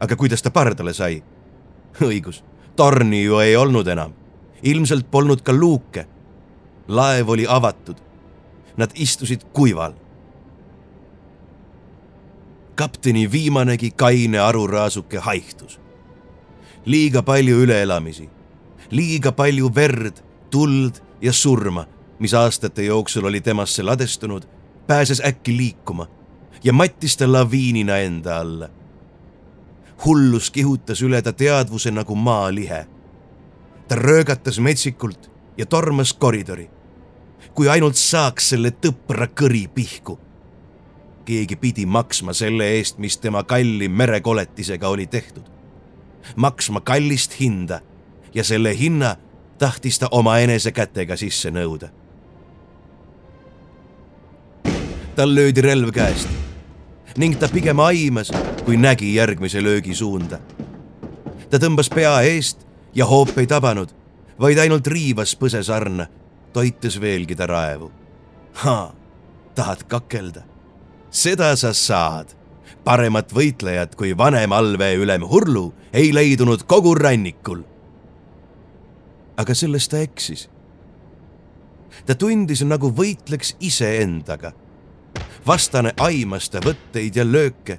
aga 0.00 0.16
kuidas 0.16 0.42
ta 0.42 0.50
pardale 0.50 0.92
sai? 0.92 1.22
õigus, 2.02 2.42
torni 2.76 3.24
ju 3.24 3.38
ei 3.38 3.56
olnud 3.56 3.86
enam. 3.88 4.12
ilmselt 4.62 5.10
polnud 5.10 5.42
ka 5.42 5.52
luuke. 5.52 6.06
laev 6.88 7.28
oli 7.28 7.46
avatud. 7.48 7.96
Nad 8.76 8.90
istusid 8.94 9.44
kuival. 9.52 9.92
kapteni 12.74 13.32
viimanegi 13.32 13.90
kaine 13.90 14.38
aruraasuke 14.38 15.18
haihtus. 15.18 15.80
liiga 16.86 17.22
palju 17.22 17.62
üleelamisi, 17.62 18.28
liiga 18.90 19.32
palju 19.32 19.74
verd, 19.74 20.22
tuld 20.50 21.00
ja 21.20 21.32
surma, 21.32 21.86
mis 22.18 22.34
aastate 22.34 22.84
jooksul 22.84 23.24
oli 23.24 23.40
temasse 23.40 23.82
ladestunud, 23.82 24.42
pääses 24.86 25.22
äkki 25.26 25.56
liikuma 25.56 26.06
ja 26.64 26.72
mattis 26.72 27.16
ta 27.16 27.32
laviinina 27.32 27.96
enda 27.98 28.40
alla 28.40 28.68
hullus 30.04 30.50
kihutas 30.50 31.02
üle 31.02 31.22
ta 31.22 31.32
teadvuse 31.32 31.90
nagu 31.90 32.14
maalihe. 32.14 32.86
ta 33.88 33.94
röögatas 33.94 34.58
metsikult 34.58 35.30
ja 35.56 35.66
tormas 35.66 36.12
koridori. 36.12 36.70
kui 37.54 37.68
ainult 37.68 37.96
saaks 37.96 38.48
selle 38.48 38.70
tõpra 38.70 39.28
kõri 39.40 39.68
pihku. 39.74 40.18
keegi 41.24 41.56
pidi 41.56 41.86
maksma 41.86 42.32
selle 42.32 42.64
eest, 42.64 42.98
mis 42.98 43.18
tema 43.18 43.42
kalli 43.42 43.88
merekoletisega 43.88 44.88
oli 44.88 45.06
tehtud. 45.06 45.44
maksma 46.36 46.80
kallist 46.80 47.40
hinda 47.40 47.80
ja 48.34 48.44
selle 48.44 48.78
hinna 48.78 49.16
tahtis 49.58 49.98
ta 49.98 50.08
omaenese 50.10 50.72
kätega 50.72 51.16
sisse 51.16 51.50
nõuda. 51.50 51.88
Tal 55.14 55.34
löödi 55.34 55.62
relv 55.62 55.92
käest 55.94 56.28
ning 57.16 57.36
ta 57.38 57.46
pigem 57.48 57.78
aimas, 57.78 58.32
kui 58.64 58.76
nägi 58.76 59.14
järgmise 59.14 59.62
löögi 59.62 59.94
suunda. 59.94 60.38
ta 61.50 61.58
tõmbas 61.58 61.90
pea 61.94 62.20
eest 62.26 62.66
ja 62.94 63.06
hoop 63.06 63.38
ei 63.38 63.46
tabanud, 63.46 63.92
vaid 64.40 64.58
ainult 64.58 64.86
riivas 64.86 65.36
põsesarna, 65.38 66.06
toites 66.52 67.00
veelgi 67.00 67.36
ta 67.36 67.46
raevu. 67.46 67.92
tahad 69.54 69.84
kakelda? 69.86 70.42
seda 71.10 71.56
sa 71.56 71.72
saad. 71.72 72.34
paremat 72.84 73.32
võitlejat 73.32 73.94
kui 73.94 74.16
vanem 74.16 74.52
allveeülem 74.52 75.22
Hurlu 75.22 75.72
ei 75.92 76.14
leidunud 76.14 76.66
kogu 76.66 76.94
rannikul. 76.94 77.62
aga 79.36 79.54
selles 79.54 79.88
ta 79.88 79.98
eksis. 79.98 80.48
ta 82.06 82.14
tundis, 82.14 82.64
nagu 82.64 82.90
võitleks 82.90 83.54
iseendaga 83.60 84.52
vastane 85.46 85.92
aimas 86.00 86.48
ta 86.50 86.62
võtteid 86.64 87.16
ja 87.16 87.24
lööke 87.24 87.78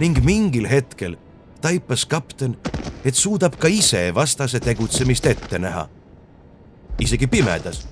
ning 0.00 0.18
mingil 0.24 0.68
hetkel 0.70 1.16
taipas 1.60 2.06
kapten, 2.08 2.56
et 3.04 3.14
suudab 3.14 3.56
ka 3.60 3.68
ise 3.68 4.10
vastase 4.16 4.60
tegutsemist 4.64 5.26
ette 5.26 5.58
näha, 5.58 5.88
isegi 7.00 7.26
pimedas. 7.26 7.86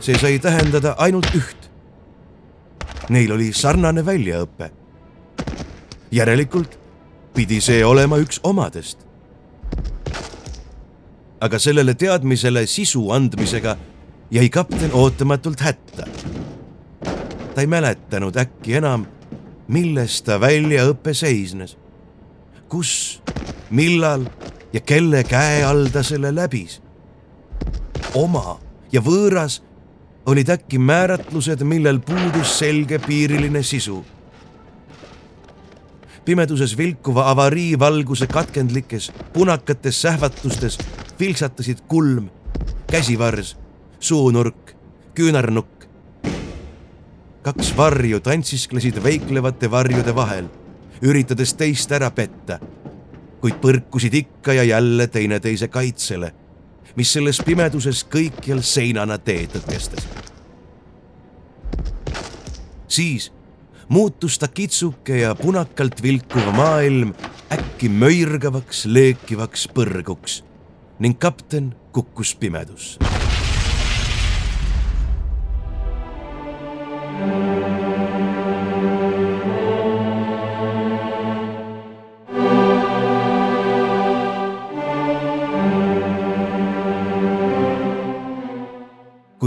see 0.00 0.18
sai 0.18 0.38
tähendada 0.38 0.94
ainult 0.98 1.32
üht. 1.34 1.70
Neil 3.08 3.32
oli 3.32 3.52
sarnane 3.52 4.04
väljaõpe. 4.04 4.70
järelikult 6.10 6.78
pidi 7.34 7.60
see 7.60 7.84
olema 7.84 8.16
üks 8.16 8.40
omadest. 8.42 8.98
aga 11.40 11.58
sellele 11.58 11.94
teadmisele 11.94 12.66
sisu 12.66 13.10
andmisega 13.10 13.76
jäi 14.30 14.48
kapten 14.48 14.90
ootamatult 14.92 15.60
hätta 15.60 16.04
ta 17.58 17.62
ei 17.62 17.66
mäletanud 17.66 18.36
äkki 18.38 18.76
enam, 18.78 19.02
milles 19.66 20.20
ta 20.22 20.36
väljaõpe 20.38 21.10
seisnes. 21.10 21.72
kus, 22.68 23.22
millal 23.70 24.28
ja 24.72 24.80
kelle 24.80 25.24
käe 25.26 25.64
all 25.66 25.88
ta 25.90 26.04
selle 26.06 26.30
läbis. 26.34 26.78
oma 28.14 28.60
ja 28.92 29.00
võõras 29.00 29.58
olid 30.26 30.48
äkki 30.54 30.78
määratlused, 30.78 31.64
millel 31.66 31.98
puudus 31.98 32.58
selgepiiriline 32.58 33.62
sisu. 33.62 34.04
pimeduses 36.24 36.76
vilkuva 36.78 37.30
avariivalguse 37.30 38.26
katkendlikes 38.26 39.10
punakates 39.32 40.02
sähvatustes 40.02 40.78
vilksatasid 41.20 41.78
kulm, 41.88 42.30
käsivars, 42.86 43.56
suunurk, 43.98 44.76
küünarnukk, 45.14 45.77
kaks 47.42 47.70
varju 47.76 48.20
tantsisklesid 48.20 48.98
veiklevate 49.02 49.70
varjude 49.70 50.14
vahel, 50.14 50.48
üritades 51.02 51.54
teist 51.54 51.92
ära 51.94 52.10
petta, 52.10 52.58
kuid 53.40 53.60
põrkusid 53.62 54.14
ikka 54.18 54.56
ja 54.58 54.64
jälle 54.66 55.06
teineteise 55.06 55.68
kaitsele, 55.68 56.32
mis 56.96 57.12
selles 57.12 57.40
pimeduses 57.46 58.04
kõikjal 58.10 58.62
seinana 58.62 59.18
tee 59.18 59.46
tõkestas. 59.52 60.08
siis 62.88 63.32
muutus 63.88 64.38
ta 64.38 64.48
kitsuke 64.48 65.20
ja 65.20 65.34
punakalt 65.34 66.02
vilkuv 66.02 66.50
maailm 66.56 67.14
äkki 67.52 67.88
möirgavaks, 67.88 68.86
leekivaks 68.86 69.68
põrguks 69.74 70.42
ning 70.98 71.18
kapten 71.18 71.74
kukkus 71.92 72.34
pimedusse. 72.34 73.07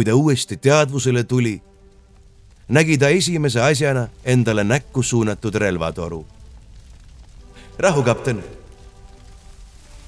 Kui 0.01 0.05
ta 0.05 0.15
uuesti 0.15 0.57
teadvusele 0.57 1.23
tuli, 1.23 1.61
nägi 2.73 2.97
ta 2.97 3.09
esimese 3.13 3.61
asjana 3.61 4.07
endale 4.25 4.63
näkku 4.63 5.03
suunatud 5.03 5.55
relvatoru. 5.55 6.25
rahu, 7.77 8.03
kapten, 8.03 8.43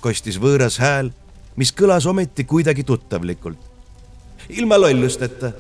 kostis 0.02 0.39
võõras 0.41 0.80
hääl, 0.82 1.12
mis 1.56 1.70
kõlas 1.74 2.08
ometi 2.10 2.44
kuidagi 2.44 2.84
tuttavlikult. 2.84 3.60
ilma 4.50 4.82
lollusteta. 4.82 5.52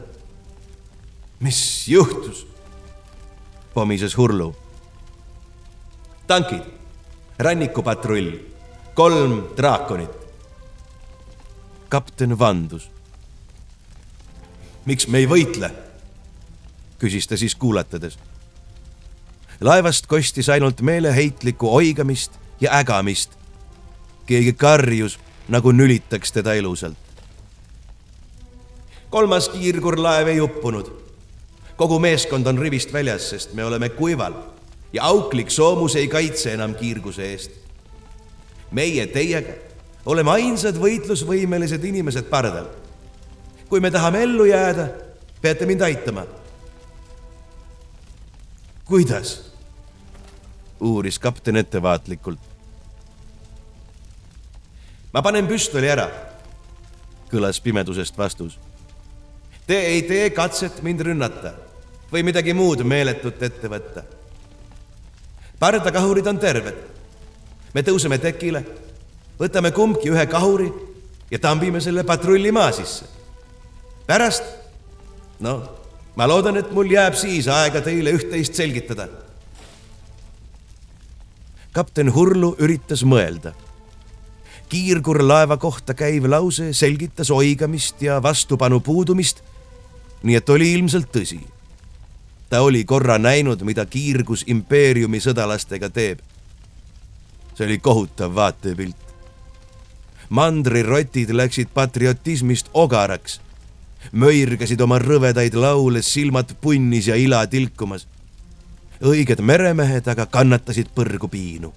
mis 1.39 1.87
juhtus? 1.87 2.47
pomises 3.73 4.17
Hurlu. 4.17 4.55
tankid, 6.27 6.63
rannikupatrull, 7.37 8.31
kolm 8.95 9.43
draakonit. 9.57 10.11
kapten 11.89 12.39
vandus 12.39 12.93
miks 14.85 15.07
me 15.07 15.23
ei 15.23 15.27
võitle? 15.29 15.71
küsis 16.99 17.27
ta 17.27 17.37
siis 17.37 17.55
kuulatades. 17.55 18.17
laevast 19.61 20.07
kostis 20.07 20.49
ainult 20.49 20.81
meeleheitlikku 20.81 21.75
oigamist 21.75 22.31
ja 22.61 22.71
ägamist. 22.79 23.31
keegi 24.25 24.53
karjus, 24.53 25.19
nagu 25.47 25.71
nülitaks 25.71 26.31
teda 26.31 26.53
elusalt. 26.53 26.97
kolmas 29.09 29.49
kiirgurlaev 29.49 30.27
ei 30.27 30.41
uppunud. 30.41 30.91
kogu 31.75 31.99
meeskond 31.99 32.47
on 32.47 32.57
rivist 32.57 32.93
väljas, 32.93 33.29
sest 33.29 33.53
me 33.53 33.65
oleme 33.65 33.89
kuival 33.89 34.33
ja 34.93 35.03
auklik 35.03 35.49
soomus 35.49 35.95
ei 35.95 36.07
kaitse 36.07 36.53
enam 36.53 36.75
kiirguse 36.75 37.31
eest. 37.31 37.51
meie 38.71 39.07
teiega 39.07 39.53
oleme 40.05 40.31
ainsad 40.31 40.75
võitlusvõimelised 40.75 41.83
inimesed 41.83 42.27
pardal 42.29 42.82
kui 43.73 43.79
me 43.81 43.89
tahame 43.91 44.19
ellu 44.23 44.45
jääda, 44.45 44.83
peate 45.41 45.65
mind 45.65 45.81
aitama. 45.81 46.25
kuidas? 48.85 49.51
uuris 50.79 51.19
kapten 51.19 51.55
ettevaatlikult. 51.55 52.39
ma 55.13 55.21
panen 55.21 55.47
püstoli 55.49 55.89
ära, 55.89 56.05
kõlas 57.31 57.57
pimedusest 57.63 58.17
vastus. 58.17 58.59
Te 59.65 59.79
ei 59.79 60.05
tee 60.05 60.29
katset 60.29 60.83
mind 60.85 61.01
rünnata, 61.01 61.55
või 62.11 62.21
midagi 62.29 62.53
muud 62.53 62.85
meeletut 62.85 63.41
ette 63.41 63.73
võtta. 63.73 64.03
pardakahurid 65.59 66.27
on 66.27 66.39
terved. 66.39 66.77
me 67.73 67.81
tõuseme 67.81 68.21
tekile, 68.21 68.63
võtame 69.39 69.71
kumbki 69.71 70.13
ühe 70.13 70.27
kahuri 70.27 70.71
ja 71.31 71.39
tambime 71.39 71.81
selle 71.81 72.03
patrulli 72.03 72.51
maa 72.51 72.71
sisse. 72.71 73.22
Pärast, 74.07 74.43
no 75.39 75.61
ma 76.15 76.27
loodan, 76.27 76.57
et 76.57 76.71
mul 76.71 76.91
jääb 76.91 77.15
siis 77.17 77.47
aega 77.47 77.81
teile 77.81 78.13
üht-teist 78.13 78.53
selgitada. 78.53 79.07
kapten 81.73 82.13
Hurlu 82.13 82.55
üritas 82.59 83.03
mõelda 83.03 83.53
kiirgurlaeva 84.73 85.57
kohta 85.57 85.93
käiv 85.93 86.25
lause 86.25 86.71
selgitas 86.73 87.31
oigamist 87.31 88.01
ja 88.01 88.17
vastupanu 88.23 88.79
puudumist, 88.79 89.43
nii 90.23 90.39
et 90.39 90.49
oli 90.49 90.71
ilmselt 90.73 91.11
tõsi. 91.13 91.39
ta 92.49 92.61
oli 92.61 92.83
korra 92.85 93.17
näinud, 93.17 93.61
mida 93.61 93.85
kiirgus 93.85 94.43
impeeriumi 94.47 95.19
sõdalastega 95.19 95.89
teeb. 95.89 96.19
see 97.53 97.65
oli 97.65 97.77
kohutav 97.77 98.35
vaatepilt. 98.35 98.97
mandrirotid 100.29 101.29
läksid 101.29 101.69
patriotismist 101.73 102.69
ogaraks, 102.73 103.41
möirgasid 104.11 104.81
oma 104.81 104.99
rõvedaid 104.99 105.53
laule, 105.53 106.01
silmad 106.01 106.55
punnis 106.61 107.07
ja 107.07 107.15
ila 107.15 107.47
tilkumas. 107.47 108.07
õiged 109.01 109.41
meremehed 109.41 110.07
aga 110.07 110.25
kannatasid 110.25 110.93
põrgu 110.95 111.27
piinu 111.27 111.73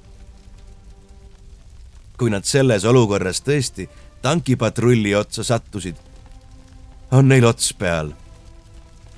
kui 2.16 2.32
nad 2.32 2.46
selles 2.48 2.84
olukorras 2.88 3.42
tõesti 3.44 3.86
tankipatrulli 4.24 5.14
otsa 5.14 5.44
sattusid, 5.44 5.96
on 7.12 7.28
neil 7.28 7.44
ots 7.46 7.72
peal. 7.78 8.12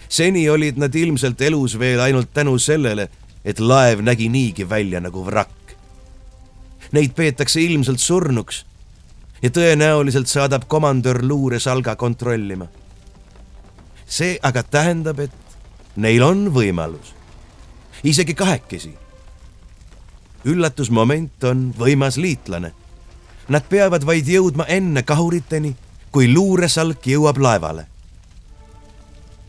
seni 0.08 0.48
olid 0.48 0.78
nad 0.80 0.94
ilmselt 0.94 1.40
elus 1.40 1.78
veel 1.78 2.00
ainult 2.00 2.32
tänu 2.34 2.58
sellele, 2.58 3.08
et 3.44 3.60
laev 3.60 4.00
nägi 4.00 4.28
niigi 4.28 4.68
välja 4.68 5.00
nagu 5.00 5.24
vrakk. 5.24 5.76
Neid 6.92 7.12
peetakse 7.14 7.60
ilmselt 7.60 8.00
surnuks 8.00 8.64
ja 9.42 9.50
tõenäoliselt 9.50 10.26
saadab 10.26 10.64
komandör 10.68 11.22
luuresalga 11.22 11.96
kontrollima. 11.96 12.66
See 14.08 14.38
aga 14.42 14.62
tähendab, 14.62 15.20
et 15.20 15.32
neil 15.96 16.22
on 16.22 16.48
võimalus, 16.54 17.14
isegi 18.02 18.34
kahekesi. 18.34 18.94
üllatusmoment 20.44 21.44
on 21.44 21.74
võimas 21.78 22.16
liitlane 22.16 22.72
Nad 23.48 23.64
peavad 23.68 24.04
vaid 24.04 24.28
jõudma 24.28 24.66
enne 24.68 25.02
kahuriteni, 25.08 25.72
kui 26.12 26.28
luuresalk 26.28 27.06
jõuab 27.08 27.38
laevale. 27.40 27.86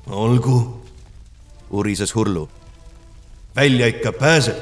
olgu, 0.08 0.84
urises 1.70 2.16
Hurlu. 2.16 2.50
välja 3.56 3.88
ikka 3.88 4.12
pääseb. 4.12 4.56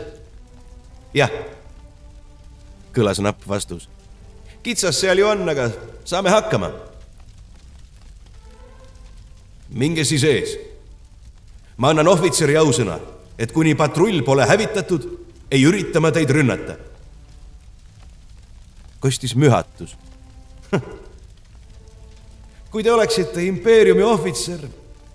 jah, 1.14 1.30
kõlas 2.94 3.22
napp 3.22 3.48
vastus. 3.48 3.90
kitsas 4.64 5.00
seal 5.00 5.18
ju 5.18 5.28
on, 5.28 5.50
aga 5.50 5.70
saame 6.06 6.30
hakkama. 6.30 6.72
Minge 9.70 10.04
siis 10.04 10.24
ees. 10.24 10.58
ma 11.78 11.90
annan 11.90 12.08
ohvitseri 12.08 12.58
ausõna, 12.58 13.00
et 13.38 13.52
kuni 13.52 13.76
patrull 13.76 14.24
pole 14.24 14.46
hävitatud, 14.46 15.10
ei 15.52 15.64
ürita 15.64 16.00
ma 16.00 16.12
teid 16.12 16.30
rünnata 16.30 16.78
kostis 19.00 19.36
mühatus 19.36 19.96
kui 22.72 22.84
te 22.84 22.92
oleksite 22.92 23.44
impeeriumi 23.48 24.04
ohvitser, 24.04 24.60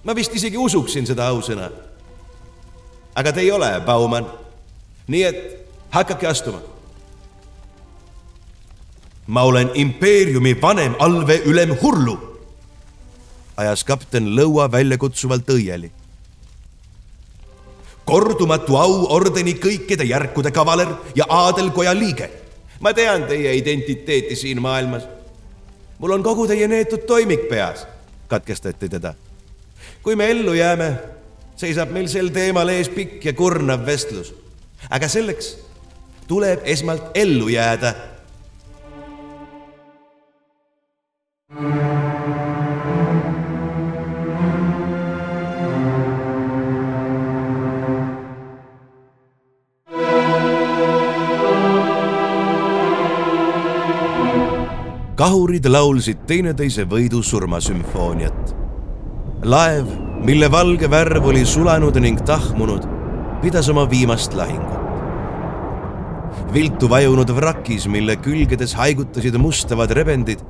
ma 0.05 0.15
vist 0.17 0.35
isegi 0.35 0.59
usuksin 0.59 1.07
seda 1.07 1.29
ausõna. 1.31 1.69
aga 3.15 3.33
te 3.33 3.41
ei 3.41 3.51
ole, 3.51 3.81
Baumann. 3.87 4.27
nii 5.07 5.23
et 5.23 5.41
hakake 5.91 6.27
astuma. 6.27 6.61
ma 9.27 9.43
olen 9.43 9.71
impeeriumi 9.75 10.61
vanem 10.63 10.97
allveeülem 10.99 11.77
Hurlu, 11.83 12.32
ajas 13.57 13.85
kapten 13.85 14.37
lõua 14.37 14.71
väljakutsuvalt 14.73 15.51
õieli. 15.51 15.91
kordumatu 18.05 18.77
auordeni 18.77 19.55
kõikide 19.55 20.05
järkude 20.05 20.51
kavaler 20.51 20.89
ja 21.15 21.25
aadelkoja 21.29 21.95
liige 21.95 22.31
ma 22.83 22.93
tean 22.93 23.27
teie 23.31 23.55
identiteeti 23.57 24.37
siin 24.37 24.63
maailmas. 24.63 25.03
mul 25.99 26.11
on 26.11 26.23
kogu 26.23 26.47
teie 26.47 26.69
neetud 26.69 27.07
toimik 27.07 27.49
peas, 27.49 27.87
katkestati 28.29 28.89
teda. 28.89 29.15
kui 30.03 30.17
me 30.17 30.31
ellu 30.31 30.55
jääme, 30.55 30.99
seisab 31.57 31.91
meil 31.91 32.09
sel 32.09 32.29
teemal 32.29 32.69
ees 32.69 32.89
pikk 32.89 33.25
ja 33.25 33.33
kurnav 33.33 33.87
vestlus. 33.87 34.35
aga 34.91 35.09
selleks 35.09 35.57
tuleb 36.27 36.61
esmalt 36.65 37.11
ellu 37.15 37.49
jääda 37.49 37.95
kahurid 55.23 55.69
laulsid 55.71 56.25
teineteise 56.27 56.83
võidu 56.91 57.21
surmasümfooniat. 57.23 58.55
laev, 59.47 59.93
mille 60.27 60.49
valge 60.51 60.89
värv 60.91 61.29
oli 61.31 61.45
sulanud 61.47 61.95
ning 62.03 62.19
tahmunud, 62.27 62.89
pidas 63.43 63.69
oma 63.71 63.85
viimast 63.91 64.35
lahingut. 64.35 64.83
viltu 66.55 66.91
vajunud 66.91 67.31
vrakis, 67.31 67.87
mille 67.87 68.17
külgedes 68.17 68.75
haigutasid 68.75 69.39
mustavad 69.39 69.95
rebendid, 69.95 70.43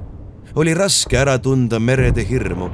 oli 0.54 0.74
raske 0.74 1.20
ära 1.20 1.36
tunda 1.38 1.78
merede 1.78 2.24
hirmu, 2.24 2.70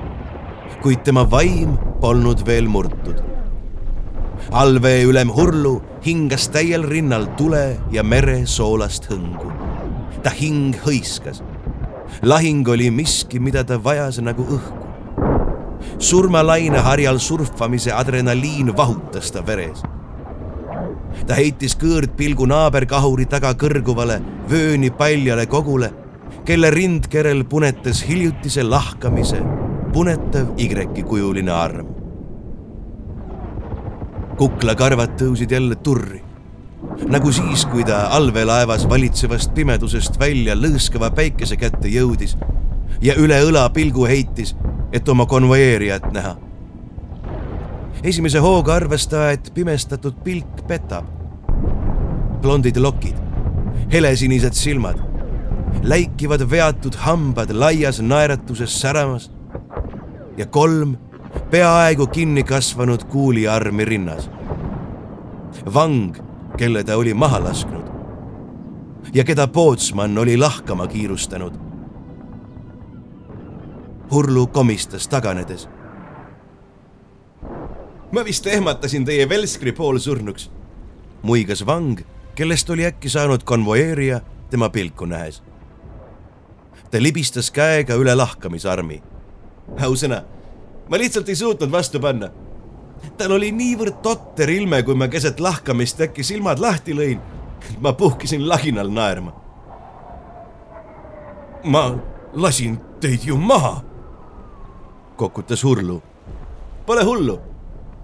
kuid 0.82 1.02
tema 1.02 1.26
vaim 1.26 1.74
polnud 2.00 2.46
veel 2.46 2.68
murtud. 2.68 3.18
allveeülem 4.52 5.34
Hurlu 5.34 5.80
hingas 6.06 6.48
täiel 6.48 6.86
rinnal 6.86 7.26
tule 7.36 7.76
ja 7.90 8.02
mere 8.02 8.46
soolast 8.46 9.10
hõngu. 9.10 9.50
ta 10.22 10.30
hing 10.30 10.76
hõiskas 10.86 11.42
lahing 12.22 12.68
oli 12.68 12.90
miski, 12.90 13.40
mida 13.40 13.64
ta 13.64 13.78
vajas 13.84 14.20
nagu 14.20 14.42
õhku. 14.42 14.86
surmalaine 15.98 16.78
harjal 16.78 17.18
surfamise 17.18 17.92
adrenaliin 17.92 18.76
vahutas 18.76 19.30
ta 19.32 19.46
veres. 19.46 19.82
ta 21.26 21.34
heitis 21.34 21.76
kõõrdpilgu 21.76 22.46
naaberkahuri 22.46 23.26
taga 23.26 23.54
kõrguvale 23.54 24.20
vööni 24.50 24.90
paljale 24.90 25.46
kogule, 25.46 25.92
kelle 26.44 26.70
rindkerel 26.70 27.44
punetas 27.44 28.02
hiljutise 28.02 28.62
lahkamise 28.62 29.42
punetav 29.92 30.54
Y-kujuline 30.58 31.52
arm. 31.52 31.86
kuklakarvad 34.38 35.18
tõusid 35.18 35.50
jälle 35.50 35.74
turri 35.74 36.27
nagu 37.06 37.32
siis, 37.32 37.64
kui 37.70 37.84
ta 37.86 38.06
allveelaevas 38.16 38.88
valitsevast 38.88 39.54
pimedusest 39.54 40.18
välja 40.18 40.56
lõõskava 40.58 41.10
päikese 41.14 41.56
kätte 41.56 41.88
jõudis 41.92 42.36
ja 43.02 43.14
üle 43.20 43.38
õla 43.46 43.68
pilgu 43.74 44.06
heitis, 44.08 44.54
et 44.92 45.08
oma 45.08 45.26
konvoeerijat 45.26 46.12
näha. 46.12 46.36
esimese 48.02 48.38
hooga 48.38 48.74
arvas 48.74 49.06
ta, 49.06 49.30
et 49.30 49.52
pimestatud 49.54 50.14
pilk 50.24 50.66
petab. 50.66 51.04
blondid 52.42 52.76
lokid, 52.76 53.16
helesinised 53.92 54.54
silmad, 54.54 54.98
läikivad 55.82 56.50
veatud 56.50 56.94
hambad 56.94 57.50
laias 57.50 58.00
naeratuses 58.00 58.80
säramas 58.80 59.30
ja 60.36 60.46
kolm 60.46 60.96
peaaegu 61.50 62.06
kinni 62.06 62.42
kasvanud 62.42 63.04
kuuliarmi 63.04 63.84
rinnas. 63.84 64.30
vang 65.74 66.27
kelle 66.58 66.84
ta 66.84 66.96
oli 66.96 67.14
maha 67.14 67.44
lasknud 67.44 67.86
ja 69.14 69.24
keda 69.24 69.46
pootsman 69.46 70.18
oli 70.18 70.36
lahkama 70.36 70.86
kiirustanud. 70.86 71.52
Hurlu 74.10 74.46
komistas 74.46 75.08
taganedes. 75.08 75.68
ma 78.12 78.24
vist 78.24 78.46
ehmatasin 78.46 79.04
teie 79.04 79.28
Velskri 79.28 79.72
poolsurnuks, 79.72 80.50
muigas 81.22 81.66
vang, 81.66 82.00
kellest 82.34 82.70
oli 82.70 82.86
äkki 82.86 83.08
saanud 83.08 83.42
konvoeerija 83.44 84.20
tema 84.50 84.68
pilku 84.68 85.04
nähes. 85.04 85.42
ta 86.90 87.02
libistas 87.02 87.50
käega 87.50 87.94
üle 87.94 88.14
lahkamisarmi. 88.14 89.02
ausõna, 89.80 90.22
ma 90.88 90.98
lihtsalt 90.98 91.28
ei 91.28 91.36
suutnud 91.36 91.72
vastu 91.72 92.00
panna 92.00 92.30
tal 93.18 93.34
oli 93.36 93.50
niivõrd 93.52 94.00
totter 94.02 94.50
ilme, 94.50 94.82
kui 94.82 94.94
ma 94.94 95.08
keset 95.08 95.40
lahkamist 95.40 96.00
äkki 96.08 96.24
silmad 96.26 96.60
lahti 96.62 96.94
lõin, 96.96 97.20
et 97.70 97.80
ma 97.82 97.92
puhkesin 97.92 98.48
laginal 98.48 98.90
naerma. 98.90 99.32
ma 101.64 101.98
lasin 102.32 102.78
teid 103.00 103.24
ju 103.24 103.36
maha, 103.36 103.82
kokutas 105.16 105.64
Hurlu. 105.64 106.02
Pole 106.86 107.04
hullu, 107.04 107.38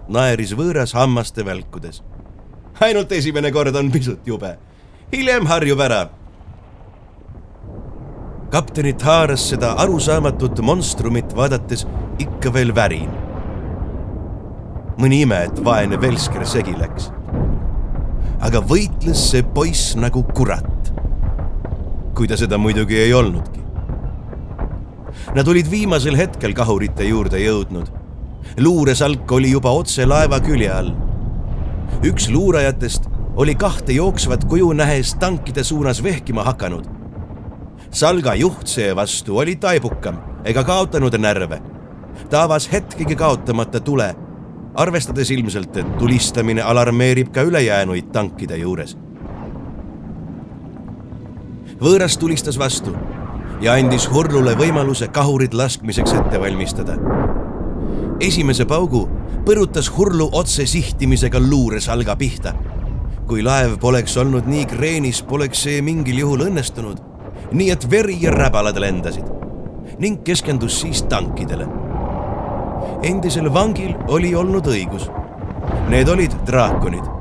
naeris 0.07 0.53
võõras 0.53 0.93
hammaste 0.93 1.45
välkudes. 1.45 2.03
ainult 2.79 3.11
esimene 3.11 3.51
kord 3.51 3.75
on 3.75 3.91
pisut 3.91 4.27
jube, 4.27 4.57
hiljem 5.13 5.45
harjub 5.45 5.79
ära. 5.79 6.09
kaptenit 8.51 9.01
haaras 9.01 9.49
seda 9.49 9.71
arusaamatut 9.71 10.59
monstrumit 10.59 11.35
vaadates 11.35 11.87
ikka 12.19 12.53
veel 12.53 12.75
värin. 12.75 13.24
Mõni 14.99 15.21
ime, 15.25 15.41
et 15.49 15.59
vaene 15.63 15.99
Velsker 16.01 16.45
segi 16.47 16.75
läks. 16.79 17.11
aga 18.45 18.59
võitles 18.61 19.21
see 19.31 19.43
poiss 19.43 19.95
nagu 19.95 20.23
kurat. 20.35 20.91
kui 22.15 22.27
ta 22.27 22.37
seda 22.37 22.57
muidugi 22.57 22.95
ei 22.95 23.13
olnudki. 23.13 23.59
Nad 25.35 25.47
olid 25.47 25.67
viimasel 25.71 26.15
hetkel 26.15 26.53
kahurite 26.53 27.03
juurde 27.03 27.37
jõudnud. 27.37 27.91
luuresalk 28.57 29.31
oli 29.31 29.51
juba 29.51 29.69
otse 29.71 30.05
laeva 30.05 30.39
külje 30.39 30.71
all. 30.71 30.93
üks 32.03 32.29
luurajatest 32.29 33.09
oli 33.35 33.55
kahte 33.55 33.93
jooksvat 33.93 34.45
kuju 34.45 34.73
nähes 34.73 35.15
tankide 35.19 35.63
suunas 35.63 36.03
vehkima 36.03 36.43
hakanud. 36.43 36.85
salga 37.91 38.35
juht 38.35 38.67
seevastu 38.67 39.37
oli 39.37 39.55
taibukam 39.55 40.17
ega 40.45 40.63
kaotanud 40.63 41.17
närve. 41.17 41.61
ta 42.29 42.43
avas 42.43 42.71
hetkegi 42.71 43.15
kaotamata 43.15 43.79
tule, 43.79 44.15
arvestades 44.75 45.31
ilmselt, 45.31 45.77
et 45.77 45.97
tulistamine 45.97 46.61
alarmeerib 46.61 47.31
ka 47.33 47.41
ülejäänuid 47.41 48.11
tankide 48.11 48.57
juures. 48.57 48.97
võõras 51.75 52.17
tulistas 52.17 52.57
vastu 52.59 52.93
ja 53.61 53.73
andis 53.73 54.07
Hurlule 54.11 54.55
võimaluse 54.55 55.07
kahurid 55.07 55.53
laskmiseks 55.53 56.13
ette 56.13 56.39
valmistada. 56.39 56.97
esimese 58.19 58.65
paugu 58.65 59.09
põrutas 59.45 59.91
Hurlu 59.97 60.29
otse 60.31 60.65
sihtimisega 60.65 61.39
luuresalga 61.39 62.15
pihta. 62.15 62.53
kui 63.27 63.43
laev 63.43 63.79
poleks 63.79 64.17
olnud 64.17 64.45
nii 64.45 64.65
kreenis, 64.65 65.21
poleks 65.21 65.63
see 65.63 65.81
mingil 65.81 66.19
juhul 66.19 66.47
õnnestunud. 66.49 66.99
nii 67.51 67.71
et 67.71 67.91
veri 67.91 68.17
ja 68.21 68.31
räbalad 68.31 68.77
lendasid 68.79 69.25
ning 69.99 70.23
keskendus 70.23 70.81
siis 70.81 71.03
tankidele. 71.03 71.84
Endisel 73.03 73.53
vangil 73.53 73.95
oli 74.07 74.35
olnud 74.35 74.67
õigus. 74.67 75.09
Need 75.89 76.09
olid 76.09 76.33
draakonid. 76.45 77.13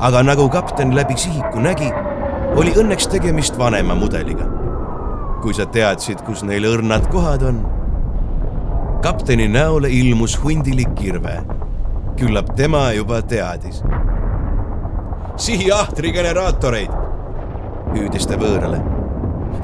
aga 0.00 0.22
nagu 0.22 0.48
kapten 0.48 0.94
läbi 0.96 1.16
sihiku 1.16 1.58
nägi, 1.58 1.90
oli 2.56 2.70
õnneks 2.76 3.08
tegemist 3.10 3.58
vanema 3.58 3.94
mudeliga 3.94 4.46
kui 5.42 5.54
sa 5.54 5.66
teadsid, 5.70 6.22
kus 6.26 6.42
neil 6.46 6.66
õrnad 6.66 7.06
kohad 7.12 7.42
on. 7.46 7.60
kapteni 9.02 9.46
näole 9.48 9.88
ilmus 9.88 10.38
hundilik 10.42 10.94
kirve. 10.94 11.42
küllap 12.16 12.54
tema 12.56 12.92
juba 12.92 13.22
teadis. 13.22 13.82
sihi 15.36 15.72
ahtri 15.72 16.12
generaatoreid, 16.12 16.90
hüüdis 17.94 18.26
ta 18.26 18.34
võõrale. 18.36 18.80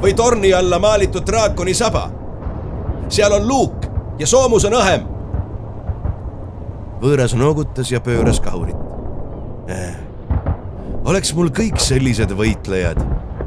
või 0.03 0.15
torni 0.15 0.53
alla 0.53 0.79
maalitud 0.79 1.27
draakoni 1.27 1.75
saba. 1.75 2.11
seal 3.09 3.33
on 3.33 3.49
luuk 3.49 3.87
ja 4.19 4.27
soomus 4.27 4.65
on 4.65 4.73
õhem. 4.73 5.14
Võõras 7.05 7.35
noogutas 7.37 7.91
ja 7.93 8.01
pööras 8.01 8.41
kahurit 8.41 9.69
eh.. 9.69 9.97
oleks 11.05 11.35
mul 11.37 11.53
kõik 11.53 11.77
sellised 11.83 12.33
võitlejad, 12.33 13.01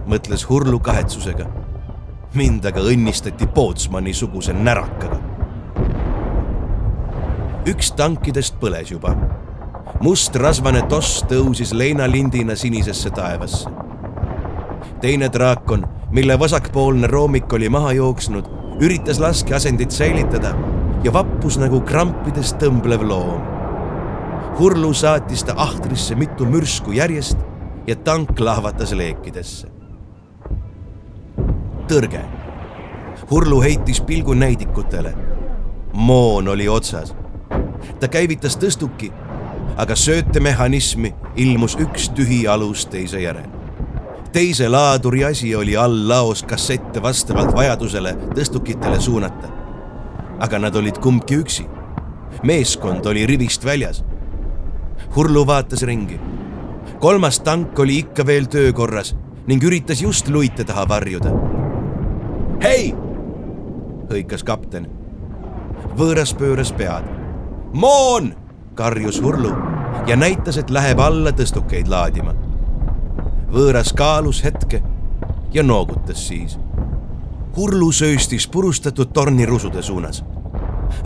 mõtles 0.10 0.46
Hurlu 0.50 0.80
kahetsusega 0.84 1.48
mind 2.38 2.68
aga 2.70 2.84
õnnistati 2.86 3.48
Pootsmani 3.54 4.14
suguse 4.14 4.54
närakaga. 4.54 5.18
üks 7.68 7.92
tankidest 7.98 8.60
põles 8.62 8.92
juba. 8.92 9.16
must 10.02 10.36
rasvane 10.36 10.84
toss 10.92 11.24
tõusis 11.32 11.74
leinalindina 11.74 12.56
sinisesse 12.56 13.10
taevasse. 13.10 13.70
teine 15.02 15.30
draakon, 15.34 15.88
mille 16.12 16.40
vasakpoolne 16.40 17.08
roomik 17.08 17.54
oli 17.54 17.70
maha 17.70 17.92
jooksnud, 17.92 18.46
üritas 18.82 19.20
laskeasendit 19.20 19.92
säilitada 19.92 20.54
ja 21.08 21.14
vappus 21.16 21.56
nagu 21.62 21.80
krampides 21.88 22.52
tõmblev 22.60 23.06
loom. 23.08 23.40
Hurlu 24.60 24.92
saatis 24.92 25.46
ta 25.48 25.56
ahtrisse 25.56 26.18
mitu 26.20 26.46
mürsku 26.46 26.92
järjest 26.98 27.40
ja 27.88 27.96
tank 27.96 28.40
lahvatas 28.44 28.92
leekidesse 28.92 29.78
tõrge. 31.88 32.20
Hurlu 33.32 33.62
heitis 33.62 34.02
pilgu 34.02 34.34
näidikutele. 34.34 35.14
moon 35.94 36.48
oli 36.48 36.68
otsas. 36.70 37.16
ta 38.00 38.08
käivitas 38.08 38.58
tõstuki, 38.58 39.12
aga 39.78 39.96
söötemehhanismi 39.96 41.16
ilmus 41.36 41.78
üks 41.80 42.10
tühi 42.10 42.48
alus 42.48 42.86
teise 42.86 43.22
järel. 43.22 43.48
teise 44.32 44.70
laaduri 44.70 45.24
asi 45.24 45.56
oli 45.56 45.78
all 45.78 46.08
laos 46.08 46.44
kassette 46.44 47.02
vastavalt 47.02 47.56
vajadusele 47.56 48.18
tõstukitele 48.36 49.00
suunata. 49.00 49.57
Aga 50.40 50.60
nad 50.60 50.76
olid 50.76 50.98
kumbki 51.00 51.36
üksi. 51.36 51.66
meeskond 52.44 53.06
oli 53.06 53.26
rivist 53.26 53.66
väljas. 53.66 54.04
Hurlu 55.16 55.48
vaatas 55.48 55.82
ringi. 55.84 56.20
kolmas 57.00 57.40
tank 57.40 57.80
oli 57.80 57.98
ikka 57.98 58.26
veel 58.26 58.46
töökorras 58.46 59.16
ning 59.48 59.64
üritas 59.64 60.02
just 60.02 60.28
luite 60.28 60.64
taha 60.64 60.88
varjuda 60.90 61.58
hei, 62.62 62.94
hõikas 64.10 64.44
kapten. 64.46 64.88
võõras 65.98 66.34
pööras 66.38 66.72
pead. 66.74 67.06
moon, 67.74 68.34
karjus 68.76 69.22
Hurlu 69.22 69.54
ja 70.08 70.16
näitas, 70.16 70.58
et 70.58 70.70
läheb 70.70 71.00
alla 71.00 71.32
tõstukeid 71.32 71.88
laadima. 71.88 72.34
võõras 73.52 73.94
kaalus 73.94 74.44
hetke 74.44 74.82
ja 75.54 75.64
noogutas 75.64 76.28
siis. 76.28 76.58
Hurlu 77.58 77.92
sööstis 77.92 78.48
purustatud 78.48 79.14
tornirusude 79.14 79.82
suunas. 79.82 80.24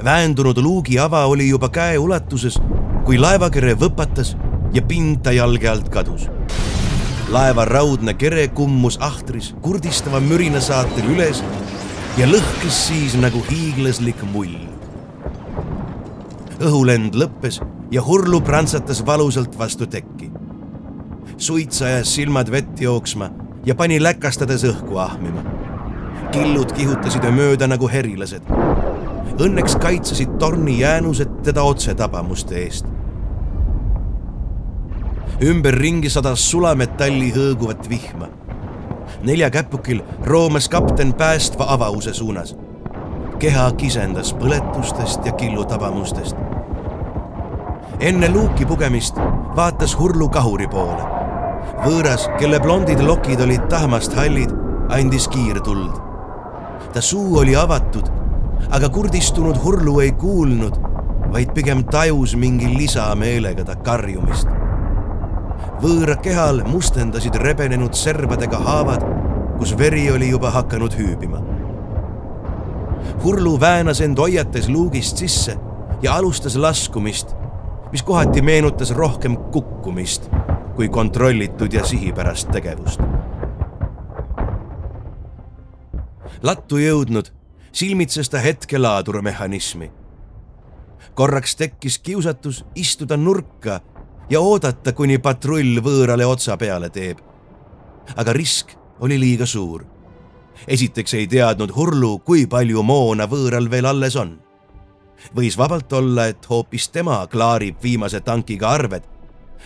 väändunud 0.03 0.57
luugi 0.57 0.99
ava 0.99 1.25
oli 1.25 1.49
juba 1.49 1.69
käeulatuses, 1.69 2.59
kui 3.05 3.17
laevakere 3.17 3.73
võpatas 3.73 4.35
ja 4.73 4.81
pind 4.81 5.23
ta 5.23 5.31
jalge 5.31 5.69
alt 5.69 5.89
kadus 5.89 6.29
laeva 7.31 7.63
raudne 7.65 8.13
kere 8.19 8.47
kummus 8.47 8.97
ahtris 8.99 9.53
kurdistava 9.63 10.19
mürina 10.19 10.59
saatel 10.63 11.05
üles 11.13 11.39
ja 12.19 12.27
lõhkes 12.27 12.79
siis 12.89 13.15
nagu 13.15 13.39
hiiglaslik 13.47 14.19
mull. 14.33 14.57
õhulend 16.59 17.15
lõppes 17.15 17.61
ja 17.91 18.03
Hurlu 18.03 18.41
prantsatas 18.41 19.05
valusalt 19.05 19.55
vastu 19.59 19.87
tekki. 19.87 20.31
suits 21.37 21.81
ajas 21.81 22.15
silmad 22.15 22.51
vett 22.51 22.81
jooksma 22.81 23.31
ja 23.65 23.75
pani 23.75 24.03
läkastades 24.03 24.67
õhku 24.67 24.99
ahmima. 24.99 25.50
Killud 26.32 26.71
kihutasid 26.71 27.27
mööda 27.36 27.67
nagu 27.67 27.88
herilased. 27.88 28.47
Õnneks 29.41 29.77
kaitsesid 29.82 30.38
torni 30.39 30.79
jäänused 30.79 31.41
teda 31.43 31.63
otsetabamuste 31.63 32.59
eest 32.63 32.89
ümberringi 35.41 36.09
sadas 36.09 36.43
sulametalli 36.51 37.32
hõõguvat 37.34 37.89
vihma. 37.89 38.27
neljakäpukil 39.23 40.01
roomas 40.25 40.69
kapten 40.69 41.13
päästva 41.13 41.65
avause 41.67 42.13
suunas. 42.13 42.55
keha 43.39 43.71
kisendas 43.71 44.34
põletustest 44.34 45.25
ja 45.25 45.32
killutabamustest. 45.32 46.36
enne 47.99 48.29
luuki 48.29 48.65
pugemist 48.65 49.15
vaatas 49.55 49.99
Hurlu 49.99 50.29
kahuri 50.29 50.67
poole. 50.67 51.03
võõras, 51.86 52.29
kelle 52.39 52.59
blondid 52.59 52.99
lokid 52.99 53.41
olid 53.41 53.67
tahmast 53.69 54.13
hallid, 54.13 54.49
andis 54.89 55.27
kiirtuld. 55.27 56.11
Ta 56.93 57.01
suu 57.01 57.37
oli 57.39 57.55
avatud, 57.55 58.09
aga 58.71 58.89
kurdistunud 58.89 59.57
Hurlu 59.63 59.99
ei 59.99 60.11
kuulnud, 60.11 60.75
vaid 61.31 61.53
pigem 61.55 61.85
tajus 61.87 62.35
mingi 62.35 62.73
lisameelega 62.77 63.63
ta 63.65 63.75
karjumist 63.75 64.47
võõra 65.81 66.15
kehal 66.21 66.61
mustendasid 66.69 67.35
rebenenud 67.41 67.95
serbadega 67.97 68.59
haavad, 68.61 69.03
kus 69.57 69.73
veri 69.77 70.05
oli 70.13 70.29
juba 70.29 70.51
hakanud 70.53 70.93
hüübima. 70.97 71.41
Hurlu 73.23 73.55
väänas 73.59 74.01
end 74.05 74.19
hoiates 74.21 74.69
luugist 74.69 75.17
sisse 75.21 75.57
ja 76.01 76.15
alustas 76.17 76.55
laskumist, 76.55 77.33
mis 77.91 78.03
kohati 78.05 78.41
meenutas 78.45 78.93
rohkem 78.97 79.37
kukkumist 79.53 80.29
kui 80.75 80.89
kontrollitud 80.89 81.73
ja 81.73 81.83
sihipärast 81.85 82.53
tegevust. 82.53 83.01
Lattu 86.43 86.77
jõudnud, 86.77 87.32
silmitses 87.71 88.29
ta 88.29 88.39
hetke 88.39 88.79
laadurmehhanismi. 88.79 89.91
korraks 91.13 91.55
tekkis 91.55 91.99
kiusatus 91.99 92.65
istuda 92.75 93.17
nurka 93.17 93.82
ja 94.29 94.39
oodata, 94.39 94.93
kuni 94.93 95.17
patrull 95.19 95.82
võõrale 95.84 96.25
otsa 96.25 96.57
peale 96.57 96.89
teeb. 96.89 97.17
aga 98.15 98.34
risk 98.34 98.71
oli 98.99 99.19
liiga 99.19 99.45
suur. 99.45 99.86
esiteks 100.67 101.13
ei 101.13 101.27
teadnud 101.27 101.75
Hurlu, 101.75 102.19
kui 102.19 102.47
palju 102.47 102.84
moona 102.84 103.27
võõral 103.27 103.69
veel 103.69 103.86
alles 103.86 104.15
on. 104.15 104.39
võis 105.36 105.57
vabalt 105.57 105.93
olla, 105.93 106.27
et 106.27 106.49
hoopis 106.49 106.89
tema 106.89 107.27
klaarib 107.27 107.84
viimase 107.84 108.19
tankiga 108.21 108.69
arved 108.69 109.03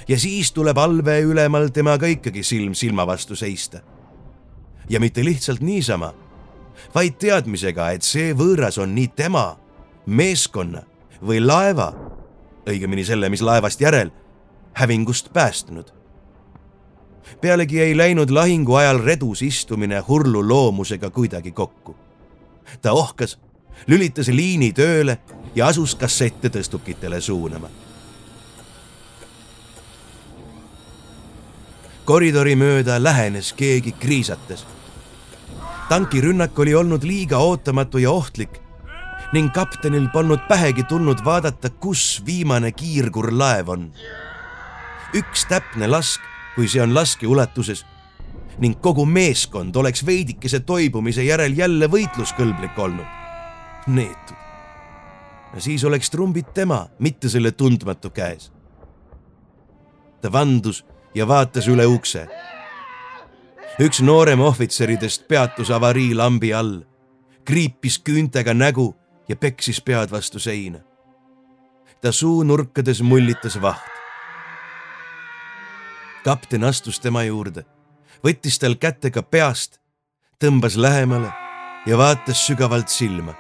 ja 0.08 0.20
siis 0.20 0.52
tuleb 0.52 0.78
allvee 0.78 1.22
ülemal 1.22 1.70
temaga 1.74 2.08
ikkagi 2.08 2.44
silm 2.44 2.74
silma 2.74 3.08
vastu 3.08 3.36
seista. 3.36 3.80
ja 4.90 5.00
mitte 5.00 5.24
lihtsalt 5.26 5.62
niisama, 5.62 6.14
vaid 6.96 7.18
teadmisega, 7.20 7.90
et 7.92 8.04
see 8.04 8.34
võõras 8.34 8.80
on 8.82 8.96
nii 8.96 9.08
tema, 9.16 9.58
meeskonna 10.06 10.84
või 11.26 11.42
laeva, 11.44 11.92
õigemini 12.70 13.06
selle, 13.06 13.30
mis 13.30 13.42
laevast 13.42 13.82
järel, 13.82 14.12
hävingust 14.74 15.34
päästnud. 15.34 15.94
pealegi 17.42 17.82
ei 17.82 17.98
läinud 17.98 18.30
lahingu 18.30 18.76
ajal 18.76 19.00
redus 19.04 19.42
istumine 19.42 20.00
hurlu 20.08 20.48
loomusega 20.48 21.10
kuidagi 21.10 21.52
kokku. 21.52 21.96
ta 22.82 22.92
ohkas, 22.92 23.40
lülitas 23.88 24.28
liini 24.28 24.74
tööle 24.74 25.18
ja 25.56 25.68
asus 25.68 25.96
kassette 25.96 26.50
tõstukitele 26.50 27.22
suunama 27.22 27.70
koridori 32.06 32.54
mööda 32.56 33.00
lähenes 33.02 33.52
keegi 33.58 33.92
kriisates. 34.00 34.66
Tankirünnak 35.90 36.60
oli 36.60 36.76
olnud 36.76 37.04
liiga 37.04 37.38
ootamatu 37.38 37.98
ja 37.98 38.12
ohtlik 38.12 38.62
ning 39.34 39.52
kaptenil 39.54 40.08
polnud 40.14 40.40
pähegi 40.48 40.84
tulnud 40.84 41.20
vaadata, 41.26 41.70
kus 41.70 42.24
viimane 42.26 42.72
kiirgurlaev 42.72 43.70
on. 43.70 43.92
üks 45.14 45.46
täpne 45.50 45.88
lask, 45.88 46.22
kui 46.56 46.68
see 46.68 46.82
on 46.82 46.94
laskeulatuses 46.94 47.86
ning 48.60 48.78
kogu 48.82 49.06
meeskond 49.06 49.76
oleks 49.76 50.06
veidikese 50.06 50.60
toibumise 50.60 51.24
järel 51.24 51.58
jälle 51.58 51.88
võitluskõlblik 51.88 52.78
olnud. 52.78 53.06
neetud. 53.88 54.38
siis 55.58 55.84
oleks 55.84 56.10
trumbid 56.10 56.54
tema, 56.54 56.88
mitte 57.00 57.30
selle 57.30 57.52
tundmatu 57.52 58.10
käes. 58.10 58.52
ta 60.22 60.32
vandus 60.32 60.86
ja 61.16 61.28
vaatas 61.28 61.68
üle 61.68 61.86
ukse. 61.86 62.28
Üks 63.80 64.02
noorem 64.02 64.40
ohvitseridest 64.40 65.28
peatus 65.28 65.72
avariilambi 65.72 66.54
all, 66.54 66.84
kriipis 67.46 68.00
küüntega 68.00 68.54
nägu 68.56 68.94
ja 69.28 69.36
peksis 69.36 69.82
pead 69.82 70.12
vastu 70.12 70.40
seina. 70.40 70.80
ta 72.02 72.12
suunurkades 72.12 73.02
mullitas 73.02 73.62
vaht. 73.62 73.92
kapten 76.24 76.64
astus 76.64 77.00
tema 77.00 77.24
juurde, 77.24 77.66
võttis 78.24 78.60
tal 78.60 78.76
kätega 78.76 79.22
peast, 79.22 79.80
tõmbas 80.40 80.78
lähemale 80.78 81.32
ja 81.86 81.98
vaatas 81.98 82.48
sügavalt 82.48 82.90
silma. 82.90 83.36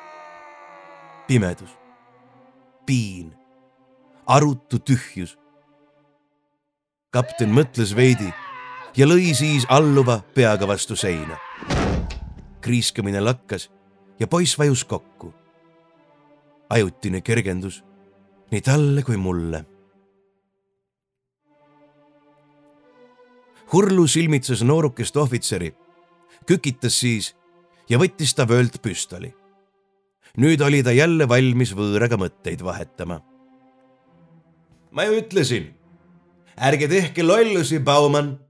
pimedus, 1.27 1.71
piin, 2.85 3.33
arutu 4.27 4.79
tühjus 4.79 5.37
kapten 7.15 7.53
mõtles 7.55 7.93
veidi 7.95 8.27
ja 8.97 9.07
lõi 9.07 9.33
siis 9.35 9.65
alluva 9.69 10.21
peaga 10.35 10.67
vastu 10.67 10.95
seina. 10.95 11.37
kriiskamine 12.61 13.21
lakkas 13.21 13.69
ja 14.19 14.27
poiss 14.27 14.57
vajus 14.57 14.83
kokku. 14.83 15.33
ajutine 16.69 17.21
kergendus 17.21 17.83
nii 18.51 18.61
talle 18.61 19.03
kui 19.03 19.17
mulle. 19.17 19.65
Hurlu 23.73 24.07
silmitses 24.07 24.61
noorukest 24.63 25.17
ohvitseri, 25.17 25.71
kükitas 26.45 26.99
siis 26.99 27.33
ja 27.89 27.97
võttis 27.97 28.35
ta 28.35 28.47
vöölt 28.47 28.81
püstoli. 28.81 29.33
nüüd 30.37 30.61
oli 30.61 30.83
ta 30.83 30.91
jälle 30.91 31.27
valmis 31.27 31.73
võõraga 31.75 32.17
mõtteid 32.17 32.63
vahetama. 32.63 33.21
ma 34.91 35.03
ju 35.03 35.19
ütlesin 35.19 35.73
ärge 36.55 36.87
tehke 36.87 37.23
lollusi, 37.23 37.79
Baumann, 37.79 38.44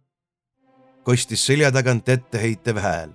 kostis 1.06 1.46
selja 1.46 1.72
tagant 1.72 2.10
etteheitev 2.10 2.78
hääl. 2.82 3.10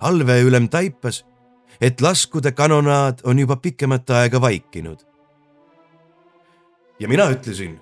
allveeülem 0.00 0.68
taipas, 0.68 1.24
et 1.80 2.00
laskude 2.00 2.52
kanonaad 2.52 3.18
on 3.24 3.38
juba 3.38 3.56
pikemat 3.56 4.10
aega 4.10 4.40
vaikinud. 4.40 4.98
ja 6.98 7.08
mina 7.08 7.30
ütlesin, 7.30 7.80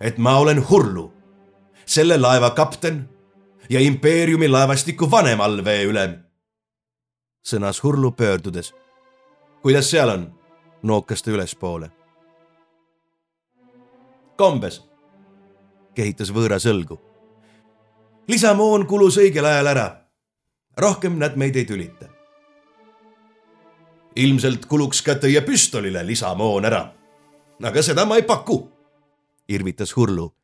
et 0.00 0.18
ma 0.18 0.36
olen 0.38 0.68
Hurlu, 0.70 1.12
selle 1.86 2.18
laeva 2.18 2.50
kapten 2.50 3.08
ja 3.70 3.80
impeeriumi 3.80 4.48
laevastiku 4.48 5.10
vanem 5.10 5.40
allveeülem, 5.40 6.16
sõnas 7.46 7.82
Hurlu 7.82 8.10
pöördudes. 8.10 8.74
kuidas 9.62 9.90
seal 9.90 10.08
on? 10.08 10.32
nookas 10.82 11.22
ta 11.22 11.30
ülespoole 11.30 11.90
kombes, 14.36 14.80
kehitas 15.94 16.32
võõras 16.34 16.66
õlgu. 16.70 16.98
Lisamoon 18.28 18.86
kulus 18.86 19.18
õigel 19.18 19.44
ajal 19.44 19.66
ära. 19.66 19.88
rohkem 20.76 21.18
nad 21.18 21.36
meid 21.36 21.56
ei 21.56 21.64
tülita. 21.64 22.06
ilmselt 24.16 24.66
kuluks 24.66 25.02
ka 25.02 25.14
teie 25.14 25.40
püstolile 25.40 26.06
lisamoon 26.06 26.64
ära. 26.64 26.92
aga 27.62 27.82
seda 27.82 28.04
ma 28.04 28.16
ei 28.16 28.22
paku, 28.22 28.68
irvitas 29.48 29.96
Hurlu. 29.96 30.34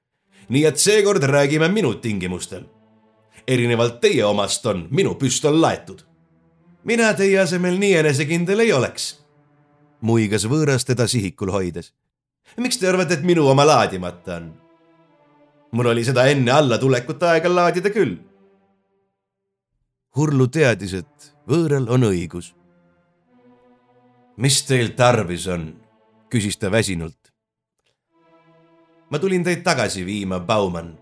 nii 0.48 0.64
et 0.64 0.76
seekord 0.78 1.22
räägime 1.22 1.68
minu 1.68 1.94
tingimustel. 1.94 2.64
erinevalt 3.48 4.00
teie 4.00 4.24
omast 4.24 4.66
on 4.66 4.88
minu 4.90 5.14
püstol 5.14 5.60
laetud. 5.60 6.02
mina 6.84 7.14
teie 7.14 7.38
asemel 7.38 7.78
nii 7.78 7.94
enesekindel 7.94 8.60
ei 8.60 8.72
oleks, 8.72 9.24
muigas 10.00 10.44
võõras 10.44 10.84
teda 10.84 11.06
sihikul 11.06 11.50
hoides 11.50 11.92
miks 12.56 12.78
te 12.78 12.88
arvate, 12.88 13.14
et 13.14 13.22
minu 13.26 13.46
oma 13.48 13.66
laadimata 13.66 14.36
on? 14.40 14.50
Mul 15.72 15.86
oli 15.86 16.04
seda 16.04 16.26
enne 16.30 16.52
allatulekut 16.52 17.22
aega 17.22 17.50
laadida 17.54 17.90
küll. 17.94 18.16
Hurlu 20.16 20.48
teadis, 20.50 20.94
et 20.94 21.30
võõral 21.48 21.86
on 21.90 22.08
õigus. 22.10 22.54
mis 24.36 24.62
teil 24.66 24.94
tarvis 24.96 25.46
on? 25.46 25.74
küsis 26.30 26.58
ta 26.58 26.70
väsinult. 26.70 27.32
ma 29.10 29.18
tulin 29.18 29.44
teid 29.44 29.62
tagasi 29.62 30.04
viima, 30.06 30.40
Baumann, 30.40 30.94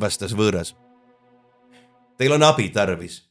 vastas 0.00 0.34
võõras. 0.34 0.74
Teil 2.18 2.32
on 2.32 2.42
abi 2.42 2.68
tarvis. 2.70 3.22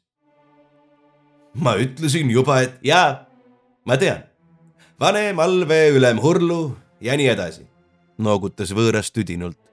ma 1.54 1.76
ütlesin 1.78 2.30
juba, 2.32 2.62
et 2.62 2.80
jaa, 2.84 3.28
ma 3.86 3.98
tean. 3.98 4.24
vanem 5.00 5.40
allveeülem 5.40 6.20
Hurlu 6.20 6.78
ja 7.02 7.16
nii 7.18 7.28
edasi, 7.28 7.68
noogutas 8.18 8.72
võõras 8.72 9.12
tüdinult. 9.12 9.65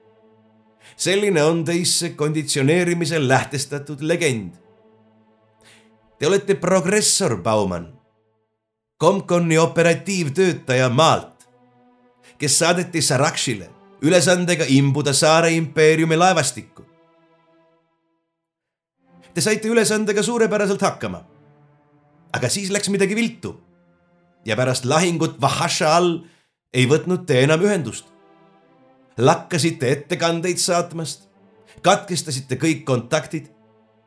Selline 0.95 1.43
on 1.43 1.63
teisse 1.65 2.09
konditsioneerimisel 2.09 3.27
lähtestatud 3.27 4.01
legend. 4.01 4.53
Te 6.19 6.27
olete 6.27 6.55
progressor, 6.55 7.41
Baumann, 7.41 7.93
Comconi 9.01 9.57
operatiivtöötaja 9.57 10.89
maalt, 10.89 11.47
kes 12.37 12.59
saadeti 12.59 13.01
Sarakšile 13.01 13.69
ülesandega 14.03 14.65
imbuda 14.67 15.13
Saare 15.13 15.51
impeeriumi 15.55 16.17
laevastikku. 16.19 16.85
Te 19.33 19.41
saite 19.41 19.67
ülesandega 19.67 20.23
suurepäraselt 20.23 20.81
hakkama. 20.81 21.25
aga 22.33 22.49
siis 22.49 22.71
läks 22.73 22.89
midagi 22.89 23.13
viltu 23.15 23.51
ja 24.45 24.55
pärast 24.57 24.85
lahingut 24.89 25.35
Vahasha 25.41 25.91
all 25.95 26.23
ei 26.73 26.87
võtnud 26.89 27.27
te 27.29 27.43
enam 27.43 27.61
ühendust. 27.61 28.05
Lakkasite 29.17 29.91
ettekandeid 29.91 30.57
saatmast, 30.57 31.27
katkestasite 31.81 32.57
kõik 32.61 32.83
kontaktid 32.85 33.49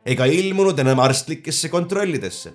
ega 0.06 0.26
ilmunud 0.30 0.78
enam 0.78 1.00
arstlikesse 1.02 1.68
kontrollidesse. 1.68 2.52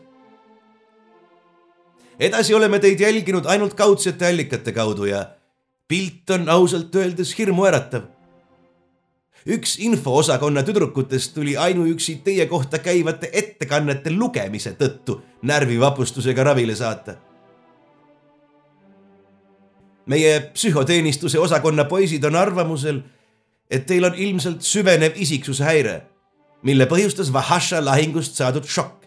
edasi 2.19 2.53
oleme 2.53 2.79
teid 2.79 2.99
jälginud 2.99 3.45
ainult 3.45 3.73
kaudsete 3.73 4.27
allikate 4.27 4.71
kaudu 4.71 5.05
ja 5.05 5.25
pilt 5.87 6.29
on 6.29 6.49
ausalt 6.49 6.95
öeldes 6.95 7.37
hirmuäratav. 7.37 8.01
üks 9.47 9.79
infoosakonna 9.79 10.63
tüdrukutest 10.63 11.33
tuli 11.33 11.57
ainuüksi 11.57 12.21
teie 12.23 12.45
kohta 12.45 12.79
käivate 12.79 13.29
ettekannete 13.33 14.11
lugemise 14.11 14.71
tõttu 14.71 15.21
närvivapustusega 15.41 16.43
ravile 16.43 16.75
saata 16.75 17.30
meie 20.05 20.39
psühhoteenistuse 20.53 21.39
osakonna 21.39 21.85
poisid 21.85 22.23
on 22.23 22.35
arvamusel, 22.35 23.01
et 23.71 23.85
teil 23.85 24.05
on 24.05 24.15
ilmselt 24.15 24.61
süvenev 24.65 25.15
isiksushäire, 25.15 26.01
mille 26.63 26.85
põhjustas 26.85 27.31
Vahasha 27.33 27.81
lahingust 27.85 28.35
saadud 28.35 28.65
šokk. 28.65 28.97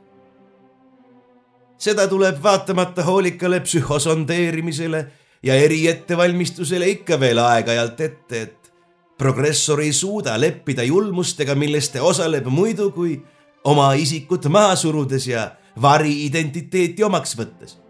seda 1.78 2.06
tuleb 2.08 2.38
vaatamata 2.42 3.02
hoolikale 3.04 3.60
psühhosondeerimisele 3.60 5.06
ja 5.42 5.54
eriettevalmistusele 5.54 6.88
ikka 6.88 7.20
veel 7.20 7.38
aeg-ajalt 7.38 8.00
ette, 8.00 8.40
et 8.40 8.72
progressor 9.18 9.80
ei 9.80 9.92
suuda 9.92 10.38
leppida 10.40 10.82
julmustega, 10.82 11.54
milles 11.54 11.90
ta 11.90 12.02
osaleb 12.02 12.46
muidu 12.46 12.90
kui 12.90 13.18
oma 13.64 13.92
isikut 13.94 14.46
maha 14.48 14.76
surudes 14.76 15.26
ja 15.28 15.50
variidentiteeti 15.82 17.04
omaks 17.04 17.36
võttes 17.36 17.83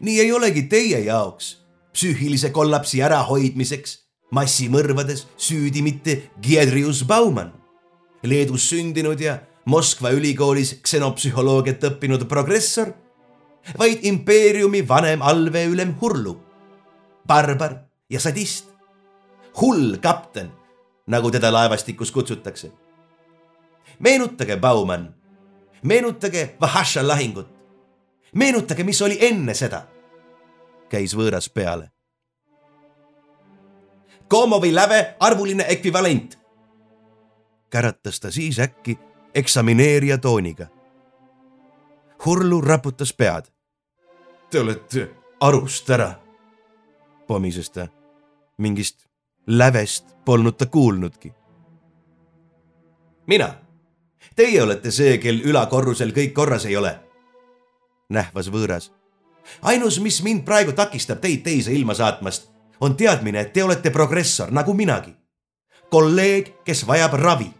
nii 0.00 0.20
ei 0.20 0.32
olegi 0.32 0.66
teie 0.70 1.00
jaoks 1.06 1.56
psüühilise 1.96 2.52
kollapsi 2.52 3.00
ärahoidmiseks 3.02 3.98
massimõrvades 4.36 5.24
süüdi 5.36 5.82
mitte 5.82 6.16
Giedrius 6.42 7.04
Baumann, 7.06 7.52
Leedus 8.22 8.68
sündinud 8.70 9.20
ja 9.20 9.38
Moskva 9.66 10.12
ülikoolis 10.14 10.76
ksenopsühholoogiat 10.82 11.82
õppinud 11.88 12.26
progressor, 12.30 12.92
vaid 13.78 14.04
impeeriumi 14.06 14.84
vanem 14.88 15.22
allveeülem 15.26 15.96
Hurlu, 16.00 16.36
barbar 17.26 17.80
ja 18.10 18.20
sadist, 18.22 18.68
hull 19.58 19.96
kapten, 20.02 20.52
nagu 21.10 21.30
teda 21.30 21.50
laevastikus 21.52 22.12
kutsutakse. 22.14 22.70
meenutage 23.98 24.56
Baumann, 24.56 25.14
meenutage 25.82 26.54
Vahasha 26.60 27.02
lahingut, 27.02 27.48
meenutage, 28.36 28.84
mis 28.84 29.02
oli 29.02 29.18
enne 29.20 29.54
seda, 29.56 29.86
käis 30.92 31.16
võõras 31.16 31.48
peale 31.50 31.90
Komovi 34.28 34.74
läve 34.74 35.14
arvuline 35.20 35.64
ekvivalent. 35.68 36.38
käratas 37.70 38.20
ta 38.20 38.30
siis 38.30 38.58
äkki 38.58 38.98
eksamineerija 39.34 40.18
tooniga. 40.18 40.66
Hurlu 42.24 42.60
raputas 42.60 43.12
pead. 43.12 43.44
Te 44.50 44.60
olete 44.60 45.10
arust 45.40 45.90
ära, 45.90 46.14
pomises 47.26 47.70
ta. 47.70 47.88
mingist 48.58 49.06
lävest 49.46 50.04
polnud 50.24 50.56
ta 50.56 50.66
kuulnudki. 50.66 51.32
mina, 53.26 53.54
teie 54.36 54.62
olete 54.62 54.90
see, 54.90 55.18
kel 55.18 55.40
ülakorrusel 55.44 56.10
kõik 56.10 56.32
korras 56.32 56.64
ei 56.64 56.76
ole. 56.76 57.05
Nähvas 58.08 58.50
võõras. 58.50 58.90
ainus, 59.62 60.00
mis 60.00 60.22
mind 60.22 60.44
praegu 60.44 60.72
takistab 60.72 61.20
teid 61.20 61.42
teise 61.42 61.72
ilma 61.72 61.94
saatmast 61.94 62.50
on 62.80 62.96
teadmine, 62.96 63.40
et 63.40 63.52
te 63.52 63.64
olete 63.64 63.90
progressor 63.90 64.52
nagu 64.52 64.74
minagi. 64.74 65.14
kolleeg, 65.90 66.54
kes 66.64 66.86
vajab 66.86 67.12
ravi. 67.12 67.50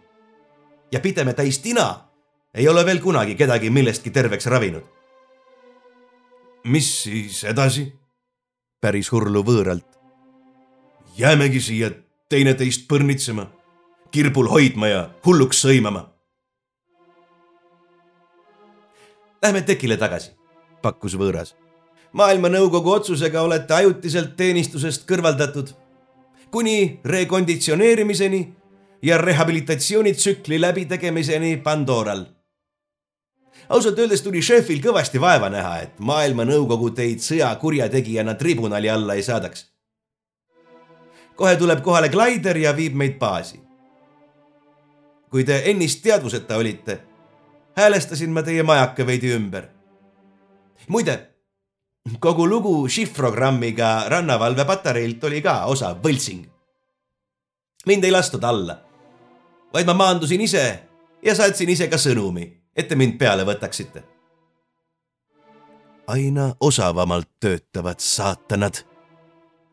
ja 0.91 0.99
pideme 0.99 1.33
täis 1.33 1.59
tina 1.59 2.07
ei 2.53 2.67
ole 2.67 2.85
veel 2.85 2.99
kunagi 2.99 3.35
kedagi 3.35 3.69
millestki 3.69 4.09
terveks 4.09 4.45
ravinud. 4.45 4.83
mis 6.63 7.03
siis 7.03 7.43
edasi? 7.43 7.93
päris 8.81 9.11
hurlu 9.11 9.43
võõralt. 9.43 9.87
jäämegi 11.17 11.61
siia 11.61 11.91
teineteist 12.29 12.87
põrnitsema, 12.87 13.47
kirbul 14.11 14.47
hoidma 14.47 14.87
ja 14.87 15.09
hulluks 15.25 15.61
sõimama. 15.65 16.09
Lähme 19.41 19.61
tekile 19.61 19.97
tagasi, 19.97 20.31
pakkus 20.87 21.19
võõras 21.19 21.53
maailmanõukogu 22.17 22.91
otsusega 22.91 23.41
olete 23.45 23.73
ajutiselt 23.73 24.35
teenistusest 24.39 25.05
kõrvaldatud 25.09 25.73
kuni 26.51 26.99
rekonditsioneerimiseni 27.05 28.55
ja 29.01 29.17
rehabilitatsioonitsükli 29.17 30.61
läbitegemiseni 30.61 31.57
Pandoral. 31.57 32.25
ausalt 33.69 33.99
öeldes 33.99 34.21
tuli 34.21 34.41
šefil 34.41 34.81
kõvasti 34.81 35.21
vaeva 35.21 35.49
näha, 35.49 35.79
et 35.79 35.99
maailmanõukogu 35.99 36.89
teid 36.89 37.19
sõjakurjategijana 37.19 38.33
tribunali 38.33 38.89
alla 38.89 39.13
ei 39.13 39.23
saadaks. 39.23 39.65
kohe 41.35 41.55
tuleb 41.55 41.81
kohale 41.81 42.09
Glider 42.09 42.57
ja 42.57 42.75
viib 42.75 42.93
meid 42.93 43.19
baasi. 43.19 43.59
kui 45.29 45.43
te 45.43 45.61
ennist 45.65 46.01
teadvuseta 46.03 46.57
olite, 46.57 46.99
häälestasin 47.75 48.29
ma 48.29 48.43
teie 48.43 48.63
majaka 48.63 49.05
veidi 49.05 49.33
ümber. 49.33 49.76
Muide 50.87 51.17
kogu 52.19 52.47
lugu 52.47 52.87
šifrogrammiga 52.89 54.09
rannavalvepatareilt 54.09 55.23
oli 55.23 55.41
ka 55.41 55.65
osav 55.65 55.99
võltsing. 56.03 56.45
mind 57.85 58.03
ei 58.03 58.11
lastud 58.11 58.43
alla, 58.43 58.77
vaid 59.73 59.85
ma 59.85 59.93
maandusin 59.93 60.41
ise 60.41 60.63
ja 61.23 61.35
saatsin 61.35 61.69
ise 61.69 61.87
ka 61.87 61.97
sõnumi, 61.97 62.47
et 62.75 62.87
te 62.87 62.95
mind 62.95 63.17
peale 63.19 63.43
võtaksite. 63.43 64.03
aina 66.07 66.55
osavamalt 66.59 67.29
töötavad 67.39 67.99
saatanad, 67.99 68.83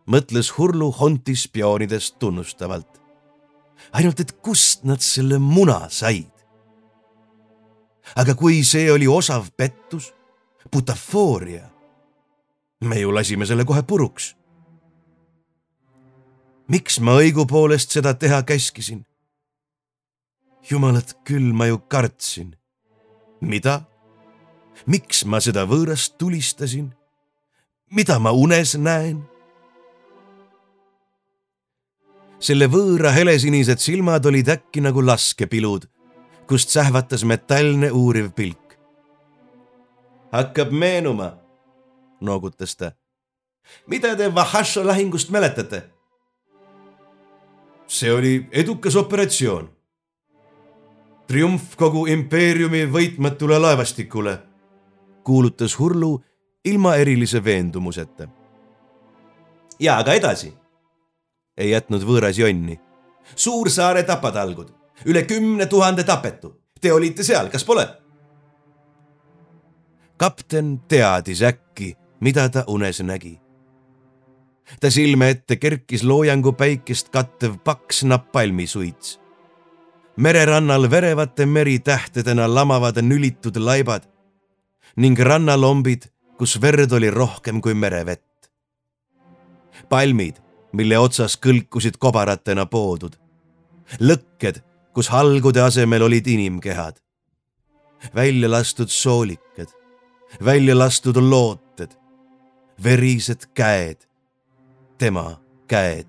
mõtles 0.07 0.51
Hurlu 0.59 0.91
Honti 0.91 1.37
spioonidest 1.37 2.19
tunnustavalt. 2.19 3.01
ainult 3.93 4.21
et 4.21 4.33
kust 4.43 4.85
nad 4.85 5.01
selle 5.01 5.39
muna 5.39 5.89
said? 5.89 6.31
aga 8.17 8.35
kui 8.35 8.65
see 8.65 8.91
oli 8.93 9.07
osav 9.07 9.49
pettus, 9.57 10.13
butafooria 10.75 11.71
me 12.85 13.01
ju 13.01 13.15
lasime 13.15 13.47
selle 13.47 13.65
kohe 13.65 13.83
puruks. 13.83 14.35
miks 16.69 16.99
ma 17.01 17.15
õigupoolest 17.21 17.95
seda 17.95 18.15
teha 18.15 18.43
käskisin? 18.43 19.05
jumalat 20.71 21.15
küll, 21.25 21.53
ma 21.53 21.67
ju 21.71 21.79
kartsin. 21.79 22.57
mida? 23.41 23.83
miks 24.87 25.25
ma 25.25 25.41
seda 25.41 25.63
võõrast 25.71 26.19
tulistasin? 26.19 26.91
mida 27.91 28.19
ma 28.19 28.33
unes 28.33 28.75
näen? 28.75 29.23
selle 32.41 32.67
võõra 32.69 33.15
helesinised 33.15 33.79
silmad 33.81 34.27
olid 34.27 34.51
äkki 34.59 34.83
nagu 34.85 35.01
laskepilud, 35.07 35.87
kust 36.51 36.75
sähvatas 36.75 37.25
metallne 37.25 37.89
uuriv 37.93 38.35
pilk. 38.37 38.64
Hakkab 40.35 40.71
meenuma 40.71 41.33
noogutas 42.21 42.77
ta. 42.77 42.93
mida 43.87 44.17
te 44.17 44.35
Vahasho 44.35 44.87
lahingust 44.87 45.31
mäletate? 45.31 45.83
see 47.87 48.13
oli 48.13 48.49
edukas 48.53 48.97
operatsioon. 48.97 49.71
triumf 51.27 51.77
kogu 51.77 52.07
impeeriumi 52.07 52.87
võitmatule 52.93 53.59
laevastikule, 53.59 54.39
kuulutas 55.25 55.79
Hurlu 55.79 56.25
ilma 56.65 56.97
erilise 56.97 57.45
veendumuseta. 57.45 58.29
ja 59.81 59.99
aga 59.99 60.13
edasi? 60.13 60.55
ei 61.57 61.71
jätnud 61.71 62.03
võõras 62.03 62.39
jonni. 62.39 62.81
Suursaare 63.37 64.03
tapatalgud, 64.03 64.69
üle 65.07 65.23
kümne 65.23 65.67
tuhande 65.67 66.05
tapetu. 66.05 66.61
Te 66.81 66.93
olite 66.93 67.23
seal, 67.25 67.49
kas 67.49 67.65
pole? 67.65 68.04
Kapten 70.17 70.81
teadis 70.89 71.43
äkki 71.43 71.97
mida 72.25 72.49
ta 72.49 72.65
unes 72.67 73.01
nägi. 73.01 73.41
ta 74.81 74.91
silme 74.91 75.29
ette 75.31 75.57
kerkis 75.57 76.03
loojangu 76.03 76.53
päikest 76.53 77.09
kattev 77.09 77.59
paks 77.65 78.05
napalmisuits. 78.05 79.21
mererannal 80.17 80.91
verevate 80.91 81.47
meritähtedena 81.47 82.55
lamavad 82.55 83.03
nülitud 83.03 83.57
laibad 83.57 84.03
ning 84.97 85.19
rannalombid, 85.19 86.03
kus 86.39 86.61
verd 86.61 86.93
oli 86.93 87.11
rohkem 87.11 87.61
kui 87.61 87.75
merevett. 87.75 88.51
palmid, 89.89 90.37
mille 90.73 90.99
otsas 90.99 91.37
kõlkusid 91.37 91.99
kobaratena 91.99 92.67
poodud. 92.67 93.15
lõkked, 94.01 94.63
kus 94.95 95.09
halgude 95.09 95.61
asemel 95.61 96.03
olid 96.03 96.27
inimkehad. 96.27 96.97
välja 98.15 98.51
lastud 98.51 98.89
soolikad, 98.89 99.84
välja 100.45 100.79
lastud 100.79 101.17
looted 101.17 102.05
verised 102.83 103.47
käed, 103.55 103.97
tema 104.99 105.41
käed. 105.69 106.07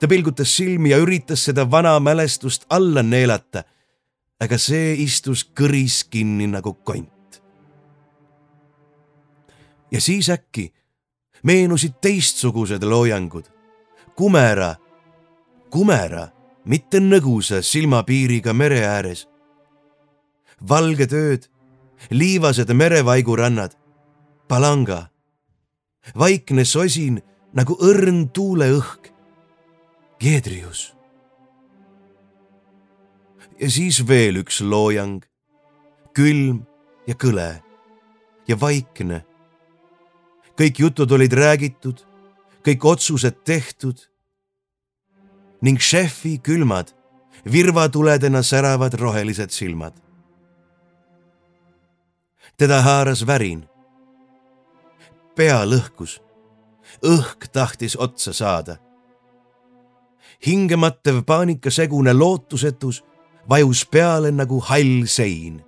ta 0.00 0.08
pilgutas 0.08 0.56
silmi 0.56 0.90
ja 0.90 0.98
üritas 0.98 1.44
seda 1.44 1.70
vana 1.70 2.00
mälestust 2.00 2.66
alla 2.70 3.02
neelata, 3.02 3.64
aga 4.40 4.58
see 4.58 4.94
istus 5.02 5.44
kõris 5.60 6.04
kinni 6.10 6.46
nagu 6.46 6.74
kont. 6.74 7.42
ja 9.90 10.00
siis 10.00 10.30
äkki 10.30 10.72
meenusid 11.42 12.00
teistsugused 12.00 12.82
loojangud. 12.82 13.44
kumera, 14.16 14.76
kumera, 15.70 16.28
mitte 16.64 17.00
nõgusa 17.00 17.62
silmapiiriga 17.62 18.52
mere 18.52 18.84
ääres. 18.86 19.28
valged 20.68 21.12
ööd, 21.12 21.48
liivased 22.10 22.72
merevaigurannad, 22.72 23.72
palanga 24.48 25.08
vaikne 26.18 26.64
sosin 26.64 27.20
nagu 27.52 27.76
õrn 27.80 28.28
tuuleõhk. 28.32 29.12
Geedrius. 30.18 30.94
ja 33.60 33.70
siis 33.70 34.00
veel 34.06 34.40
üks 34.42 34.60
loojang, 34.60 35.22
külm 36.14 36.64
ja 37.06 37.14
kõle 37.14 37.62
ja 38.48 38.60
vaikne. 38.60 39.24
kõik 40.58 40.78
jutud 40.78 41.10
olid 41.12 41.32
räägitud, 41.32 42.02
kõik 42.66 42.84
otsused 42.84 43.44
tehtud 43.44 44.08
ning 45.62 45.78
šefi 45.78 46.38
külmad, 46.38 46.90
virvatuledena 47.46 48.42
säravad 48.42 48.94
rohelised 48.94 49.50
silmad. 49.50 49.94
Teda 52.58 52.82
haaras 52.82 53.26
värin 53.26 53.68
pea 55.38 55.62
lõhkus. 55.62 56.18
õhk 57.06 57.46
tahtis 57.52 57.96
otsa 57.96 58.32
saada. 58.32 58.76
hingematev 60.46 61.22
paanikasegune 61.26 62.12
lootusetus 62.12 63.04
vajus 63.48 63.86
peale 63.86 64.30
nagu 64.30 64.60
hall 64.60 65.06
sein. 65.06 65.64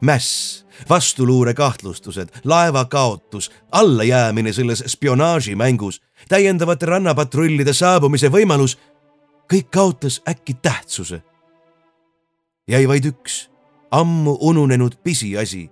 mäss, 0.00 0.64
vastuluure 0.88 1.54
kahtlustused, 1.54 2.28
laeva 2.44 2.84
kaotus, 2.84 3.50
allajäämine 3.72 4.52
selles 4.52 4.84
spionaažimängus, 4.86 6.02
täiendavate 6.28 6.86
rannapatrullide 6.86 7.72
saabumise 7.72 8.28
võimalus, 8.28 8.78
kõik 9.52 9.68
kaotas 9.70 10.22
äkki 10.28 10.54
tähtsuse. 10.54 11.22
jäi 12.68 12.88
vaid 12.88 13.04
üks 13.04 13.50
ammu 13.90 14.38
ununenud 14.40 14.96
pisiasi, 15.02 15.70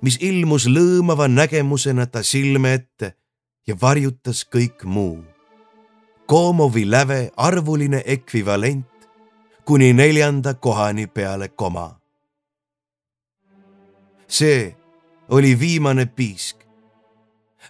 mis 0.00 0.18
ilmus 0.20 0.66
lõõmava 0.66 1.28
nägemusena 1.28 2.06
ta 2.06 2.22
silme 2.22 2.74
ette 2.74 3.14
ja 3.66 3.76
varjutas 3.80 4.44
kõik 4.44 4.84
muu. 4.84 5.24
Komovi 6.26 6.90
läve 6.90 7.30
arvuline 7.36 8.02
ekvivalent 8.06 9.08
kuni 9.64 9.92
neljanda 9.92 10.54
kohani 10.54 11.06
peale 11.06 11.48
koma. 11.48 12.00
see 14.28 14.76
oli 15.28 15.60
viimane 15.60 16.06
piisk. 16.06 16.56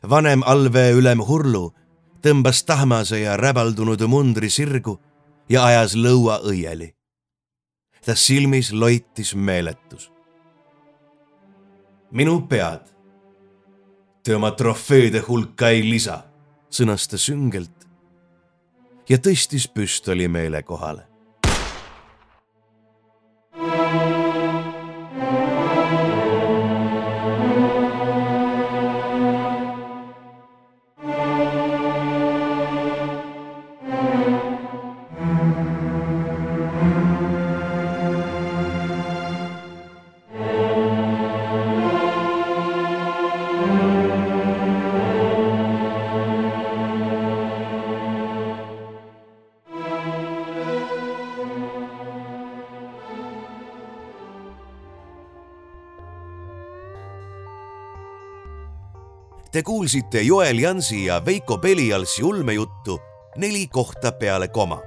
vanem 0.09 0.43
allveeülem 0.44 1.20
Hurlu 1.28 1.72
tõmbas 2.22 2.64
tahmase 2.64 3.20
ja 3.20 3.36
räbaldunud 3.36 4.02
mundri 4.09 4.51
sirgu 4.51 5.01
ja 5.48 5.64
ajas 5.64 5.94
lõua 5.94 6.40
õieli. 6.43 6.94
ta 8.05 8.14
silmis 8.14 8.72
loitis 8.72 9.34
meeletus. 9.34 10.15
Minu 12.11 12.41
pead. 12.49 12.85
Te 14.23 14.35
oma 14.35 14.51
trofeede 14.59 15.23
hulka 15.28 15.70
ei 15.70 15.85
lisa, 15.87 16.24
sõnas 16.70 17.07
ta 17.07 17.19
süngelt 17.19 17.87
ja 19.09 19.19
tõstis 19.23 19.69
püstoli 19.70 20.27
meele 20.28 20.62
kohale 20.66 21.15
kuulsite 59.86 60.22
Joel 60.22 60.58
Jansi 60.58 61.04
ja 61.04 61.24
Veiko 61.24 61.58
Pelialsi 61.58 62.22
ulmejuttu 62.22 63.00
Neli 63.36 63.66
kohta 63.66 64.12
peale 64.12 64.48
koma. 64.48 64.82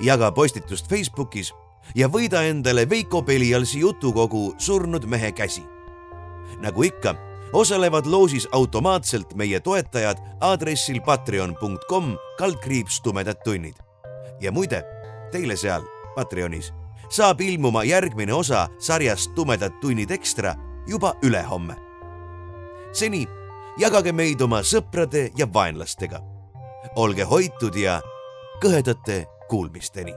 jaga 0.00 0.32
postitust 0.32 0.88
Facebookis 0.88 1.54
ja 1.94 2.08
võida 2.08 2.42
endale 2.42 2.88
Veiko 2.90 3.22
Pelialsi 3.22 3.80
jutukogu 3.80 4.54
Surnud 4.58 5.06
mehe 5.06 5.32
käsi. 5.32 5.62
nagu 6.60 6.82
ikka, 6.82 7.14
osalevad 7.52 8.06
loosis 8.06 8.48
automaatselt 8.52 9.34
meie 9.34 9.60
toetajad 9.60 10.16
aadressil 10.40 11.00
patreon.com 11.00 12.16
kaldkriips 12.38 13.00
tumedad 13.00 13.36
tunnid. 13.44 13.74
ja 14.40 14.52
muide, 14.52 14.82
teile 15.32 15.56
seal 15.56 15.82
Patreonis 16.14 16.72
saab 17.08 17.40
ilmuma 17.40 17.84
järgmine 17.84 18.34
osa 18.34 18.68
sarjast 18.78 19.34
Tumedad 19.34 19.72
tunnid 19.80 20.10
ekstra 20.10 20.54
juba 20.86 21.14
ülehomme. 21.22 21.76
seni 22.92 23.28
jagage 23.80 24.12
meid 24.12 24.42
oma 24.42 24.62
sõprade 24.62 25.30
ja 25.38 25.46
vaenlastega. 25.54 26.20
olge 26.96 27.24
hoitud 27.24 27.74
ja 27.74 28.00
kõhedate 28.62 29.24
kuulmisteni 29.48 30.14